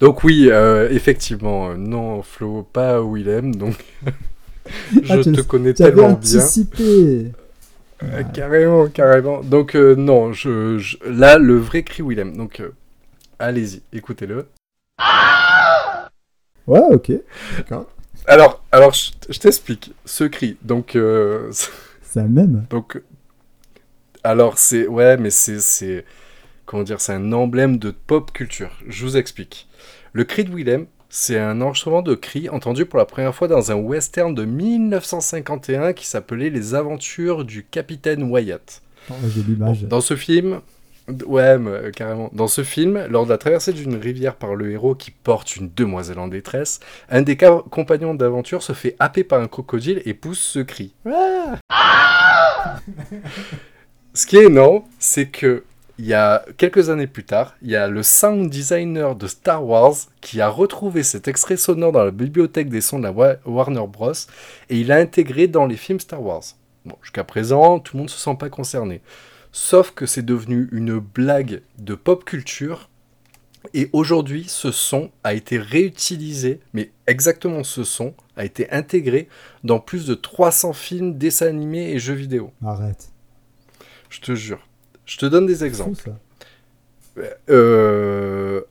Donc 0.00 0.24
oui, 0.24 0.48
euh, 0.50 0.90
effectivement, 0.90 1.74
non, 1.74 2.22
Flo, 2.22 2.64
pas 2.64 3.00
Willem, 3.00 3.54
donc 3.54 3.76
je 5.02 5.12
Ah, 5.12 5.18
tu 5.18 5.32
te 5.32 5.40
connais 5.40 5.74
tellement 5.74 6.12
bien. 6.12 6.12
anticipé. 6.40 7.32
Euh, 8.02 8.22
carrément, 8.32 8.88
carrément. 8.88 9.42
Donc 9.42 9.76
euh, 9.76 9.94
non, 9.94 10.32
je, 10.32 10.78
je- 10.78 10.98
là, 11.06 11.38
le 11.38 11.56
vrai 11.56 11.82
cri 11.82 12.02
Willem. 12.02 12.36
Donc 12.36 12.60
euh, 12.60 12.70
allez-y, 13.38 13.82
écoutez-le. 13.92 14.46
Ouais, 16.66 16.80
ok. 16.90 17.12
D'accord. 17.56 17.86
Alors, 18.26 18.62
alors 18.70 18.92
je, 18.92 19.10
je 19.28 19.38
t'explique. 19.38 19.92
Ce 20.04 20.24
cri, 20.24 20.56
donc, 20.62 20.96
euh, 20.96 21.50
C'est 22.02 22.20
un 22.20 22.28
même. 22.28 22.66
donc, 22.70 23.00
alors 24.24 24.58
c'est, 24.58 24.86
ouais, 24.86 25.16
mais 25.16 25.30
c'est, 25.30 25.60
c'est, 25.60 26.04
comment 26.66 26.82
dire, 26.82 27.00
c'est 27.00 27.14
un 27.14 27.32
emblème 27.32 27.78
de 27.78 27.90
pop 27.90 28.32
culture. 28.32 28.78
Je 28.88 29.04
vous 29.04 29.16
explique. 29.16 29.68
Le 30.12 30.24
cri 30.24 30.44
de 30.44 30.54
Willem, 30.54 30.86
c'est 31.14 31.38
un 31.38 31.60
enregistrement 31.60 32.00
de 32.00 32.14
cri 32.14 32.48
entendu 32.48 32.86
pour 32.86 32.98
la 32.98 33.04
première 33.04 33.34
fois 33.34 33.46
dans 33.46 33.70
un 33.70 33.74
western 33.74 34.34
de 34.34 34.46
1951 34.46 35.92
qui 35.92 36.06
s'appelait 36.06 36.48
Les 36.48 36.74
Aventures 36.74 37.44
du 37.44 37.64
Capitaine 37.64 38.22
Wyatt. 38.22 38.80
Oh. 39.10 39.14
Dans 39.82 40.00
ce 40.00 40.16
film, 40.16 40.62
ouais, 41.26 41.58
mais, 41.58 41.90
carrément. 41.94 42.30
Dans 42.32 42.48
ce 42.48 42.64
film, 42.64 43.06
lors 43.10 43.26
de 43.26 43.30
la 43.30 43.36
traversée 43.36 43.74
d'une 43.74 43.96
rivière 43.96 44.36
par 44.36 44.54
le 44.54 44.70
héros 44.70 44.94
qui 44.94 45.10
porte 45.10 45.54
une 45.56 45.70
demoiselle 45.76 46.18
en 46.18 46.28
détresse, 46.28 46.80
un 47.10 47.20
des 47.20 47.36
compagnons 47.36 48.14
d'aventure 48.14 48.62
se 48.62 48.72
fait 48.72 48.96
happer 48.98 49.22
par 49.22 49.42
un 49.42 49.48
crocodile 49.48 50.00
et 50.06 50.14
pousse 50.14 50.40
ce 50.40 50.60
cri. 50.60 50.94
Ah 51.68 52.78
ce 54.14 54.24
qui 54.26 54.38
est 54.38 54.44
énorme, 54.44 54.82
c'est 54.98 55.26
que 55.26 55.64
il 55.98 56.06
y 56.06 56.14
a 56.14 56.44
quelques 56.56 56.88
années 56.90 57.06
plus 57.06 57.24
tard, 57.24 57.54
il 57.62 57.70
y 57.70 57.76
a 57.76 57.86
le 57.88 58.02
sound 58.02 58.48
designer 58.50 59.14
de 59.14 59.26
Star 59.26 59.64
Wars 59.64 59.94
qui 60.20 60.40
a 60.40 60.48
retrouvé 60.48 61.02
cet 61.02 61.28
extrait 61.28 61.56
sonore 61.56 61.92
dans 61.92 62.04
la 62.04 62.10
bibliothèque 62.10 62.68
des 62.70 62.80
sons 62.80 62.98
de 62.98 63.04
la 63.04 63.12
Wa- 63.12 63.36
Warner 63.44 63.86
Bros. 63.88 64.12
et 64.70 64.78
il 64.80 64.86
l'a 64.88 64.96
intégré 64.96 65.48
dans 65.48 65.66
les 65.66 65.76
films 65.76 66.00
Star 66.00 66.22
Wars. 66.22 66.42
Bon, 66.84 66.96
jusqu'à 67.02 67.24
présent, 67.24 67.78
tout 67.78 67.96
le 67.96 67.98
monde 67.98 68.08
ne 68.08 68.12
se 68.12 68.18
sent 68.18 68.36
pas 68.38 68.48
concerné. 68.48 69.00
Sauf 69.52 69.90
que 69.92 70.06
c'est 70.06 70.24
devenu 70.24 70.68
une 70.72 70.98
blague 70.98 71.62
de 71.78 71.94
pop 71.94 72.24
culture. 72.24 72.88
Et 73.74 73.90
aujourd'hui, 73.92 74.46
ce 74.48 74.72
son 74.72 75.12
a 75.22 75.34
été 75.34 75.56
réutilisé, 75.58 76.58
mais 76.72 76.90
exactement 77.06 77.62
ce 77.62 77.84
son 77.84 78.14
a 78.36 78.44
été 78.44 78.68
intégré 78.72 79.28
dans 79.62 79.78
plus 79.78 80.06
de 80.06 80.14
300 80.14 80.72
films, 80.72 81.16
dessins 81.16 81.46
animés 81.46 81.92
et 81.92 82.00
jeux 82.00 82.14
vidéo. 82.14 82.50
Arrête. 82.64 83.10
Je 84.10 84.20
te 84.20 84.34
jure. 84.34 84.66
Je 85.12 85.18
te 85.18 85.26
donne 85.26 85.46
des 85.46 85.56
Fou, 85.56 85.64
exemples. 85.64 86.02
ça. 87.16 87.22
Euh, 87.50 88.62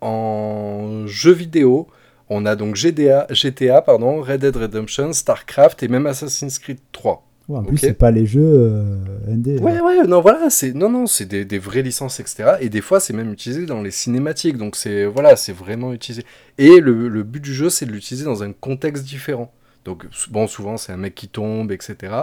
en 0.00 1.06
jeux 1.06 1.32
vidéo, 1.32 1.86
on 2.28 2.44
a 2.46 2.56
donc 2.56 2.74
GTA, 2.76 3.26
GTA 3.30 3.80
pardon, 3.82 4.20
Red 4.20 4.40
Dead 4.42 4.56
Redemption, 4.56 5.12
StarCraft 5.12 5.82
et 5.82 5.88
même 5.88 6.06
Assassin's 6.06 6.58
Creed 6.58 6.78
3. 6.92 7.26
Ouais, 7.48 7.58
en 7.58 7.62
plus, 7.64 7.74
Ok. 7.74 7.80
c'est 7.80 7.92
pas 7.94 8.10
les 8.10 8.24
jeux 8.26 8.40
euh, 8.42 8.96
ND. 9.28 9.60
Ouais, 9.62 9.74
là. 9.74 9.84
ouais, 9.84 10.06
non, 10.06 10.20
voilà, 10.22 10.48
c'est 10.50 10.72
non, 10.74 10.88
non, 10.90 11.06
c'est 11.06 11.26
des, 11.26 11.44
des 11.44 11.58
vraies 11.58 11.82
licences, 11.82 12.18
etc. 12.20 12.54
Et 12.60 12.68
des 12.70 12.80
fois, 12.80 13.00
c'est 13.00 13.12
même 13.12 13.32
utilisé 13.32 13.66
dans 13.66 13.82
les 13.82 13.90
cinématiques, 13.90 14.56
donc 14.56 14.76
c'est 14.76 15.04
voilà, 15.06 15.36
c'est 15.36 15.52
vraiment 15.52 15.92
utilisé. 15.92 16.24
Et 16.58 16.80
le, 16.80 17.08
le 17.08 17.22
but 17.22 17.40
du 17.40 17.52
jeu, 17.54 17.68
c'est 17.70 17.84
de 17.86 17.92
l'utiliser 17.92 18.24
dans 18.24 18.42
un 18.42 18.52
contexte 18.52 19.04
différent. 19.04 19.52
Donc 19.84 20.06
bon, 20.30 20.46
souvent, 20.46 20.78
c'est 20.78 20.92
un 20.92 20.96
mec 20.96 21.14
qui 21.14 21.28
tombe, 21.28 21.70
etc. 21.72 22.14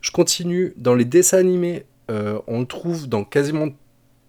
Je 0.00 0.10
continue 0.12 0.72
dans 0.76 0.94
les 0.94 1.04
dessins 1.04 1.38
animés. 1.38 1.84
Euh, 2.10 2.38
on 2.46 2.60
le 2.60 2.66
trouve 2.66 3.08
dans 3.08 3.24
quasiment 3.24 3.68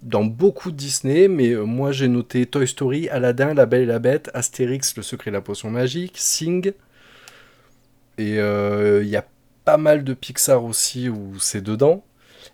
dans 0.02 0.24
beaucoup 0.24 0.72
de 0.72 0.78
Disney, 0.78 1.28
mais 1.28 1.50
euh, 1.50 1.64
moi 1.64 1.92
j'ai 1.92 2.08
noté 2.08 2.46
Toy 2.46 2.68
Story, 2.68 3.10
Aladdin, 3.10 3.54
La 3.54 3.66
Belle 3.66 3.84
et 3.84 3.88
la 3.88 4.00
Bête, 4.00 4.30
Astérix, 4.34 4.96
Le 4.98 5.04
Secret 5.04 5.32
de 5.32 5.36
la 5.36 5.42
Potion 5.42 5.72
Magique, 5.72 6.16
Sing. 6.18 6.74
Et 8.18 8.40
euh, 8.40 9.04
il 9.04 9.10
y 9.10 9.18
a 9.18 9.26
pas 9.66 9.78
mal 9.78 10.04
de 10.04 10.14
Pixar 10.14 10.64
aussi 10.64 11.10
où 11.10 11.40
c'est 11.40 11.62
dedans. 11.62 12.04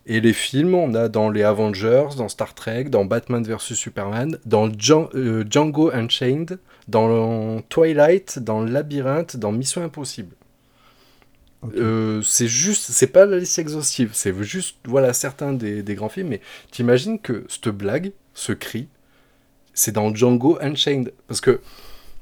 Et 0.05 0.21
les 0.21 0.33
films, 0.33 0.73
on 0.73 0.95
a 0.95 1.09
dans 1.09 1.29
les 1.29 1.43
Avengers, 1.43 2.07
dans 2.17 2.29
Star 2.29 2.55
Trek, 2.55 2.85
dans 2.85 3.05
Batman 3.05 3.43
vs 3.43 3.75
Superman, 3.75 4.37
dans 4.45 4.69
Djan- 4.69 5.09
Django 5.49 5.91
Unchained, 5.91 6.57
dans 6.87 7.61
Twilight, 7.69 8.39
dans 8.39 8.63
Labyrinthe, 8.63 9.37
dans 9.37 9.51
Mission 9.51 9.83
Impossible. 9.83 10.35
Euh, 11.75 12.21
c'est 12.23 12.47
juste, 12.47 12.91
c'est 12.91 13.07
pas 13.07 13.25
la 13.25 13.37
liste 13.37 13.59
exhaustive, 13.59 14.11
c'est 14.13 14.33
juste, 14.43 14.77
voilà, 14.85 15.13
certains 15.13 15.53
des, 15.53 15.83
des 15.83 15.95
grands 15.95 16.09
films, 16.09 16.29
mais 16.29 16.41
t'imagines 16.71 17.19
que 17.19 17.45
cette 17.49 17.69
blague, 17.69 18.13
ce 18.33 18.51
cri, 18.51 18.87
c'est 19.73 19.91
dans 19.91 20.13
Django 20.13 20.57
Unchained. 20.61 21.13
Parce 21.27 21.39
que, 21.39 21.61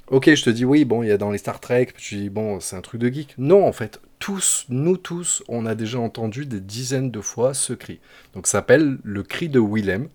ok, 0.07 0.33
je 0.33 0.43
te 0.43 0.49
dis, 0.49 0.65
oui, 0.65 0.83
bon, 0.85 1.03
il 1.03 1.09
y 1.09 1.11
a 1.11 1.17
dans 1.17 1.31
les 1.31 1.37
Star 1.37 1.59
Trek, 1.59 1.87
puis 1.93 2.03
tu 2.03 2.15
dis, 2.15 2.29
bon, 2.29 2.59
c'est 2.59 2.75
un 2.75 2.81
truc 2.81 2.99
de 2.99 3.07
geek. 3.07 3.35
Non, 3.37 3.65
en 3.65 3.71
fait, 3.71 4.01
tous, 4.19 4.65
nous 4.69 4.97
tous, 4.97 5.43
on 5.47 5.65
a 5.65 5.75
déjà 5.75 5.99
entendu 5.99 6.45
des 6.45 6.59
dizaines 6.59 7.09
de 7.09 7.21
fois 7.21 7.53
ce 7.53 7.73
cri. 7.73 7.99
Donc 8.33 8.45
ça 8.45 8.59
s'appelle 8.59 8.97
le 9.03 9.23
cri 9.23 9.49
de 9.49 9.59
Willem. 9.59 10.09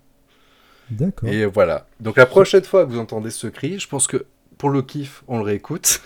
D'accord. 0.91 1.29
Et 1.29 1.47
voilà. 1.47 1.87
Donc 2.01 2.17
la 2.17 2.27
prochaine 2.27 2.65
fois 2.65 2.85
que 2.85 2.91
vous 2.91 2.99
entendez 2.99 3.31
ce 3.31 3.47
cri, 3.47 3.81
je 3.81 3.89
pense 3.89 4.07
que 4.07 4.27
pour 4.59 4.69
le 4.69 4.83
kiff, 4.83 5.25
on 5.27 5.39
le 5.39 5.45
réécoute. 5.45 6.03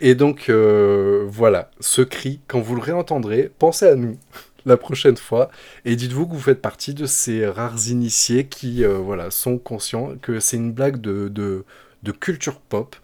Et 0.00 0.14
donc, 0.14 0.48
euh, 0.48 1.24
voilà, 1.28 1.70
ce 1.80 2.02
cri, 2.02 2.40
quand 2.48 2.60
vous 2.60 2.74
le 2.74 2.80
réentendrez, 2.80 3.50
pensez 3.58 3.86
à 3.86 3.94
nous 3.94 4.18
la 4.66 4.76
prochaine 4.76 5.16
fois 5.16 5.50
et 5.84 5.94
dites-vous 5.96 6.26
que 6.26 6.32
vous 6.32 6.40
faites 6.40 6.62
partie 6.62 6.94
de 6.94 7.06
ces 7.06 7.46
rares 7.46 7.88
initiés 7.88 8.46
qui 8.46 8.84
euh, 8.84 8.98
voilà, 8.98 9.30
sont 9.30 9.58
conscients 9.58 10.14
que 10.20 10.40
c'est 10.40 10.56
une 10.56 10.72
blague 10.72 11.00
de, 11.00 11.28
de, 11.28 12.12
culture 12.12 12.60
pop. 12.60 12.96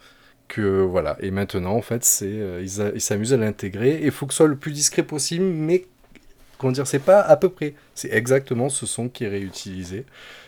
Que 0.48 0.82
voilà, 0.82 1.16
et 1.20 1.30
maintenant 1.30 1.74
en 1.74 1.82
fait, 1.82 2.04
c'est 2.04 2.26
euh, 2.26 2.60
ils 2.94 3.00
s'amusent 3.00 3.32
à 3.32 3.36
l'intégrer 3.36 3.90
et 3.90 4.06
il 4.06 4.10
faut 4.10 4.26
que 4.26 4.32
ce 4.32 4.38
soit 4.38 4.48
le 4.48 4.56
plus 4.56 4.72
discret 4.72 5.04
possible, 5.04 5.44
mais 5.44 5.86
comment 6.60 6.72
dire, 6.72 6.86
c'est 6.86 6.98
pas 6.98 7.20
à 7.22 7.36
peu 7.36 7.48
près, 7.48 7.74
c'est 7.94 8.12
exactement 8.12 8.68
ce 8.68 8.84
son 8.84 9.08
qui 9.08 9.24
est 9.24 9.28
réutilisé. 9.28 10.04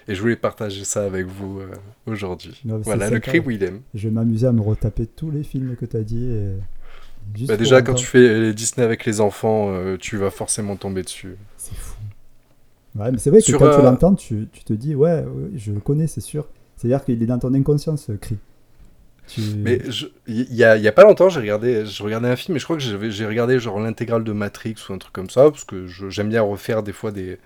Et 0.06 0.14
je 0.14 0.20
voulais 0.20 0.36
partager 0.36 0.84
ça 0.84 1.04
avec 1.04 1.26
vous 1.26 1.60
euh, 1.60 1.70
aujourd'hui. 2.06 2.60
Voilà, 2.64 3.08
le 3.08 3.18
cri 3.18 3.40
Willem. 3.40 3.80
Je 3.94 4.08
vais 4.08 4.14
m'amuser 4.14 4.46
à 4.46 4.52
me 4.52 4.60
retaper 4.60 5.06
tous 5.06 5.30
les 5.30 5.42
films 5.42 5.74
que 5.76 5.86
tu 5.86 5.96
as 5.96 6.02
dit. 6.02 6.30
Et... 6.30 7.46
Bah 7.46 7.56
déjà, 7.56 7.80
quand 7.82 7.94
tu 7.94 8.04
fais 8.04 8.40
les 8.40 8.52
Disney 8.52 8.84
avec 8.84 9.06
les 9.06 9.20
enfants, 9.20 9.72
euh, 9.72 9.96
tu 9.96 10.18
vas 10.18 10.30
forcément 10.30 10.76
tomber 10.76 11.02
dessus. 11.02 11.36
C'est 11.56 11.74
fou. 11.74 11.94
Ouais, 12.96 13.10
mais 13.10 13.18
c'est 13.18 13.30
vrai 13.30 13.38
que 13.38 13.46
Sur, 13.46 13.58
quand 13.58 13.66
euh, 13.66 13.76
tu 13.76 13.82
l'entends, 13.82 14.14
tu, 14.14 14.48
tu 14.52 14.64
te 14.64 14.72
dis, 14.74 14.94
ouais, 14.94 15.22
ouais, 15.22 15.50
je 15.56 15.72
le 15.72 15.80
connais, 15.80 16.08
c'est 16.08 16.20
sûr. 16.20 16.46
C'est-à-dire 16.76 17.04
qu'il 17.04 17.22
est 17.22 17.26
dans 17.26 17.38
ton 17.38 17.54
inconscient, 17.54 17.96
ce 17.96 18.12
cri. 18.12 18.36
Tu... 19.28 19.40
Mais 19.56 19.78
il 20.26 20.54
y 20.54 20.64
a, 20.64 20.76
il 20.76 20.82
y 20.82 20.88
a 20.88 20.92
pas 20.92 21.04
longtemps, 21.04 21.28
j'ai 21.28 21.40
regardé, 21.40 21.86
je 21.86 22.02
regardais 22.02 22.28
un 22.28 22.36
film 22.36 22.56
et 22.56 22.58
je 22.58 22.64
crois 22.64 22.76
que 22.76 22.82
j'ai 22.82 23.26
regardé 23.26 23.58
genre 23.58 23.80
l'intégrale 23.80 24.24
de 24.24 24.32
Matrix 24.32 24.74
ou 24.88 24.92
un 24.92 24.98
truc 24.98 25.12
comme 25.12 25.30
ça, 25.30 25.50
parce 25.50 25.64
que 25.64 25.86
j'aime 25.86 26.28
bien 26.28 26.42
refaire 26.42 26.82
des 26.82 26.92
fois 26.92 27.12
des, 27.12 27.38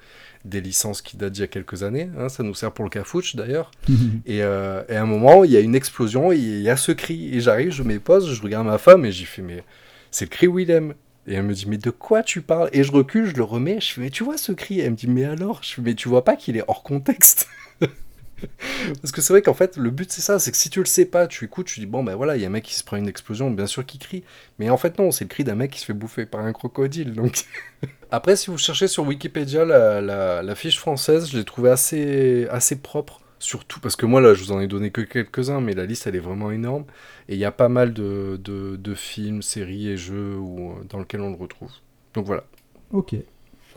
des 0.44 0.60
licences 0.60 1.02
qui 1.02 1.16
datent 1.16 1.32
d'il 1.32 1.42
y 1.42 1.44
a 1.44 1.48
quelques 1.48 1.82
années. 1.82 2.08
hein, 2.18 2.28
ça 2.28 2.42
nous 2.42 2.54
sert 2.54 2.72
pour 2.72 2.84
le 2.84 2.90
cafouche 2.90 3.36
d'ailleurs. 3.36 3.70
Et, 4.26 4.42
euh, 4.42 4.82
et 4.88 4.96
à 4.96 5.02
un 5.02 5.06
moment, 5.06 5.44
il 5.44 5.50
y 5.50 5.56
a 5.56 5.60
une 5.60 5.74
explosion, 5.74 6.32
et 6.32 6.36
il 6.36 6.60
y 6.62 6.70
a 6.70 6.76
ce 6.76 6.92
cri. 6.92 7.34
Et 7.34 7.40
j'arrive, 7.40 7.70
je 7.72 7.82
mets 7.82 7.98
pause, 7.98 8.32
je 8.32 8.42
regarde 8.42 8.66
ma 8.66 8.78
femme 8.78 9.04
et 9.04 9.12
j'y 9.12 9.24
fais, 9.24 9.42
mais 9.42 9.62
c'est 10.10 10.24
le 10.24 10.30
cri 10.30 10.46
Willem. 10.48 10.94
Et 11.28 11.34
elle 11.34 11.42
me 11.42 11.54
dit, 11.54 11.66
mais 11.68 11.78
de 11.78 11.90
quoi 11.90 12.22
tu 12.22 12.40
parles? 12.40 12.70
Et 12.72 12.84
je 12.84 12.92
recule, 12.92 13.26
je 13.26 13.34
le 13.34 13.42
remets, 13.42 13.80
je 13.80 13.92
fais, 13.92 14.00
mais 14.00 14.10
tu 14.10 14.22
vois 14.24 14.38
ce 14.38 14.52
cri? 14.52 14.78
Elle 14.80 14.92
me 14.92 14.96
dit, 14.96 15.08
mais 15.08 15.24
alors? 15.24 15.60
Je 15.62 15.74
fais, 15.74 15.82
mais 15.82 15.94
tu 15.94 16.08
vois 16.08 16.24
pas 16.24 16.36
qu'il 16.36 16.56
est 16.56 16.62
hors 16.68 16.82
contexte? 16.84 17.48
Parce 19.02 19.12
que 19.12 19.20
c'est 19.20 19.32
vrai 19.32 19.42
qu'en 19.42 19.54
fait, 19.54 19.76
le 19.76 19.90
but 19.90 20.10
c'est 20.12 20.20
ça, 20.20 20.38
c'est 20.38 20.50
que 20.50 20.56
si 20.56 20.70
tu 20.70 20.80
le 20.80 20.84
sais 20.86 21.06
pas, 21.06 21.26
tu 21.26 21.44
écoutes, 21.44 21.66
tu 21.66 21.80
dis, 21.80 21.86
bon 21.86 22.04
ben 22.04 22.14
voilà, 22.14 22.36
il 22.36 22.42
y 22.42 22.44
a 22.44 22.48
un 22.48 22.50
mec 22.50 22.64
qui 22.64 22.74
se 22.74 22.84
prend 22.84 22.96
une 22.96 23.08
explosion, 23.08 23.50
bien 23.50 23.66
sûr 23.66 23.84
qu'il 23.86 24.00
crie. 24.00 24.24
Mais 24.58 24.70
en 24.70 24.76
fait, 24.76 24.98
non, 24.98 25.10
c'est 25.10 25.24
le 25.24 25.28
cri 25.28 25.44
d'un 25.44 25.54
mec 25.54 25.70
qui 25.72 25.80
se 25.80 25.86
fait 25.86 25.92
bouffer 25.92 26.26
par 26.26 26.40
un 26.42 26.52
crocodile. 26.52 27.12
Donc. 27.14 27.44
Après, 28.10 28.36
si 28.36 28.50
vous 28.50 28.58
cherchez 28.58 28.88
sur 28.88 29.04
Wikipédia 29.06 29.64
la, 29.64 30.00
la- 30.00 30.42
la 30.42 30.54
fiche 30.54 30.78
française, 30.78 31.28
je 31.30 31.38
l'ai 31.38 31.44
trouvée 31.44 31.70
assez, 31.70 32.46
assez 32.50 32.76
propre. 32.76 33.20
Surtout 33.38 33.80
parce 33.80 33.96
que 33.96 34.06
moi, 34.06 34.20
là, 34.20 34.32
je 34.34 34.42
vous 34.44 34.52
en 34.52 34.60
ai 34.60 34.66
donné 34.68 34.90
que 34.90 35.00
quelques-uns, 35.02 35.60
mais 35.60 35.74
la 35.74 35.86
liste, 35.86 36.06
elle 36.06 36.16
est 36.16 36.20
vraiment 36.20 36.50
énorme. 36.50 36.84
Et 37.28 37.34
il 37.34 37.38
y 37.38 37.44
a 37.44 37.52
pas 37.52 37.68
mal 37.68 37.92
de, 37.92 38.40
de- 38.42 38.76
de 38.76 38.94
films, 38.94 39.42
séries 39.42 39.88
et 39.88 39.96
jeux 39.96 40.36
où, 40.36 40.74
dans 40.88 40.98
lesquels 41.00 41.20
on 41.20 41.30
le 41.30 41.36
retrouve. 41.36 41.72
Donc 42.14 42.26
voilà. 42.26 42.44
Ok. 42.92 43.14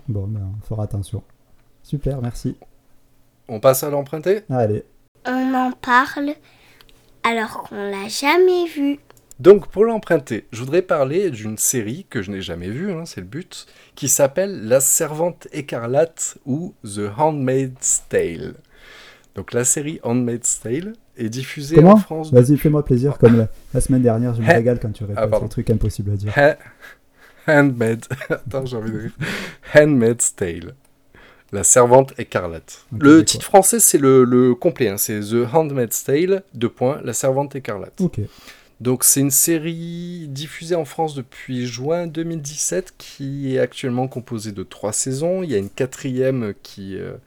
Bon, 0.07 0.27
ben, 0.27 0.53
on 0.57 0.61
fera 0.65 0.83
attention. 0.83 1.23
Super, 1.83 2.21
merci. 2.21 2.57
On 3.49 3.59
passe 3.59 3.83
à 3.83 3.89
l'emprunter 3.89 4.41
Allez. 4.49 4.83
On 5.25 5.53
en 5.53 5.71
parle 5.71 6.33
alors 7.23 7.63
qu'on 7.63 7.75
l'a 7.75 8.07
jamais 8.07 8.65
vu. 8.67 8.99
Donc 9.39 9.67
pour 9.67 9.85
l'emprunter, 9.85 10.45
je 10.51 10.59
voudrais 10.59 10.81
parler 10.81 11.29
d'une 11.31 11.57
série 11.57 12.05
que 12.09 12.21
je 12.21 12.29
n'ai 12.31 12.41
jamais 12.41 12.69
vue, 12.69 12.91
hein, 12.91 13.05
c'est 13.05 13.21
le 13.21 13.27
but, 13.27 13.65
qui 13.95 14.07
s'appelle 14.09 14.67
La 14.67 14.79
Servante 14.81 15.47
écarlate 15.53 16.37
ou 16.45 16.73
The 16.83 17.09
Handmaid's 17.17 18.03
Tale. 18.09 18.55
Donc 19.35 19.53
la 19.53 19.63
série 19.63 19.99
Handmaid's 20.03 20.59
Tale 20.59 20.93
est 21.17 21.29
diffusée 21.29 21.75
Comment 21.75 21.93
en 21.93 21.97
France. 21.97 22.33
Vas-y, 22.33 22.57
fais-moi 22.57 22.83
plaisir, 22.83 23.17
comme 23.17 23.37
la, 23.37 23.47
la 23.73 23.81
semaine 23.81 24.01
dernière, 24.01 24.33
je 24.35 24.41
me 24.41 24.49
Hein 24.49 24.53
régale 24.55 24.79
quand 24.79 24.91
tu 24.91 25.03
répètes 25.05 25.29
Ah, 25.31 25.37
un 25.41 25.47
truc 25.47 25.69
impossible 25.69 26.11
à 26.11 26.15
dire. 26.15 26.33
Ha- 26.37 26.57
Handmaid. 27.47 28.05
Attends, 28.29 28.65
j'ai 28.65 28.77
envie 28.77 28.91
de 28.91 28.97
rire. 28.99 29.11
Handmaid's 29.73 30.35
Tale. 30.35 30.75
La 31.51 31.63
servante 31.63 32.13
écarlate. 32.19 32.85
Le 32.97 33.25
titre 33.25 33.43
français, 33.45 33.79
c'est 33.79 33.97
le, 33.97 34.23
le 34.23 34.53
complet. 34.53 34.89
hein, 34.89 34.97
c'est 34.97 35.19
The 35.19 35.51
Handmaid's 35.51 36.03
Tale, 36.03 36.43
deux 36.53 36.69
points, 36.69 37.01
La 37.03 37.13
servante 37.13 37.55
écarlate. 37.55 37.99
Donc 38.79 39.03
c'est 39.03 39.19
une 39.19 39.31
série 39.31 40.27
diffusée 40.29 40.75
en 40.75 40.85
France 40.85 41.13
depuis 41.13 41.65
juin 41.67 42.07
2017 42.07 42.93
qui 42.97 43.53
est 43.55 43.59
actuellement 43.59 44.07
composée 44.07 44.53
de 44.53 44.63
trois 44.63 44.93
saisons. 44.93 45.43
Il 45.43 45.51
y 45.51 45.55
a 45.55 45.57
une 45.57 45.69
quatrième 45.69 46.53
qui 46.63 46.95
est 46.95 47.01
euh, 47.01 47.17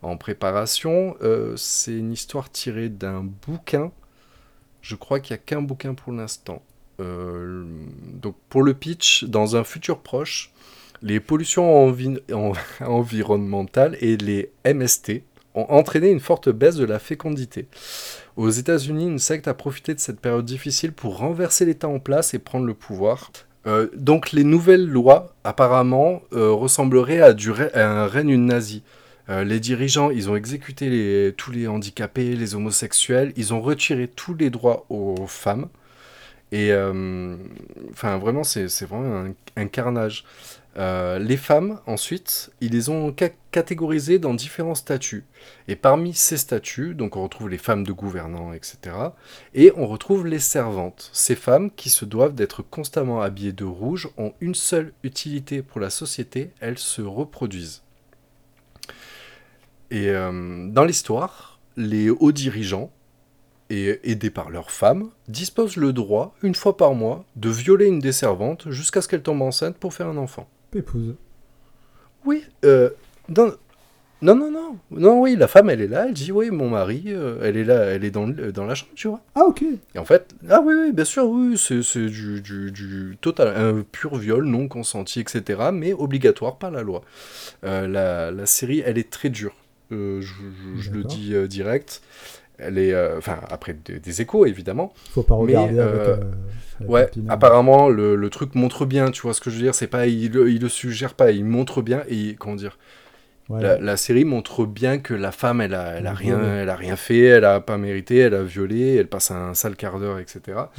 en 0.00 0.16
préparation. 0.16 1.16
Euh, 1.22 1.54
c'est 1.56 1.92
une 1.92 2.12
histoire 2.12 2.50
tirée 2.50 2.88
d'un 2.88 3.22
bouquin. 3.46 3.92
Je 4.80 4.94
crois 4.94 5.20
qu'il 5.20 5.34
n'y 5.34 5.40
a 5.40 5.42
qu'un 5.44 5.60
bouquin 5.60 5.92
pour 5.92 6.14
l'instant. 6.14 6.62
Euh, 7.00 7.64
donc 8.14 8.36
pour 8.48 8.62
le 8.62 8.72
pitch, 8.72 9.24
dans 9.24 9.56
un 9.56 9.64
futur 9.64 9.98
proche, 9.98 10.50
les 11.02 11.20
pollutions 11.20 11.86
envi- 11.86 12.20
en- 12.32 12.52
environnementales 12.84 13.96
et 14.00 14.16
les 14.16 14.50
MST 14.64 15.22
ont 15.54 15.66
entraîné 15.68 16.10
une 16.10 16.20
forte 16.20 16.48
baisse 16.48 16.76
de 16.76 16.84
la 16.84 16.98
fécondité. 16.98 17.66
Aux 18.36 18.50
États-Unis, 18.50 19.06
une 19.06 19.18
secte 19.18 19.48
a 19.48 19.54
profité 19.54 19.94
de 19.94 20.00
cette 20.00 20.20
période 20.20 20.44
difficile 20.44 20.92
pour 20.92 21.18
renverser 21.18 21.64
l'État 21.64 21.88
en 21.88 21.98
place 21.98 22.34
et 22.34 22.38
prendre 22.38 22.66
le 22.66 22.74
pouvoir. 22.74 23.32
Euh, 23.66 23.88
donc 23.94 24.32
les 24.32 24.44
nouvelles 24.44 24.86
lois, 24.86 25.34
apparemment, 25.44 26.22
euh, 26.32 26.50
ressembleraient 26.50 27.20
à, 27.20 27.34
un 27.74 28.06
règne 28.06 28.36
nazi. 28.36 28.82
Euh, 29.28 29.44
les 29.44 29.60
dirigeants, 29.60 30.10
ils 30.10 30.30
ont 30.30 30.36
exécuté 30.36 31.32
tous 31.36 31.50
les 31.50 31.66
handicapés, 31.66 32.34
les 32.36 32.54
homosexuels, 32.54 33.32
ils 33.36 33.52
ont 33.52 33.60
retiré 33.60 34.08
tous 34.08 34.34
les 34.34 34.50
droits 34.50 34.86
aux 34.88 35.26
femmes. 35.26 35.68
Et 36.52 36.72
euh, 36.72 37.36
enfin, 37.90 38.18
vraiment, 38.18 38.42
c'est 38.44 38.66
vraiment 38.84 39.24
un 39.56 39.66
carnage. 39.66 40.24
Euh, 40.76 41.18
les 41.18 41.36
femmes, 41.36 41.80
ensuite, 41.86 42.52
ils 42.60 42.70
les 42.70 42.88
ont 42.90 43.12
ca- 43.18 43.30
catégorisées 43.50 44.20
dans 44.20 44.34
différents 44.34 44.76
statuts. 44.76 45.24
Et 45.66 45.74
parmi 45.74 46.14
ces 46.14 46.36
statuts, 46.36 46.94
donc 46.94 47.16
on 47.16 47.24
retrouve 47.24 47.48
les 47.48 47.58
femmes 47.58 47.82
de 47.82 47.92
gouvernants, 47.92 48.52
etc. 48.52 48.78
Et 49.52 49.72
on 49.76 49.86
retrouve 49.86 50.26
les 50.26 50.38
servantes. 50.38 51.10
Ces 51.12 51.34
femmes 51.34 51.70
qui 51.72 51.90
se 51.90 52.04
doivent 52.04 52.34
d'être 52.34 52.62
constamment 52.62 53.20
habillées 53.20 53.52
de 53.52 53.64
rouge 53.64 54.08
ont 54.16 54.32
une 54.40 54.54
seule 54.54 54.92
utilité 55.02 55.62
pour 55.62 55.80
la 55.80 55.90
société, 55.90 56.52
elles 56.60 56.78
se 56.78 57.02
reproduisent. 57.02 57.82
Et 59.90 60.10
euh, 60.10 60.68
dans 60.68 60.84
l'histoire, 60.84 61.58
les 61.76 62.10
hauts 62.10 62.32
dirigeants, 62.32 62.92
aidés 63.70 64.30
par 64.30 64.50
leurs 64.50 64.70
femmes, 64.70 65.10
disposent 65.28 65.76
le 65.76 65.92
droit, 65.92 66.34
une 66.42 66.54
fois 66.54 66.76
par 66.76 66.94
mois, 66.94 67.24
de 67.36 67.50
violer 67.50 67.86
une 67.86 68.00
des 68.00 68.12
servantes 68.12 68.70
jusqu'à 68.70 69.00
ce 69.00 69.08
qu'elle 69.08 69.22
tombe 69.22 69.42
enceinte 69.42 69.76
pour 69.76 69.94
faire 69.94 70.08
un 70.08 70.16
enfant. 70.16 70.48
Pépouze. 70.70 71.14
Oui, 72.24 72.44
euh, 72.64 72.90
non, 73.28 73.52
non, 74.22 74.34
non, 74.34 74.50
non, 74.50 74.76
non, 74.90 75.20
oui, 75.22 75.36
la 75.36 75.48
femme, 75.48 75.70
elle 75.70 75.80
est 75.80 75.88
là, 75.88 76.06
elle 76.06 76.12
dit, 76.14 76.30
oui, 76.32 76.50
mon 76.50 76.68
mari, 76.68 77.04
euh, 77.06 77.38
elle 77.42 77.56
est 77.56 77.64
là, 77.64 77.84
elle 77.84 78.04
est 78.04 78.10
dans, 78.10 78.26
le- 78.26 78.52
dans 78.52 78.66
la 78.66 78.74
chambre, 78.74 78.92
tu 78.94 79.08
vois. 79.08 79.20
Ah, 79.34 79.44
ok. 79.46 79.64
Et 79.94 79.98
en 79.98 80.04
fait, 80.04 80.34
ah 80.50 80.60
oui, 80.62 80.74
oui, 80.78 80.92
bien 80.92 81.04
sûr, 81.06 81.24
oui, 81.28 81.56
c'est 81.56 81.82
c'est 81.82 82.06
du, 82.06 82.42
du, 82.42 82.70
du 82.70 83.16
total, 83.20 83.56
un 83.56 83.82
pur 83.90 84.16
viol 84.16 84.44
non 84.44 84.68
consenti, 84.68 85.20
etc., 85.20 85.70
mais 85.72 85.92
obligatoire 85.94 86.56
par 86.58 86.70
la 86.70 86.82
loi. 86.82 87.02
Euh, 87.64 87.88
la, 87.88 88.30
la 88.30 88.46
série, 88.46 88.82
elle 88.84 88.98
est 88.98 89.10
très 89.10 89.30
dure, 89.30 89.54
Euh, 89.92 90.20
je, 90.20 90.26
je- 90.76 90.82
je 90.82 90.90
le 90.92 91.02
dis 91.04 91.34
direct. 91.48 92.02
Elle 92.58 92.76
est, 92.76 92.94
enfin, 93.16 93.40
après 93.48 93.72
des, 93.72 93.98
des 93.98 94.20
échos, 94.20 94.44
évidemment. 94.44 94.92
Faut 95.10 95.22
pas 95.22 95.34
regarder 95.34 95.78
avec 95.78 96.20
Ouais, 96.88 97.08
pinard. 97.08 97.34
apparemment, 97.34 97.88
le, 97.88 98.16
le 98.16 98.30
truc 98.30 98.54
montre 98.54 98.86
bien, 98.86 99.10
tu 99.10 99.22
vois 99.22 99.34
ce 99.34 99.40
que 99.40 99.50
je 99.50 99.56
veux 99.56 99.62
dire, 99.62 99.74
c'est 99.74 99.86
pas, 99.86 100.06
il, 100.06 100.32
le- 100.32 100.50
il 100.50 100.60
le 100.62 100.68
suggère 100.68 101.14
pas, 101.14 101.30
il 101.30 101.44
montre 101.44 101.82
bien, 101.82 102.02
et 102.08 102.34
comment 102.38 102.56
dire, 102.56 102.78
Ouais. 103.48 103.60
la, 103.62 103.80
la 103.80 103.96
série 103.96 104.24
montre 104.24 104.64
bien 104.64 104.98
que 105.00 105.12
la 105.12 105.32
femme, 105.32 105.60
elle 105.60 105.74
a, 105.74 105.94
elle 105.96 106.06
rien, 106.06 106.40
elle 106.40 106.68
a 106.68 106.76
rien 106.76 106.94
fait, 106.94 107.18
elle 107.24 107.44
a 107.44 107.58
pas 107.60 107.78
mérité, 107.78 108.18
elle 108.18 108.34
a 108.34 108.44
violé, 108.44 108.94
elle 108.94 109.08
passe 109.08 109.32
un 109.32 109.54
sale 109.54 109.74
quart 109.74 109.98
d'heure, 109.98 110.20
etc. 110.20 110.70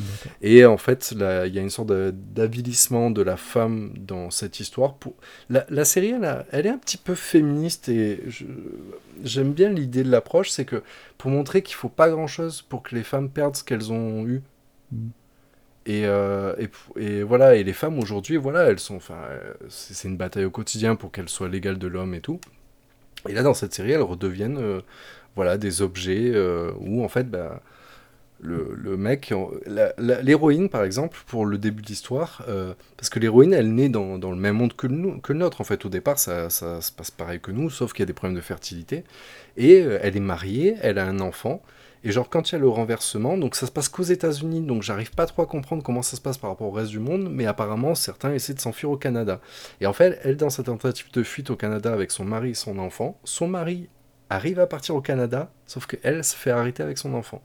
Et 0.41 0.63
en 0.65 0.77
fait, 0.77 1.11
il 1.11 1.19
y 1.53 1.59
a 1.59 1.61
une 1.61 1.69
sorte 1.69 1.91
d'avilissement 1.91 3.11
de 3.11 3.21
la 3.23 3.35
femme 3.35 3.91
dans 3.97 4.29
cette 4.31 4.61
histoire. 4.61 4.93
Pour... 4.93 5.15
La, 5.49 5.65
la 5.69 5.83
série, 5.83 6.11
elle, 6.11 6.23
a- 6.23 6.45
elle 6.53 6.65
est 6.65 6.69
un 6.69 6.77
petit 6.77 6.95
peu 6.95 7.13
féministe 7.13 7.89
et 7.89 8.21
j'aime 9.21 9.51
bien 9.51 9.69
l'idée 9.69 10.03
de 10.03 10.09
l'approche, 10.09 10.49
c'est 10.49 10.63
que 10.65 10.81
pour 11.17 11.29
montrer 11.29 11.61
qu'il 11.63 11.75
faut 11.75 11.89
pas 11.89 12.09
grand-chose 12.09 12.61
pour 12.61 12.83
que 12.83 12.95
les 12.95 13.03
femmes 13.03 13.29
perdent 13.29 13.57
ce 13.57 13.65
qu'elles 13.65 13.91
ont 13.91 14.25
eu. 14.25 14.41
Mm. 14.93 15.07
Et, 15.85 16.05
euh, 16.05 16.53
et, 16.95 17.23
voilà, 17.23 17.55
et 17.55 17.63
les 17.63 17.73
femmes 17.73 17.97
aujourd'hui, 17.97 18.37
voilà, 18.37 18.65
elles 18.65 18.79
sont, 18.79 18.95
enfin, 18.95 19.17
euh, 19.29 19.53
c'est 19.69 20.07
une 20.07 20.17
bataille 20.17 20.45
au 20.45 20.51
quotidien 20.51 20.95
pour 20.95 21.11
qu'elles 21.11 21.29
soient 21.29 21.49
l'égale 21.49 21.79
de 21.79 21.87
l'homme 21.87 22.13
et 22.13 22.21
tout. 22.21 22.39
Et 23.27 23.33
là, 23.33 23.41
dans 23.43 23.53
cette 23.53 23.73
série, 23.73 23.91
elles 23.91 24.01
redeviennent, 24.01 24.59
euh, 24.59 24.81
voilà, 25.35 25.57
des 25.57 25.81
objets 25.81 26.33
où 26.79 27.03
en 27.03 27.07
fait, 27.07 27.29
bah, 27.29 27.61
le, 28.41 28.97
mec, 28.97 29.33
l'héroïne 29.97 30.67
par 30.67 30.83
exemple, 30.83 31.17
pour 31.25 31.45
le 31.45 31.57
début 31.57 31.81
de 31.81 31.87
l'histoire, 31.87 32.45
parce 32.97 33.09
que 33.09 33.19
l'héroïne, 33.19 33.53
elle 33.53 33.73
naît 33.73 33.87
dans, 33.87 34.17
le 34.17 34.35
même 34.35 34.57
monde 34.57 34.75
que, 34.75 34.87
nous, 34.87 35.19
que 35.21 35.31
le 35.31 35.39
nôtre, 35.39 35.61
en 35.61 35.63
fait, 35.63 35.85
au 35.85 35.89
départ, 35.89 36.19
ça, 36.19 36.49
se 36.49 36.91
passe 36.91 37.11
pareil 37.11 37.39
que 37.39 37.51
nous, 37.51 37.69
sauf 37.69 37.93
qu'il 37.93 38.01
y 38.01 38.03
a 38.03 38.07
des 38.07 38.13
problèmes 38.13 38.35
de 38.35 38.41
fertilité, 38.41 39.05
et 39.55 39.77
elle 39.77 40.17
est 40.17 40.19
mariée, 40.19 40.75
elle 40.81 40.97
a 40.97 41.07
un 41.07 41.21
enfant, 41.21 41.61
Et 42.03 42.11
genre, 42.11 42.29
quand 42.29 42.49
il 42.49 42.53
y 42.53 42.55
a 42.55 42.59
le 42.59 42.67
renversement, 42.67 43.37
donc 43.37 43.55
ça 43.55 43.67
se 43.67 43.71
passe 43.71 43.87
qu'aux 43.87 44.03
États-Unis, 44.03 44.61
donc 44.61 44.81
j'arrive 44.81 45.11
pas 45.11 45.27
trop 45.27 45.43
à 45.43 45.45
comprendre 45.45 45.83
comment 45.83 46.01
ça 46.01 46.15
se 46.15 46.21
passe 46.21 46.37
par 46.37 46.49
rapport 46.49 46.67
au 46.67 46.71
reste 46.71 46.89
du 46.89 46.99
monde, 46.99 47.29
mais 47.31 47.45
apparemment, 47.45 47.93
certains 47.93 48.33
essaient 48.33 48.55
de 48.55 48.59
s'enfuir 48.59 48.89
au 48.89 48.97
Canada. 48.97 49.39
Et 49.81 49.85
en 49.85 49.93
fait, 49.93 50.19
elle, 50.23 50.35
dans 50.35 50.49
sa 50.49 50.63
tentative 50.63 51.11
de 51.11 51.21
fuite 51.21 51.51
au 51.51 51.55
Canada 51.55 51.93
avec 51.93 52.09
son 52.11 52.25
mari 52.25 52.51
et 52.51 52.55
son 52.55 52.79
enfant, 52.79 53.19
son 53.23 53.47
mari 53.47 53.87
arrive 54.31 54.59
à 54.59 54.65
partir 54.65 54.95
au 54.95 55.01
Canada, 55.01 55.51
sauf 55.67 55.85
qu'elle 55.85 56.23
se 56.23 56.35
fait 56.35 56.51
arrêter 56.51 56.81
avec 56.81 56.97
son 56.97 57.13
enfant. 57.13 57.43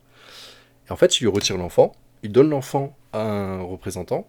Et 0.89 0.93
en 0.93 0.97
fait, 0.97 1.21
il 1.21 1.25
lui 1.25 1.31
retire 1.31 1.59
l'enfant, 1.59 1.93
il 2.23 2.33
donne 2.33 2.49
l'enfant 2.49 2.97
à 3.13 3.23
un 3.23 3.61
représentant, 3.61 4.27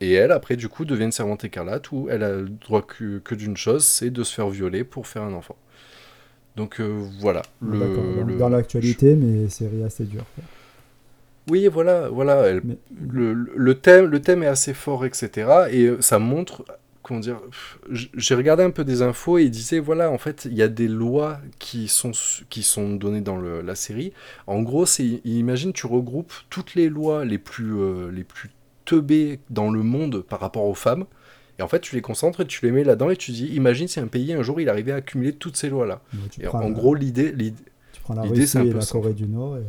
et 0.00 0.14
elle, 0.14 0.32
après, 0.32 0.56
du 0.56 0.68
coup, 0.68 0.84
devient 0.84 1.04
une 1.04 1.12
servante 1.12 1.44
écarlate 1.44 1.92
où 1.92 2.08
elle 2.10 2.22
a 2.22 2.32
le 2.32 2.48
droit 2.48 2.82
que, 2.82 3.18
que 3.18 3.34
d'une 3.34 3.56
chose, 3.56 3.84
c'est 3.84 4.10
de 4.10 4.24
se 4.24 4.34
faire 4.34 4.48
violer 4.48 4.82
pour 4.82 5.06
faire 5.06 5.22
un 5.22 5.34
enfant. 5.34 5.56
Donc 6.60 6.80
euh, 6.80 7.02
voilà. 7.20 7.42
le- 7.62 8.22
le- 8.26 8.36
Dans 8.38 8.48
l'actualité, 8.50 9.14
mais 9.16 9.48
série 9.48 9.82
assez 9.82 10.04
dure. 10.04 10.24
quoi. 10.34 10.44
Oui, 11.48 11.66
voilà, 11.68 12.08
voilà. 12.10 12.42
elle- 12.48 12.60
Mais- 12.64 12.76
le, 13.10 13.32
le 13.32 13.74
thème, 13.74 14.06
le 14.06 14.20
thème 14.20 14.42
est 14.42 14.46
assez 14.46 14.74
fort, 14.74 15.04
etc. 15.06 15.30
Et 15.70 15.84
euh, 15.86 16.00
ça 16.02 16.18
montre, 16.18 16.64
comment 17.02 17.18
dire, 17.20 17.40
j'ai 17.90 18.34
regardé 18.34 18.62
un 18.62 18.70
peu 18.70 18.84
des 18.84 19.00
infos 19.00 19.38
et 19.38 19.44
il 19.44 19.50
disait, 19.50 19.78
voilà, 19.78 20.10
en 20.10 20.18
fait, 20.18 20.44
il 20.44 20.54
y 20.54 20.62
a 20.62 20.68
des 20.68 20.86
lois 20.86 21.38
qui 21.58 21.88
sont, 21.88 22.12
qui 22.50 22.62
sont 22.62 22.90
données 22.94 23.22
dans 23.22 23.38
le- 23.38 23.62
la 23.62 23.74
série. 23.74 24.12
En 24.46 24.60
gros, 24.62 24.84
c'est, 24.86 25.20
imagine, 25.24 25.72
tu 25.72 25.86
regroupes 25.86 26.32
toutes 26.50 26.74
les 26.74 26.88
lois 26.90 27.24
les 27.24 27.38
plus, 27.38 27.72
euh, 27.80 28.10
les 28.12 28.24
plus 28.24 28.50
teubées 28.84 29.40
dans 29.48 29.70
le 29.70 29.82
monde 29.82 30.22
par 30.22 30.40
rapport 30.40 30.64
aux 30.66 30.74
femmes. 30.74 31.06
Et 31.60 31.62
en 31.62 31.68
fait, 31.68 31.80
tu 31.80 31.94
les 31.94 32.00
concentres 32.00 32.40
et 32.40 32.46
tu 32.46 32.64
les 32.64 32.72
mets 32.72 32.84
là-dedans 32.84 33.10
et 33.10 33.16
tu 33.16 33.32
dis, 33.32 33.48
imagine 33.48 33.86
si 33.86 34.00
un 34.00 34.06
pays, 34.06 34.32
un 34.32 34.42
jour, 34.42 34.62
il 34.62 34.68
arrivait 34.70 34.92
à 34.92 34.96
accumuler 34.96 35.34
toutes 35.34 35.58
ces 35.58 35.68
lois-là. 35.68 36.00
Et 36.40 36.46
en 36.46 36.70
la- 36.70 36.74
gros, 36.74 36.94
l'idée, 36.94 37.32
l'idée, 37.32 37.54
tu 37.92 38.00
prends 38.00 38.14
la 38.14 38.22
l'idée, 38.24 38.46
c'est 38.46 38.58
un 38.58 38.64
peu 38.72 38.78
la 38.78 38.80
ça. 38.80 38.92
Corée 38.92 39.12
du 39.12 39.26
Nord. 39.26 39.58
et- 39.58 39.60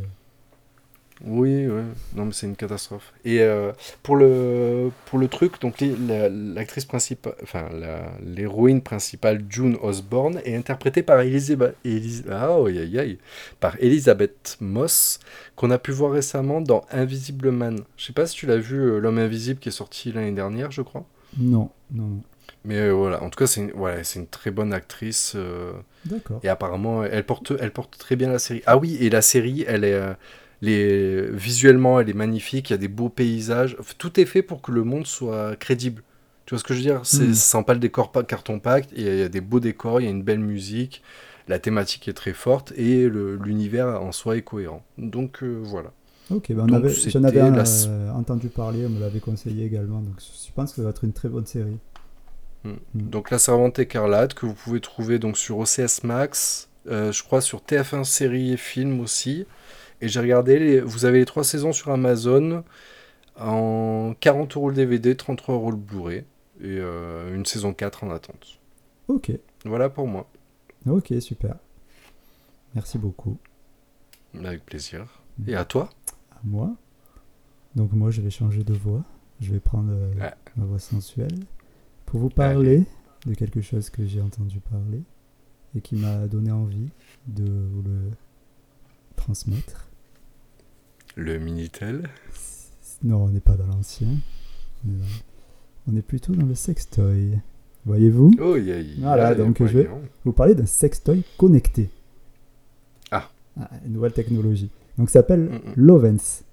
Oui, 1.24 1.68
oui, 1.68 1.82
non 2.16 2.26
mais 2.26 2.32
c'est 2.32 2.48
une 2.48 2.56
catastrophe. 2.56 3.14
Et 3.26 3.42
euh, 3.42 3.74
pour 4.02 4.16
le 4.16 4.90
pour 5.06 5.20
le 5.20 5.28
truc, 5.28 5.62
donc 5.62 5.76
la- 6.08 6.30
l'actrice 6.30 6.86
principale, 6.86 7.36
enfin 7.44 7.70
l'héroïne 8.26 8.82
principale 8.82 9.44
June 9.48 9.78
Osborne 9.84 10.40
est 10.46 10.56
interprétée 10.56 11.04
par 11.04 11.20
Elizabeth, 11.20 11.76
ah, 12.32 12.58
oh, 12.58 12.66
aïe, 12.66 12.80
aïe, 12.80 12.98
aïe, 12.98 13.18
par 13.60 13.76
Elizabeth 13.80 14.58
Moss 14.62 15.20
qu'on 15.56 15.70
a 15.70 15.78
pu 15.78 15.92
voir 15.92 16.12
récemment 16.14 16.60
dans 16.60 16.86
Invisible 16.90 17.52
Man. 17.52 17.82
Je 17.98 18.06
sais 18.06 18.14
pas 18.14 18.26
si 18.26 18.36
tu 18.36 18.48
l'as 18.48 18.58
vu, 18.58 18.80
euh, 18.80 18.98
l'homme 18.98 19.20
invisible 19.20 19.60
qui 19.60 19.70
est 19.70 19.74
sorti 19.74 20.12
l'année 20.12 20.32
dernière, 20.32 20.72
je 20.72 20.82
crois. 20.82 21.06
Non, 21.38 21.70
non, 21.92 22.04
non. 22.08 22.22
Mais 22.66 22.78
euh, 22.78 22.92
voilà, 22.94 23.24
en 23.24 23.30
tout 23.30 23.38
cas 23.40 23.48
c'est 23.48 23.62
une, 23.62 23.74
c'est 24.04 24.20
une 24.20 24.28
très 24.28 24.52
bonne 24.52 24.74
actrice. 24.74 25.34
euh, 25.36 25.72
D'accord. 26.06 26.40
et 26.44 26.50
apparemment, 26.50 27.04
elle 27.04 27.26
porte, 27.26 27.54
elle 27.60 27.72
porte 27.72 27.98
très 27.98 28.16
bien 28.16 28.30
la 28.30 28.40
série. 28.40 28.62
Ah 28.66 28.78
oui, 28.78 28.98
et 29.00 29.10
la 29.10 29.22
série, 29.22 29.64
elle 29.68 29.84
est, 29.84 29.94
euh, 29.94 30.14
les, 30.62 31.28
visuellement, 31.32 32.00
elle 32.00 32.10
est 32.10 32.14
magnifique. 32.14 32.70
Il 32.70 32.74
y 32.74 32.76
a 32.76 32.78
des 32.78 32.88
beaux 32.88 33.10
paysages. 33.10 33.78
Tout 33.98 34.20
est 34.20 34.26
fait 34.26 34.42
pour 34.44 34.62
que 34.62 34.72
le 34.72 34.84
monde 34.84 35.08
soit 35.08 35.56
crédible. 35.56 36.04
Tu 36.46 36.52
vois 36.56 36.60
ce 36.60 36.64
que 36.64 36.74
je 36.74 36.80
veux 36.80 36.86
dire? 36.86 37.02
C'est, 37.04 37.28
Mm. 37.30 37.34
Sent 37.34 37.64
pas 37.64 37.74
le 37.74 37.80
décor 37.80 38.12
pas 38.12 38.24
carton 38.24 38.60
pacte. 38.60 38.92
Il 38.96 39.04
y, 39.04 39.10
a- 39.10 39.14
il 39.14 39.20
y 39.20 39.24
a 39.24 39.30
des 39.30 39.42
beaux 39.42 39.60
décors, 39.60 40.02
il 40.02 40.06
y 40.06 40.08
a 40.08 40.12
une 40.12 40.24
belle 40.24 40.40
musique. 40.40 41.02
La 41.48 41.60
thématique 41.60 42.08
est 42.08 42.14
très 42.14 42.34
forte 42.34 42.74
et 42.78 43.08
le- 43.10 43.36
l'univers 43.38 44.02
en 44.02 44.12
soi 44.12 44.38
est 44.38 44.42
cohérent. 44.44 44.84
Donc 44.98 45.44
voilà. 45.44 45.92
Ok, 46.32 46.52
ben 46.54 46.68
j'en 46.68 47.24
avais 47.24 47.40
la- 47.52 47.64
euh, 47.64 48.12
entendu 48.12 48.48
parler, 48.48 48.86
on 48.86 48.90
me 48.90 49.00
l'avait 49.00 49.20
conseillé 49.20 49.66
également, 49.66 50.00
donc 50.02 50.16
je 50.20 50.52
pense 50.54 50.72
que 50.72 50.78
ça 50.78 50.84
va 50.84 50.90
être 50.92 51.04
une 51.04 51.14
très 51.14 51.30
bonne 51.30 51.46
série. 51.46 51.78
Donc 52.96 53.32
la 53.32 53.40
servante 53.40 53.80
écarlate 53.80 54.34
que 54.34 54.46
vous 54.46 54.54
pouvez 54.54 54.80
trouver 54.82 55.18
donc 55.20 55.38
sur 55.38 55.58
OCS 55.58 56.04
Max, 56.04 56.70
euh, 56.88 57.12
je 57.12 57.24
crois 57.24 57.42
sur 57.42 57.62
TF1 57.64 58.04
série 58.04 58.54
et 58.54 58.58
film 58.58 59.00
aussi. 59.00 59.46
Et 60.02 60.08
j'ai 60.08 60.20
regardé, 60.20 60.60
les- 60.60 60.82
vous 60.82 61.06
avez 61.06 61.20
les 61.20 61.26
trois 61.26 61.44
saisons 61.44 61.74
sur 61.74 61.92
Amazon 61.92 62.64
en 63.40 64.14
40 64.20 64.56
euros 64.56 64.70
le 64.70 64.76
DVD, 64.76 65.16
33 65.16 65.56
euros 65.56 65.72
le 65.72 65.78
Blu-ray 65.78 66.20
et 66.20 66.26
euh, 66.64 67.36
une 67.36 67.46
saison 67.46 67.74
4 67.74 68.04
en 68.04 68.12
attente. 68.12 68.60
Ok, 69.08 69.32
Voilà 69.66 69.90
pour 69.90 70.08
moi, 70.08 70.28
ok, 70.88 71.14
super. 71.20 71.56
Merci 72.76 72.98
beaucoup. 72.98 73.38
avec 74.44 74.66
plaisir. 74.66 75.06
Et 75.48 75.56
à 75.56 75.66
toi? 75.66 75.90
Moi. 76.44 76.76
Donc 77.76 77.92
moi, 77.94 78.12
je 78.12 78.22
vais 78.22 78.30
changer 78.30 78.64
de 78.64 78.74
voix. 78.74 79.04
Je 79.40 79.52
vais 79.52 79.60
prendre 79.60 79.92
euh, 79.92 80.14
Ouais. 80.20 80.34
ma 80.58 80.66
voix 80.66 80.80
sensuelle 80.80 81.40
pour 82.06 82.20
vous 82.20 82.30
parler 82.30 82.84
de 83.26 83.34
quelque 83.34 83.62
chose 83.62 83.90
que 83.90 84.06
j'ai 84.06 84.22
entendu 84.22 84.60
parler 84.60 85.02
et 85.76 85.82
qui 85.82 85.96
m'a 85.96 86.28
donné 86.28 86.52
envie 86.52 86.90
de 87.28 87.44
vous 87.46 87.82
le 87.84 88.12
transmettre. 89.16 89.88
Le 91.16 91.38
Minitel 91.40 92.10
Non, 93.04 93.24
on 93.26 93.30
n'est 93.30 93.40
pas 93.40 93.56
dans 93.56 93.68
l'ancien. 93.68 94.08
On 94.86 94.90
est 94.94 94.98
dans- 94.98 95.06
On 95.92 95.96
est 95.96 96.02
plutôt 96.04 96.34
dans 96.36 96.46
le 96.46 96.54
sextoy. 96.56 97.40
Voyez-vous? 97.86 98.32
Oh, 98.40 98.56
y 98.56 98.72
a, 98.72 98.84
Voilà, 99.00 99.34
il 99.34 99.38
y 99.40 99.42
a 99.42 99.44
donc 99.46 99.58
je 99.66 99.78
vais- 99.80 99.90
vous 100.24 100.32
parler 100.34 100.54
d'un 100.54 100.68
sextoy 100.68 101.24
connecté. 101.38 101.90
Ah. 103.10 103.30
une 103.86 103.94
nouvelle 103.94 104.14
technologie. 104.14 104.70
Donc 104.98 105.10
ça 105.10 105.20
s'appelle 105.20 105.42
Mm, 105.50 105.54
mm. 105.56 105.74
Lovens. 105.76 106.44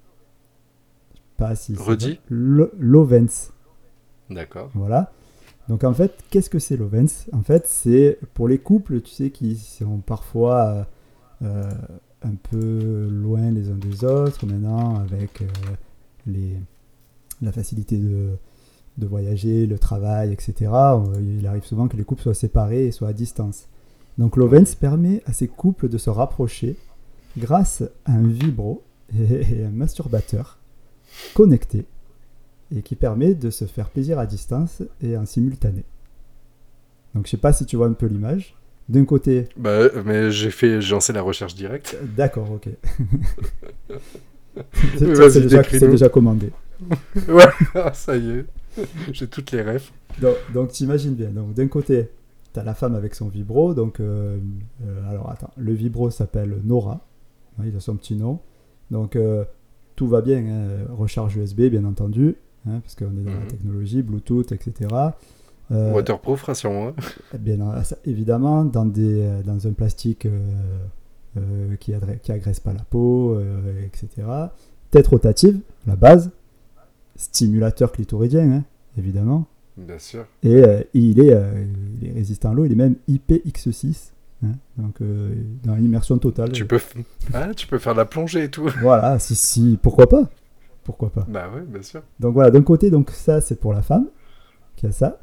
Pas 1.36 1.55
si. 1.55 1.74
Redis. 1.74 2.18
Lo- 2.28 2.70
Lovens. 2.78 3.53
D'accord. 4.30 4.70
Voilà. 4.74 5.12
Donc 5.68 5.84
en 5.84 5.93
fait, 5.95 6.12
qu'est-ce 6.30 6.51
que 6.51 6.59
c'est 6.59 6.76
Lovens? 6.76 7.26
En 7.32 7.43
fait, 7.43 7.66
c'est 7.66 8.18
pour 8.34 8.49
les 8.49 8.59
couples, 8.59 9.01
tu 9.03 9.11
sais, 9.11 9.30
qui 9.30 9.57
sont 9.57 9.99
parfois 9.99 10.64
euh, 10.64 10.82
euh, 11.43 11.70
un 12.22 12.34
peu 12.51 13.09
loin 13.11 13.51
les 13.51 13.68
uns 13.70 13.76
des 13.76 14.05
autres 14.05 14.47
maintenant, 14.47 14.97
avec 14.99 15.43
euh, 15.43 15.47
les, 16.26 16.57
la 17.43 17.53
facilité 17.53 17.99
de, 17.99 18.30
de 18.97 19.07
voyager, 19.07 19.66
le 19.66 19.78
travail, 19.78 20.32
etc. 20.32 20.55
Il 21.20 21.47
arrive 21.47 21.64
souvent 21.64 21.86
que 21.86 21.97
les 21.97 22.05
couples 22.05 22.22
soient 22.22 22.34
séparés 22.34 22.86
et 22.86 22.91
soient 22.91 23.09
à 23.09 23.12
distance. 23.12 23.68
Donc 24.16 24.36
Lovens 24.36 24.74
permet 24.74 25.22
à 25.26 25.32
ces 25.32 25.47
couples 25.49 25.89
de 25.89 25.99
se 25.99 26.11
rapprocher 26.11 26.76
grâce 27.39 27.82
à 28.05 28.12
un 28.12 28.26
vibro 28.26 28.82
et 29.18 29.64
un 29.64 29.70
masturbateur 29.70 30.59
connecté 31.34 31.86
et 32.74 32.82
qui 32.82 32.97
permet 32.97 33.34
de 33.34 33.51
se 33.51 33.64
faire 33.64 33.89
plaisir 33.89 34.18
à 34.18 34.26
distance 34.26 34.82
et 35.03 35.16
en 35.16 35.24
simultané. 35.24 35.84
Donc 37.14 37.26
je 37.26 37.30
sais 37.30 37.36
pas 37.39 37.53
si 37.53 37.64
tu 37.64 37.76
vois 37.76 37.86
un 37.86 37.95
peu 37.95 38.07
l'image. 38.07 38.55
D'un 38.89 39.05
côté, 39.05 39.49
Bah, 39.57 39.80
mais 40.07 40.30
j'ai 40.30 40.51
fait, 40.51 40.80
j'ai 40.80 40.93
lancé 40.93 41.12
la 41.12 41.20
recherche 41.20 41.55
directe. 41.55 41.97
d'accord, 42.16 42.51
ok. 42.53 42.68
c'est 44.84 45.41
déjà, 45.91 46.09
commandé. 46.09 46.51
Ouais, 47.28 47.45
ah, 47.74 47.93
ça 47.93 48.16
y 48.16 48.30
est. 48.30 48.47
J'ai 49.12 49.26
toutes 49.26 49.51
les 49.53 49.62
refs. 49.62 49.93
Donc, 50.20 50.36
donc 50.55 50.72
t'imagines 50.72 51.14
bien. 51.14 51.28
Donc 51.30 51.53
d'un 51.55 51.66
côté, 51.66 52.09
tu 52.55 52.61
as 52.61 52.64
la 52.64 52.74
femme 52.74 52.95
avec 52.95 53.14
son 53.14 53.28
vibro. 53.28 53.74
Donc 53.74 54.01
euh, 54.01 54.39
euh, 54.86 55.11
alors 55.11 55.30
attends, 55.30 55.51
le 55.57 55.72
vibro 55.72 56.11
s'appelle 56.11 56.59
Nora. 56.64 57.05
Il 57.66 57.76
a 57.76 57.80
son 57.80 57.96
petit 57.96 58.16
nom. 58.16 58.38
Donc 58.90 59.16
euh, 59.16 59.44
tout 59.96 60.06
va 60.09 60.20
bien. 60.20 60.38
hein. 60.38 60.68
Recharge 60.96 61.36
USB, 61.36 61.62
bien 61.62 61.84
entendu, 61.84 62.36
hein, 62.66 62.80
parce 62.80 62.94
qu'on 62.94 63.16
est 63.16 63.24
dans 63.24 63.32
la 63.32 63.40
Mhm. 63.40 63.46
technologie, 63.48 64.02
Bluetooth, 64.02 64.52
etc. 64.52 64.94
Euh, 65.70 65.92
Waterproof, 65.92 66.42
rassure-moi. 66.44 66.94
Eh 67.34 67.38
Bien, 67.38 67.59
évidemment, 68.06 68.64
dans, 68.64 68.86
des, 68.86 69.20
euh, 69.22 69.42
dans 69.42 69.66
un 69.66 69.72
plastique 69.72 70.26
euh, 70.26 71.76
qui, 71.76 71.92
qui 72.22 72.32
agresse 72.32 72.61
pas 72.61 72.72
la 72.72 72.82
peau, 72.84 73.38
etc. 73.84 74.26
Tête 74.90 75.06
rotative, 75.09 75.61
la 75.86 75.94
base. 75.96 76.30
Stimulateur 77.16 77.90
clitoridien, 77.92 78.50
hein, 78.52 78.64
évidemment. 78.96 79.46
Bien 79.76 79.98
sûr. 79.98 80.24
Et 80.42 80.62
il, 80.94 81.20
est, 81.20 81.36
il 82.00 82.09
est 82.09 82.12
résistant 82.12 82.50
à 82.50 82.54
l'eau, 82.54 82.64
il 82.64 82.72
est 82.72 82.76
même 82.76 82.94
IPX6. 83.09 84.12
Hein, 84.45 84.53
donc, 84.76 85.01
euh, 85.01 85.34
dans 85.64 85.74
l'immersion 85.74 86.18
totale. 86.18 86.53
Tu 86.53 86.66
peux, 86.66 86.80
ah, 87.34 87.55
tu 87.55 87.66
peux 87.66 87.78
faire 87.78 87.95
de 87.95 87.99
la 87.99 88.05
plongée 88.05 88.45
et 88.45 88.51
tout. 88.51 88.68
Voilà, 88.80 89.18
si, 89.18 89.34
si, 89.34 89.78
pourquoi 89.82 90.09
pas? 90.09 90.28
Pourquoi 90.84 91.11
pas? 91.11 91.26
Bah 91.28 91.51
ouais, 91.55 91.62
bien 91.66 91.82
sûr. 91.82 92.03
Donc 92.18 92.32
voilà, 92.32 92.51
d'un 92.51 92.62
côté, 92.62 92.91
donc 92.91 93.11
ça 93.11 93.43
c'est 93.43 93.61
pour 93.61 93.74
la 93.74 93.82
femme 93.82 94.07
qui 94.76 94.86
a 94.86 94.93
ça. 94.93 95.18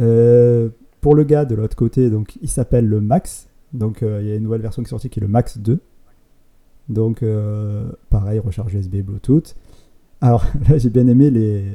Euh, 0.00 0.70
pour 1.00 1.14
le 1.14 1.24
gars 1.24 1.44
de 1.44 1.54
l'autre 1.54 1.76
côté, 1.76 2.08
donc 2.08 2.38
il 2.40 2.48
s'appelle 2.48 2.88
le 2.88 3.00
Max. 3.00 3.48
Donc 3.72 4.02
euh, 4.02 4.20
il 4.22 4.28
y 4.28 4.32
a 4.32 4.36
une 4.36 4.42
nouvelle 4.42 4.62
version 4.62 4.82
qui 4.82 4.86
est 4.86 4.90
sortie 4.90 5.10
qui 5.10 5.20
est 5.20 5.22
le 5.22 5.28
Max 5.28 5.58
2. 5.58 5.78
Donc 6.88 7.22
euh, 7.22 7.90
pareil, 8.08 8.38
recharge 8.38 8.74
USB, 8.74 8.96
Bluetooth. 9.02 9.54
Alors 10.20 10.44
là 10.68 10.78
j'ai 10.78 10.90
bien 10.90 11.06
aimé 11.06 11.30
les. 11.30 11.74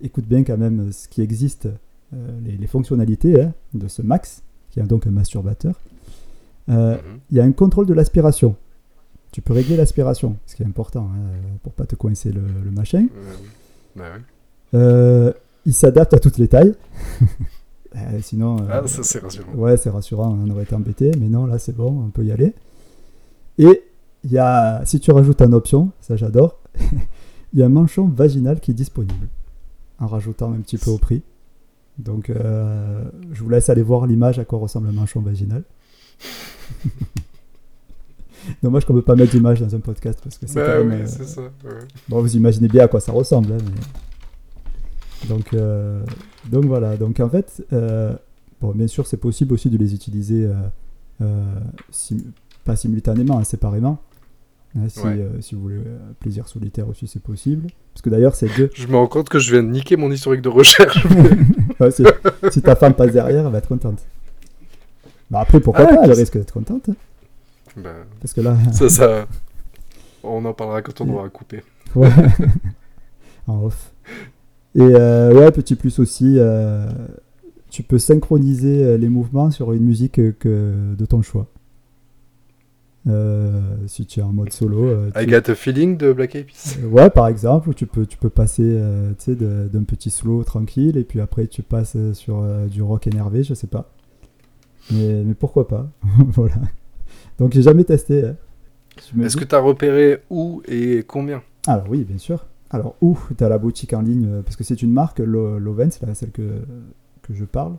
Écoute 0.00 0.26
bien 0.26 0.44
quand 0.44 0.58
même 0.58 0.92
ce 0.92 1.08
qui 1.08 1.22
existe, 1.22 1.68
les, 2.12 2.56
les 2.56 2.66
fonctionnalités 2.66 3.40
hein, 3.40 3.54
de 3.72 3.86
ce 3.86 4.02
Max, 4.02 4.42
qui 4.70 4.80
est 4.80 4.82
donc 4.82 5.06
un 5.06 5.12
masturbateur. 5.12 5.74
Euh, 6.68 6.94
Mhm. 6.96 7.18
il 7.30 7.36
y 7.36 7.40
a 7.40 7.44
un 7.44 7.52
contrôle 7.52 7.86
de 7.86 7.94
l'aspiration. 7.94 8.56
Tu 9.32 9.40
peux 9.42 9.52
régler 9.52 9.76
l'aspiration, 9.76 10.36
ce 10.46 10.54
qui 10.56 10.62
est 10.62 10.66
important 10.66 11.08
hein, 11.14 11.30
pour 11.62 11.72
pas 11.72 11.86
te 11.86 11.94
coincer 11.96 12.30
le, 12.32 12.42
le 12.64 12.70
machin. 12.70 13.06
Euh, 14.74 15.28
oui. 15.28 15.32
Il 15.66 15.74
s'adapte 15.74 16.12
à 16.14 16.18
toutes 16.18 16.38
les 16.38 16.48
tailles. 16.48 16.74
Euh, 17.94 18.20
sinon, 18.22 18.56
Ah, 18.70 18.80
ça 18.86 19.02
c'est 19.02 19.18
rassurant. 19.18 19.52
ouais, 19.52 19.76
c'est 19.76 19.90
rassurant, 19.90 20.34
on 20.42 20.48
aurait 20.48 20.62
été 20.62 20.74
embêté, 20.74 21.10
mais 21.20 21.28
non, 21.28 21.44
là 21.44 21.58
c'est 21.58 21.76
bon, 21.76 22.04
on 22.06 22.08
peut 22.08 22.24
y 22.24 22.32
aller. 22.32 22.54
Et 23.58 23.82
il 24.24 24.32
y 24.32 24.38
a, 24.38 24.82
si 24.86 24.98
tu 24.98 25.10
rajoutes 25.10 25.42
en 25.42 25.52
option, 25.52 25.90
ça 26.00 26.16
j'adore, 26.16 26.58
il 27.52 27.58
y 27.58 27.62
a 27.62 27.66
un 27.66 27.68
manchon 27.68 28.08
vaginal 28.08 28.60
qui 28.60 28.70
est 28.70 28.74
disponible, 28.74 29.28
en 29.98 30.06
rajoutant 30.06 30.50
un 30.54 30.60
petit 30.62 30.78
peu 30.78 30.90
au 30.90 30.96
prix. 30.96 31.20
Donc, 31.98 32.30
euh, 32.30 33.04
je 33.30 33.42
vous 33.44 33.50
laisse 33.50 33.68
aller 33.68 33.82
voir 33.82 34.06
l'image 34.06 34.38
à 34.38 34.46
quoi 34.46 34.58
ressemble 34.58 34.88
un 34.88 34.92
manchon 34.92 35.20
vaginal. 35.20 35.62
Dommage 38.62 38.84
qu'on 38.84 38.94
ne 38.94 38.98
peut 39.00 39.04
pas 39.04 39.14
mettre 39.14 39.30
d'image 39.32 39.60
dans 39.60 39.72
un 39.74 39.78
podcast 39.80 40.18
parce 40.22 40.36
que 40.36 40.46
c'est 40.48 40.56
Bah 40.56 40.78
quand 40.78 40.86
oui, 40.88 40.94
euh, 40.94 41.06
c'est 41.06 41.26
ça. 41.26 41.42
ouais. 41.42 41.78
Bon, 42.08 42.20
vous 42.20 42.36
imaginez 42.36 42.66
bien 42.68 42.84
à 42.84 42.88
quoi 42.88 43.00
ça 43.00 43.12
ressemble. 43.12 43.52
hein, 43.52 43.58
mais- 43.64 45.28
donc, 45.28 45.54
euh, 45.54 46.02
donc 46.50 46.64
voilà. 46.64 46.96
Donc 46.96 47.20
en 47.20 47.28
fait, 47.28 47.64
euh, 47.72 48.12
bon, 48.60 48.72
bien 48.72 48.88
sûr, 48.88 49.06
c'est 49.06 49.16
possible 49.16 49.54
aussi 49.54 49.70
de 49.70 49.78
les 49.78 49.94
utiliser 49.94 50.48
sim- 51.92 52.32
pas 52.64 52.74
simultanément, 52.74 53.38
hein, 53.38 53.44
séparément. 53.44 53.98
Hein, 54.76 54.88
si, 54.88 55.00
Ouais. 55.00 55.24
si 55.40 55.54
vous 55.54 55.60
voulez 55.62 55.80
plaisir 56.18 56.48
solitaire 56.48 56.88
aussi, 56.88 57.06
c'est 57.06 57.22
possible. 57.22 57.68
Parce 57.94 58.02
que 58.02 58.10
d'ailleurs, 58.10 58.34
c'est 58.34 58.48
deux. 58.56 58.70
Je 58.74 58.86
me 58.88 58.96
rends 58.96 59.06
compte 59.06 59.28
que 59.28 59.38
je 59.38 59.52
viens 59.52 59.62
de 59.62 59.68
niquer 59.68 59.96
mon 59.96 60.10
historique 60.10 60.42
de 60.42 60.48
recherche. 60.48 61.06
Ouais, 61.80 61.90
si 62.50 62.62
ta 62.62 62.76
femme 62.76 62.94
passe 62.94 63.10
derrière, 63.12 63.44
elle 63.46 63.50
va 63.50 63.58
être 63.58 63.66
contente. 63.66 63.98
Bah 65.32 65.40
après, 65.40 65.58
pourquoi 65.60 65.86
Ah, 65.90 65.96
pas 65.96 66.04
Elle 66.04 66.12
risque 66.12 66.34
d'être 66.34 66.52
contente. 66.52 66.88
hein, 66.90 66.94
Ben, 67.76 67.94
Parce 68.20 68.32
que 68.34 68.40
là, 68.42 68.54
ça, 68.72 68.88
ça. 68.88 69.26
On 70.22 70.44
en 70.44 70.52
parlera 70.54 70.82
quand 70.82 71.00
on 71.00 71.08
aura 71.08 71.28
coupé. 71.30 71.62
Ouais. 71.96 72.08
en 73.48 73.64
off. 73.64 73.92
Et 74.74 74.80
euh, 74.82 75.32
ouais, 75.34 75.50
petit 75.50 75.74
plus 75.74 75.98
aussi, 75.98 76.36
euh, 76.38 76.86
tu 77.70 77.82
peux 77.82 77.98
synchroniser 77.98 78.84
euh, 78.84 78.96
les 78.98 79.08
mouvements 79.08 79.50
sur 79.50 79.72
une 79.72 79.82
musique 79.84 80.18
euh, 80.20 80.32
que, 80.38 80.94
de 80.96 81.04
ton 81.06 81.22
choix. 81.22 81.46
Euh, 83.08 83.60
si 83.88 84.06
tu 84.06 84.20
es 84.20 84.22
en 84.22 84.32
mode 84.32 84.52
solo. 84.52 84.84
euh, 84.84 85.10
I 85.16 85.26
got 85.26 85.50
a 85.50 85.56
feeling 85.56 85.96
de 85.96 86.12
Black 86.12 86.36
Eyed 86.36 86.46
Peas. 86.46 86.78
Ouais, 86.88 87.10
par 87.10 87.26
exemple, 87.26 87.70
où 87.70 87.74
tu 87.74 87.86
peux, 87.86 88.06
tu 88.06 88.16
peux 88.16 88.30
passer 88.30 88.62
euh, 88.64 89.10
d'un 89.26 89.82
petit 89.82 90.10
slow 90.10 90.44
tranquille 90.44 90.96
et 90.96 91.02
puis 91.04 91.20
après 91.20 91.48
tu 91.48 91.62
passes 91.62 91.96
sur 92.12 92.38
euh, 92.42 92.66
du 92.66 92.80
rock 92.80 93.08
énervé, 93.08 93.42
je 93.42 93.54
sais 93.54 93.66
pas. 93.66 93.90
Mais, 94.90 95.22
mais 95.24 95.34
pourquoi 95.34 95.68
pas 95.68 95.88
Voilà. 96.28 96.56
Donc 97.38 97.52
j'ai 97.52 97.62
jamais 97.62 97.84
testé. 97.84 98.26
hein. 98.26 98.36
Est-ce 99.22 99.36
que 99.36 99.44
tu 99.44 99.54
as 99.54 99.60
repéré 99.60 100.22
où 100.30 100.62
et 100.66 101.04
combien? 101.06 101.42
Alors 101.66 101.86
oui, 101.88 102.04
bien 102.04 102.18
sûr. 102.18 102.46
Alors 102.70 102.96
où? 103.00 103.18
Tu 103.36 103.42
as 103.44 103.48
la 103.48 103.58
boutique 103.58 103.92
en 103.94 104.00
ligne, 104.02 104.26
euh, 104.28 104.42
parce 104.42 104.56
que 104.56 104.64
c'est 104.64 104.82
une 104.82 104.92
marque, 104.92 105.18
Lo- 105.20 105.58
Loven, 105.58 105.90
c'est 105.90 106.04
la- 106.06 106.14
celle 106.14 106.30
que, 106.30 106.62
que 107.22 107.34
je 107.34 107.44
parle. 107.44 107.76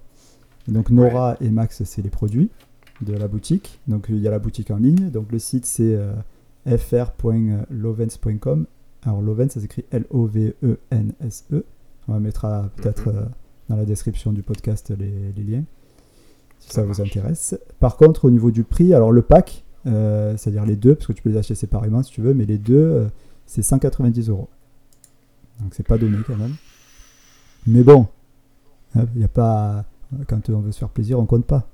Et 0.67 0.71
donc 0.71 0.89
Nora 0.89 1.35
et 1.41 1.49
Max, 1.49 1.83
c'est 1.83 2.01
les 2.01 2.09
produits 2.09 2.49
de 3.01 3.13
la 3.13 3.27
boutique. 3.27 3.79
Donc 3.87 4.05
il 4.09 4.19
y 4.19 4.27
a 4.27 4.31
la 4.31 4.39
boutique 4.39 4.71
en 4.71 4.77
ligne. 4.77 5.09
Donc 5.09 5.31
le 5.31 5.39
site 5.39 5.65
c'est 5.65 5.95
euh, 5.95 6.13
fr.lovens.com. 6.65 8.65
Alors 9.05 9.21
Loven, 9.21 9.49
ça 9.49 9.59
s'écrit 9.59 9.85
L-O-V-E-N-S-E. 9.91 11.55
E. 11.55 11.65
On 12.07 12.13
va 12.13 12.19
mettre 12.19 12.45
euh, 12.45 12.63
peut-être 12.75 13.09
Mhm. 13.11 13.17
euh, 13.17 13.25
dans 13.69 13.75
la 13.75 13.85
description 13.85 14.31
du 14.33 14.43
podcast 14.43 14.93
les, 14.97 15.31
les 15.35 15.43
liens, 15.43 15.63
si 16.67 16.73
ça, 16.73 16.83
vous 16.83 17.01
intéresse. 17.01 17.57
Par 17.79 17.97
contre, 17.97 18.25
au 18.25 18.31
niveau 18.31 18.51
du 18.51 18.63
prix, 18.63 18.93
alors 18.93 19.11
le 19.11 19.21
pack, 19.21 19.63
euh, 19.85 20.35
c'est-à-dire 20.37 20.65
les 20.65 20.75
deux, 20.75 20.95
parce 20.95 21.07
que 21.07 21.13
tu 21.13 21.21
peux 21.21 21.29
les 21.29 21.37
acheter 21.37 21.55
séparément 21.55 22.01
si 22.03 22.11
tu 22.11 22.21
veux, 22.21 22.33
mais 22.33 22.45
les 22.45 22.57
deux, 22.57 22.75
euh, 22.75 23.07
c'est 23.45 23.61
190 23.61 24.29
euros. 24.29 24.47
Donc 25.59 25.73
c'est 25.73 25.85
pas 25.85 25.97
donné 25.97 26.17
quand 26.25 26.35
même. 26.35 26.55
Mais 27.67 27.83
bon, 27.83 28.07
il 28.95 29.07
n'y 29.15 29.23
a 29.23 29.29
pas. 29.29 29.85
Quand 30.27 30.49
on 30.49 30.59
veut 30.59 30.71
se 30.71 30.79
faire 30.79 30.89
plaisir, 30.89 31.19
on 31.19 31.25
compte 31.25 31.45
pas. 31.45 31.67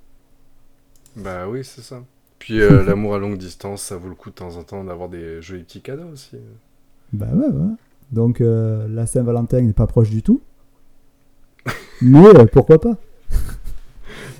Bah 1.15 1.47
oui, 1.47 1.63
c'est 1.63 1.81
ça. 1.81 2.01
Puis 2.39 2.61
euh, 2.61 2.83
l'amour 2.87 3.15
à 3.15 3.19
longue 3.19 3.37
distance, 3.37 3.83
ça 3.83 3.97
vaut 3.97 4.09
le 4.09 4.15
coup 4.15 4.29
de 4.29 4.35
temps 4.35 4.55
en 4.55 4.63
temps 4.63 4.83
d'avoir 4.83 5.09
des 5.09 5.41
jolis 5.41 5.63
petits 5.63 5.81
cadeaux 5.81 6.09
aussi. 6.13 6.37
Bah 7.13 7.27
ouais, 7.33 7.47
ouais. 7.47 7.73
Donc 8.11 8.39
la 8.39 9.05
Saint-Valentin 9.05 9.61
n'est 9.61 9.73
pas 9.73 9.87
proche 9.87 10.09
du 10.09 10.23
tout. 10.23 10.41
Mais 12.01 12.45
pourquoi 12.51 12.79
pas? 12.79 12.97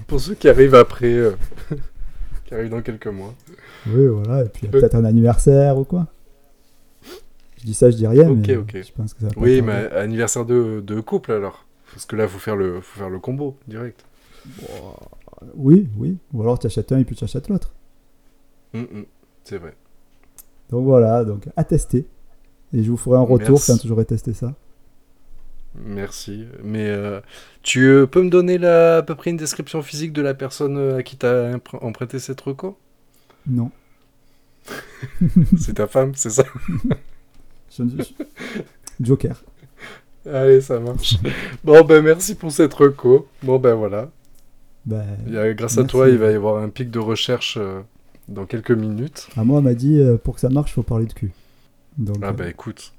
Pour 0.10 0.20
ceux 0.20 0.36
qui 0.36 0.50
arrivent 0.50 0.76
après, 0.76 1.14
euh, 1.14 1.32
qui 2.46 2.54
arrivent 2.54 2.70
dans 2.70 2.82
quelques 2.82 3.08
mois. 3.08 3.34
Oui, 3.88 4.08
voilà. 4.08 4.44
Et 4.44 4.50
puis 4.50 4.64
il 4.64 4.66
y 4.66 4.70
a 4.70 4.72
peut-être 4.80 4.96
un 4.96 5.06
anniversaire 5.06 5.78
ou 5.78 5.86
quoi. 5.86 6.08
Je 7.60 7.66
dis 7.66 7.74
ça, 7.74 7.92
je 7.92 7.96
dis 7.96 8.08
rien, 8.08 8.30
Ok, 8.30 8.48
mais 8.74 8.84
je 8.84 8.92
pense 8.92 9.14
que 9.14 9.22
ça 9.22 9.28
Oui, 9.38 9.62
mais 9.62 9.92
anniversaire 9.92 10.46
de, 10.46 10.82
de 10.86 11.00
couple 11.00 11.32
alors. 11.32 11.66
Parce 11.94 12.06
que 12.06 12.16
là, 12.16 12.28
faut 12.28 12.40
faire 12.40 12.56
le, 12.56 12.82
faut 12.82 13.00
faire 13.00 13.10
le 13.10 13.20
combo 13.20 13.56
direct. 13.68 14.04
Oui, 15.56 15.88
oui. 15.98 16.18
Ou 16.34 16.42
alors 16.42 16.60
tu 16.60 16.68
achètes 16.68 16.92
un 16.92 17.00
et 17.00 17.06
puis 17.06 17.16
tu 17.16 17.24
achètes 17.24 17.50
l'autre. 17.50 17.74
Hum, 18.74 18.88
hum, 18.94 19.06
c'est 19.44 19.58
vrai. 19.58 19.76
Donc 20.70 20.86
voilà, 20.86 21.24
donc 21.26 21.48
à 21.56 21.64
tester. 21.64 22.06
Et 22.74 22.84
je 22.84 22.90
vous 22.92 22.98
ferai 22.98 23.18
un 23.18 23.22
retour 23.22 23.58
Merci. 23.58 23.72
quand 23.72 23.88
j'aurai 23.88 24.06
testé 24.06 24.34
ça. 24.34 24.54
Merci. 25.76 26.46
Mais 26.64 26.88
euh, 26.88 27.22
tu 27.64 27.86
euh, 27.88 28.06
peux 28.08 28.22
me 28.24 28.30
donner 28.30 28.58
la, 28.58 28.98
à 28.98 29.02
peu 29.04 29.16
près 29.16 29.30
une 29.30 29.38
description 29.38 29.82
physique 29.82 30.14
de 30.14 30.22
la 30.22 30.34
personne 30.34 30.78
euh, 30.78 30.98
à 30.98 31.04
qui 31.04 31.16
t'as 31.18 31.56
emprunté 31.82 32.20
cette 32.20 32.42
reco? 32.42 32.78
Non. 33.48 33.72
C'est 35.58 35.76
ta 35.76 35.88
femme, 35.88 36.14
c'est 36.16 36.30
ça? 36.30 36.44
Je- 37.78 37.84
je- 37.84 38.24
Joker. 39.02 39.42
Allez, 40.26 40.62
ça 40.62 40.80
marche. 40.80 41.16
Bon, 41.64 41.84
ben 41.84 42.04
merci 42.04 42.36
pour 42.36 42.52
cette 42.52 42.74
reco. 42.74 43.28
Bon, 43.42 43.58
ben 43.58 43.74
voilà. 43.76 44.10
Ben, 44.86 45.06
Il 45.28 45.34
y 45.34 45.38
a- 45.38 45.54
grâce 45.54 45.78
à 45.78 45.84
toi, 45.86 46.10
il 46.10 46.18
va 46.18 46.32
y 46.32 46.36
avoir 46.36 46.62
un 46.62 46.70
pic 46.70 46.92
de 46.92 47.00
recherche 47.00 47.58
euh, 47.60 47.82
dans 48.28 48.46
quelques 48.46 48.72
minutes. 48.72 49.28
à 49.38 49.44
moi, 49.44 49.60
on 49.60 49.62
m'a 49.62 49.74
dit 49.74 50.00
euh, 50.00 50.18
pour 50.18 50.36
que 50.36 50.42
ça 50.42 50.50
marche, 50.50 50.74
faut 50.74 50.84
parler 50.84 51.06
de 51.06 51.14
cul. 51.14 51.32
Donc, 51.98 52.18
Ah 52.22 52.32
bah 52.34 52.48
écoute, 52.50 52.94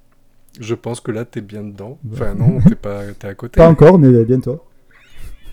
je 0.58 0.74
pense 0.74 1.00
que 1.00 1.12
là, 1.12 1.24
t'es 1.24 1.40
bien 1.40 1.62
dedans. 1.62 1.98
Ouais. 2.04 2.10
Enfin 2.14 2.34
non, 2.34 2.58
t'es 2.66 2.74
pas, 2.74 3.02
t'es 3.18 3.28
à 3.28 3.34
côté. 3.34 3.58
pas 3.58 3.68
encore, 3.68 3.98
mais 3.98 4.24
bientôt. 4.24 4.60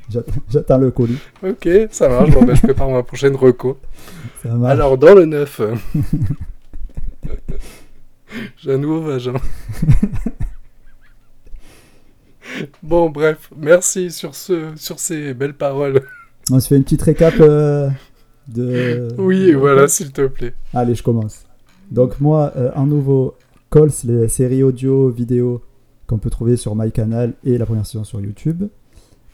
J'attends- 0.10 0.32
J'attends 0.50 0.78
le 0.78 0.92
colis. 0.92 1.20
Ok, 1.44 1.68
ça 1.92 2.08
marche. 2.08 2.32
Bon, 2.32 2.44
ben, 2.44 2.56
je 2.56 2.62
prépare 2.62 2.90
ma 2.90 3.04
prochaine 3.04 3.36
reco. 3.36 3.78
Ça 4.42 4.50
marche. 4.50 4.72
Alors, 4.72 4.98
dans 4.98 5.14
le 5.14 5.26
neuf, 5.26 5.60
euh, 5.60 5.76
j'ai 8.58 8.74
un 8.74 8.78
nouveau 8.78 9.02
vagin. 9.02 9.34
bon, 12.82 13.10
bref, 13.10 13.50
merci 13.56 14.12
sur, 14.12 14.36
ce, 14.36 14.72
sur 14.76 15.00
ces 15.00 15.34
belles 15.34 15.54
paroles. 15.56 16.02
On 16.52 16.60
se 16.60 16.68
fait 16.70 16.78
une 16.78 16.84
petite 16.84 17.02
récap 17.02 17.34
euh, 17.40 17.90
de. 18.48 19.10
Oui, 19.18 19.54
voilà, 19.54 19.88
s'il 19.88 20.12
te 20.12 20.26
plaît. 20.28 20.54
Allez, 20.74 20.96
je 20.96 21.04
commence. 21.04 21.44
Donc 21.92 22.20
moi, 22.22 22.54
euh, 22.56 22.72
en 22.76 22.86
nouveau, 22.86 23.36
Calls, 23.70 23.92
les 24.06 24.30
séries 24.30 24.64
audio, 24.64 25.10
vidéo 25.10 25.62
qu'on 26.08 26.20
peut 26.20 26.30
trouver 26.30 26.56
sur 26.56 26.74
MyCanal 26.74 27.34
et 27.44 27.58
la 27.58 27.66
première 27.66 27.86
saison 27.86 28.06
sur 28.06 28.22
YouTube. 28.22 28.64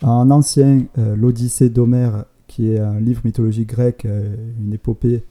En 0.02 0.32
ancien, 0.32 0.86
euh, 0.98 1.16
l'Odyssée 1.16 1.70
d'Homère, 1.70 2.26
qui 2.48 2.72
est 2.72 2.80
un 2.80 3.00
livre 3.00 3.22
mythologique 3.26 3.70
grec, 3.70 4.06
euh, 4.06 4.36
une 4.60 4.74
épopée. 4.74 5.24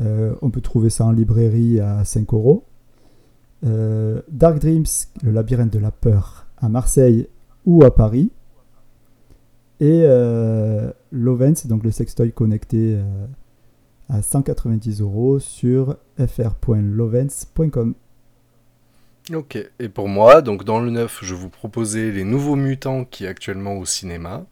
Euh, 0.00 0.34
on 0.42 0.50
peut 0.50 0.60
trouver 0.60 0.90
ça 0.90 1.06
en 1.06 1.12
librairie 1.12 1.80
à 1.80 2.04
5 2.04 2.34
euros. 2.34 2.64
Dark 3.62 4.58
Dreams, 4.58 4.84
le 5.22 5.30
labyrinthe 5.30 5.72
de 5.72 5.78
la 5.78 5.92
peur, 5.92 6.46
à 6.58 6.68
Marseille 6.68 7.28
ou 7.64 7.84
à 7.84 7.94
Paris. 7.94 8.32
Et 9.78 10.04
Lovens, 11.12 11.66
donc 11.68 11.84
le 11.84 11.92
sextoy 11.92 12.32
connecté 12.32 12.98
à 14.08 14.20
190 14.20 15.00
euros 15.00 15.38
sur 15.38 15.96
fr.lovens.com. 16.18 17.94
Ok, 19.30 19.56
et 19.78 19.88
pour 19.88 20.08
moi, 20.08 20.42
donc 20.42 20.64
dans 20.64 20.80
le 20.80 20.90
neuf, 20.90 21.20
je 21.22 21.36
vous 21.36 21.48
proposais 21.48 22.10
les 22.10 22.24
nouveaux 22.24 22.56
mutants 22.56 23.04
qui 23.04 23.24
est 23.24 23.28
actuellement 23.28 23.74
au 23.76 23.84
cinéma. 23.84 24.46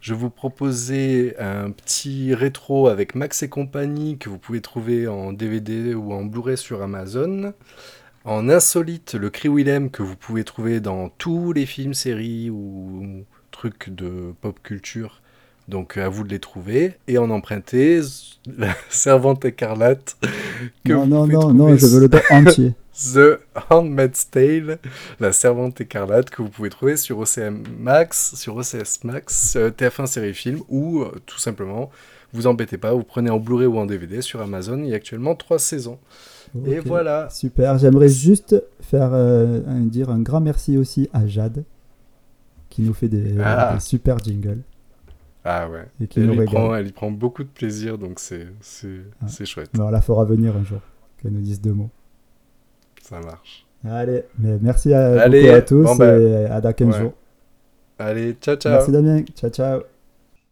Je 0.00 0.14
vous 0.14 0.30
proposais 0.30 1.34
un 1.40 1.72
petit 1.72 2.32
rétro 2.32 2.86
avec 2.86 3.16
Max 3.16 3.42
et 3.42 3.48
compagnie 3.48 4.16
que 4.16 4.28
vous 4.28 4.38
pouvez 4.38 4.60
trouver 4.60 5.08
en 5.08 5.32
DVD 5.32 5.94
ou 5.94 6.12
en 6.12 6.22
Blu-ray 6.24 6.56
sur 6.56 6.80
Amazon. 6.80 7.54
En 8.24 8.48
insolite, 8.48 9.14
le 9.14 9.30
Cri 9.30 9.48
Willem 9.48 9.90
que 9.90 10.04
vous 10.04 10.14
pouvez 10.14 10.44
trouver 10.44 10.78
dans 10.78 11.08
tous 11.08 11.52
les 11.52 11.66
films, 11.66 11.94
séries 11.94 12.50
ou 12.50 13.24
trucs 13.50 13.90
de 13.90 14.32
pop 14.40 14.60
culture. 14.62 15.22
Donc 15.68 15.96
à 15.96 16.08
vous 16.08 16.24
de 16.24 16.30
les 16.30 16.38
trouver. 16.40 16.94
Et 17.06 17.18
en 17.18 17.30
emprunté, 17.30 18.00
la 18.58 18.74
Servante 18.88 19.44
écarlate 19.44 20.16
que 20.84 20.92
Non, 20.92 21.02
vous 21.02 21.06
non, 21.08 21.20
pouvez 21.22 21.34
non, 21.34 21.40
trouver 21.40 21.54
non, 21.58 21.76
je 21.76 21.86
veux 21.86 22.00
le 22.00 22.08
dos 22.08 22.18
entier. 22.30 22.74
The 23.14 23.38
Handmaid's 23.70 24.28
Tale, 24.28 24.78
la 25.20 25.30
servante 25.30 25.80
écarlate 25.80 26.30
que 26.30 26.42
vous 26.42 26.48
pouvez 26.48 26.68
trouver 26.68 26.96
sur 26.96 27.18
OCM 27.20 27.62
Max, 27.78 28.34
sur 28.34 28.56
OCS 28.56 29.04
Max, 29.04 29.54
euh, 29.54 29.70
TF1 29.70 30.06
série 30.06 30.34
film 30.34 30.62
ou 30.68 31.02
euh, 31.02 31.12
tout 31.24 31.38
simplement, 31.38 31.92
vous 32.32 32.48
embêtez 32.48 32.76
pas, 32.76 32.92
vous 32.94 33.04
prenez 33.04 33.30
en 33.30 33.38
Blu-ray 33.38 33.68
ou 33.68 33.78
en 33.78 33.86
DVD 33.86 34.20
sur 34.20 34.40
Amazon, 34.42 34.78
il 34.82 34.88
y 34.88 34.94
a 34.94 34.96
actuellement 34.96 35.36
trois 35.36 35.60
saisons. 35.60 36.00
Et 36.66 36.80
voilà. 36.80 37.28
Super. 37.30 37.78
J'aimerais 37.78 38.08
juste 38.08 38.60
faire 38.80 39.10
euh, 39.12 39.60
dire 39.84 40.10
un 40.10 40.18
grand 40.18 40.40
merci 40.40 40.76
aussi 40.76 41.08
à 41.12 41.24
Jade 41.24 41.62
qui 42.68 42.82
nous 42.82 42.94
fait 42.94 43.08
des, 43.08 43.36
Ah. 43.40 43.74
des 43.74 43.80
super 43.80 44.18
jingles 44.18 44.58
Ah 45.50 45.68
ouais. 45.70 45.86
et 46.00 46.06
qui 46.08 46.20
Et 46.20 46.24
nous 46.24 46.34
elle, 46.34 46.42
y 46.42 46.44
prend, 46.44 46.74
elle 46.74 46.86
y 46.88 46.92
prend 46.92 47.10
beaucoup 47.10 47.42
de 47.42 47.48
plaisir, 47.48 47.96
donc 47.96 48.20
c'est 48.20 48.48
c'est 48.60 49.00
Ah. 49.22 49.28
c'est 49.28 49.46
chouette. 49.46 49.70
Mais 49.74 49.80
on 49.80 49.88
la 49.90 50.02
fera 50.02 50.24
venir 50.24 50.54
un 50.56 50.62
jour. 50.64 50.80
qu'elle 51.22 51.32
nous 51.32 51.40
dise 51.40 51.60
deux 51.60 51.72
mots. 51.72 51.90
Ça 53.02 53.18
marche. 53.20 53.64
Allez, 53.84 54.24
mais 54.38 54.58
merci 54.60 54.92
à, 54.92 55.22
Allez, 55.22 55.48
à 55.48 55.62
tous 55.62 55.84
bon 55.84 55.96
ben, 55.96 56.20
et 56.20 56.44
à 56.46 56.60
dans 56.60 56.72
15 56.72 56.88
ouais. 56.88 57.00
jours. 57.00 57.12
Allez, 57.98 58.32
ciao, 58.40 58.56
ciao. 58.56 58.72
Merci 58.72 58.92
Damien. 58.92 59.22
Ciao, 59.34 59.50
ciao. 59.50 59.80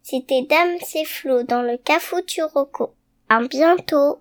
C'était 0.03 0.47
Dame 0.49 0.77
c'est 0.85 1.05
Flo 1.05 1.43
dans 1.43 1.63
le 1.63 1.77
Cafou 1.85 2.21
Turoko. 2.27 2.95
À 3.29 3.41
bientôt. 3.47 4.21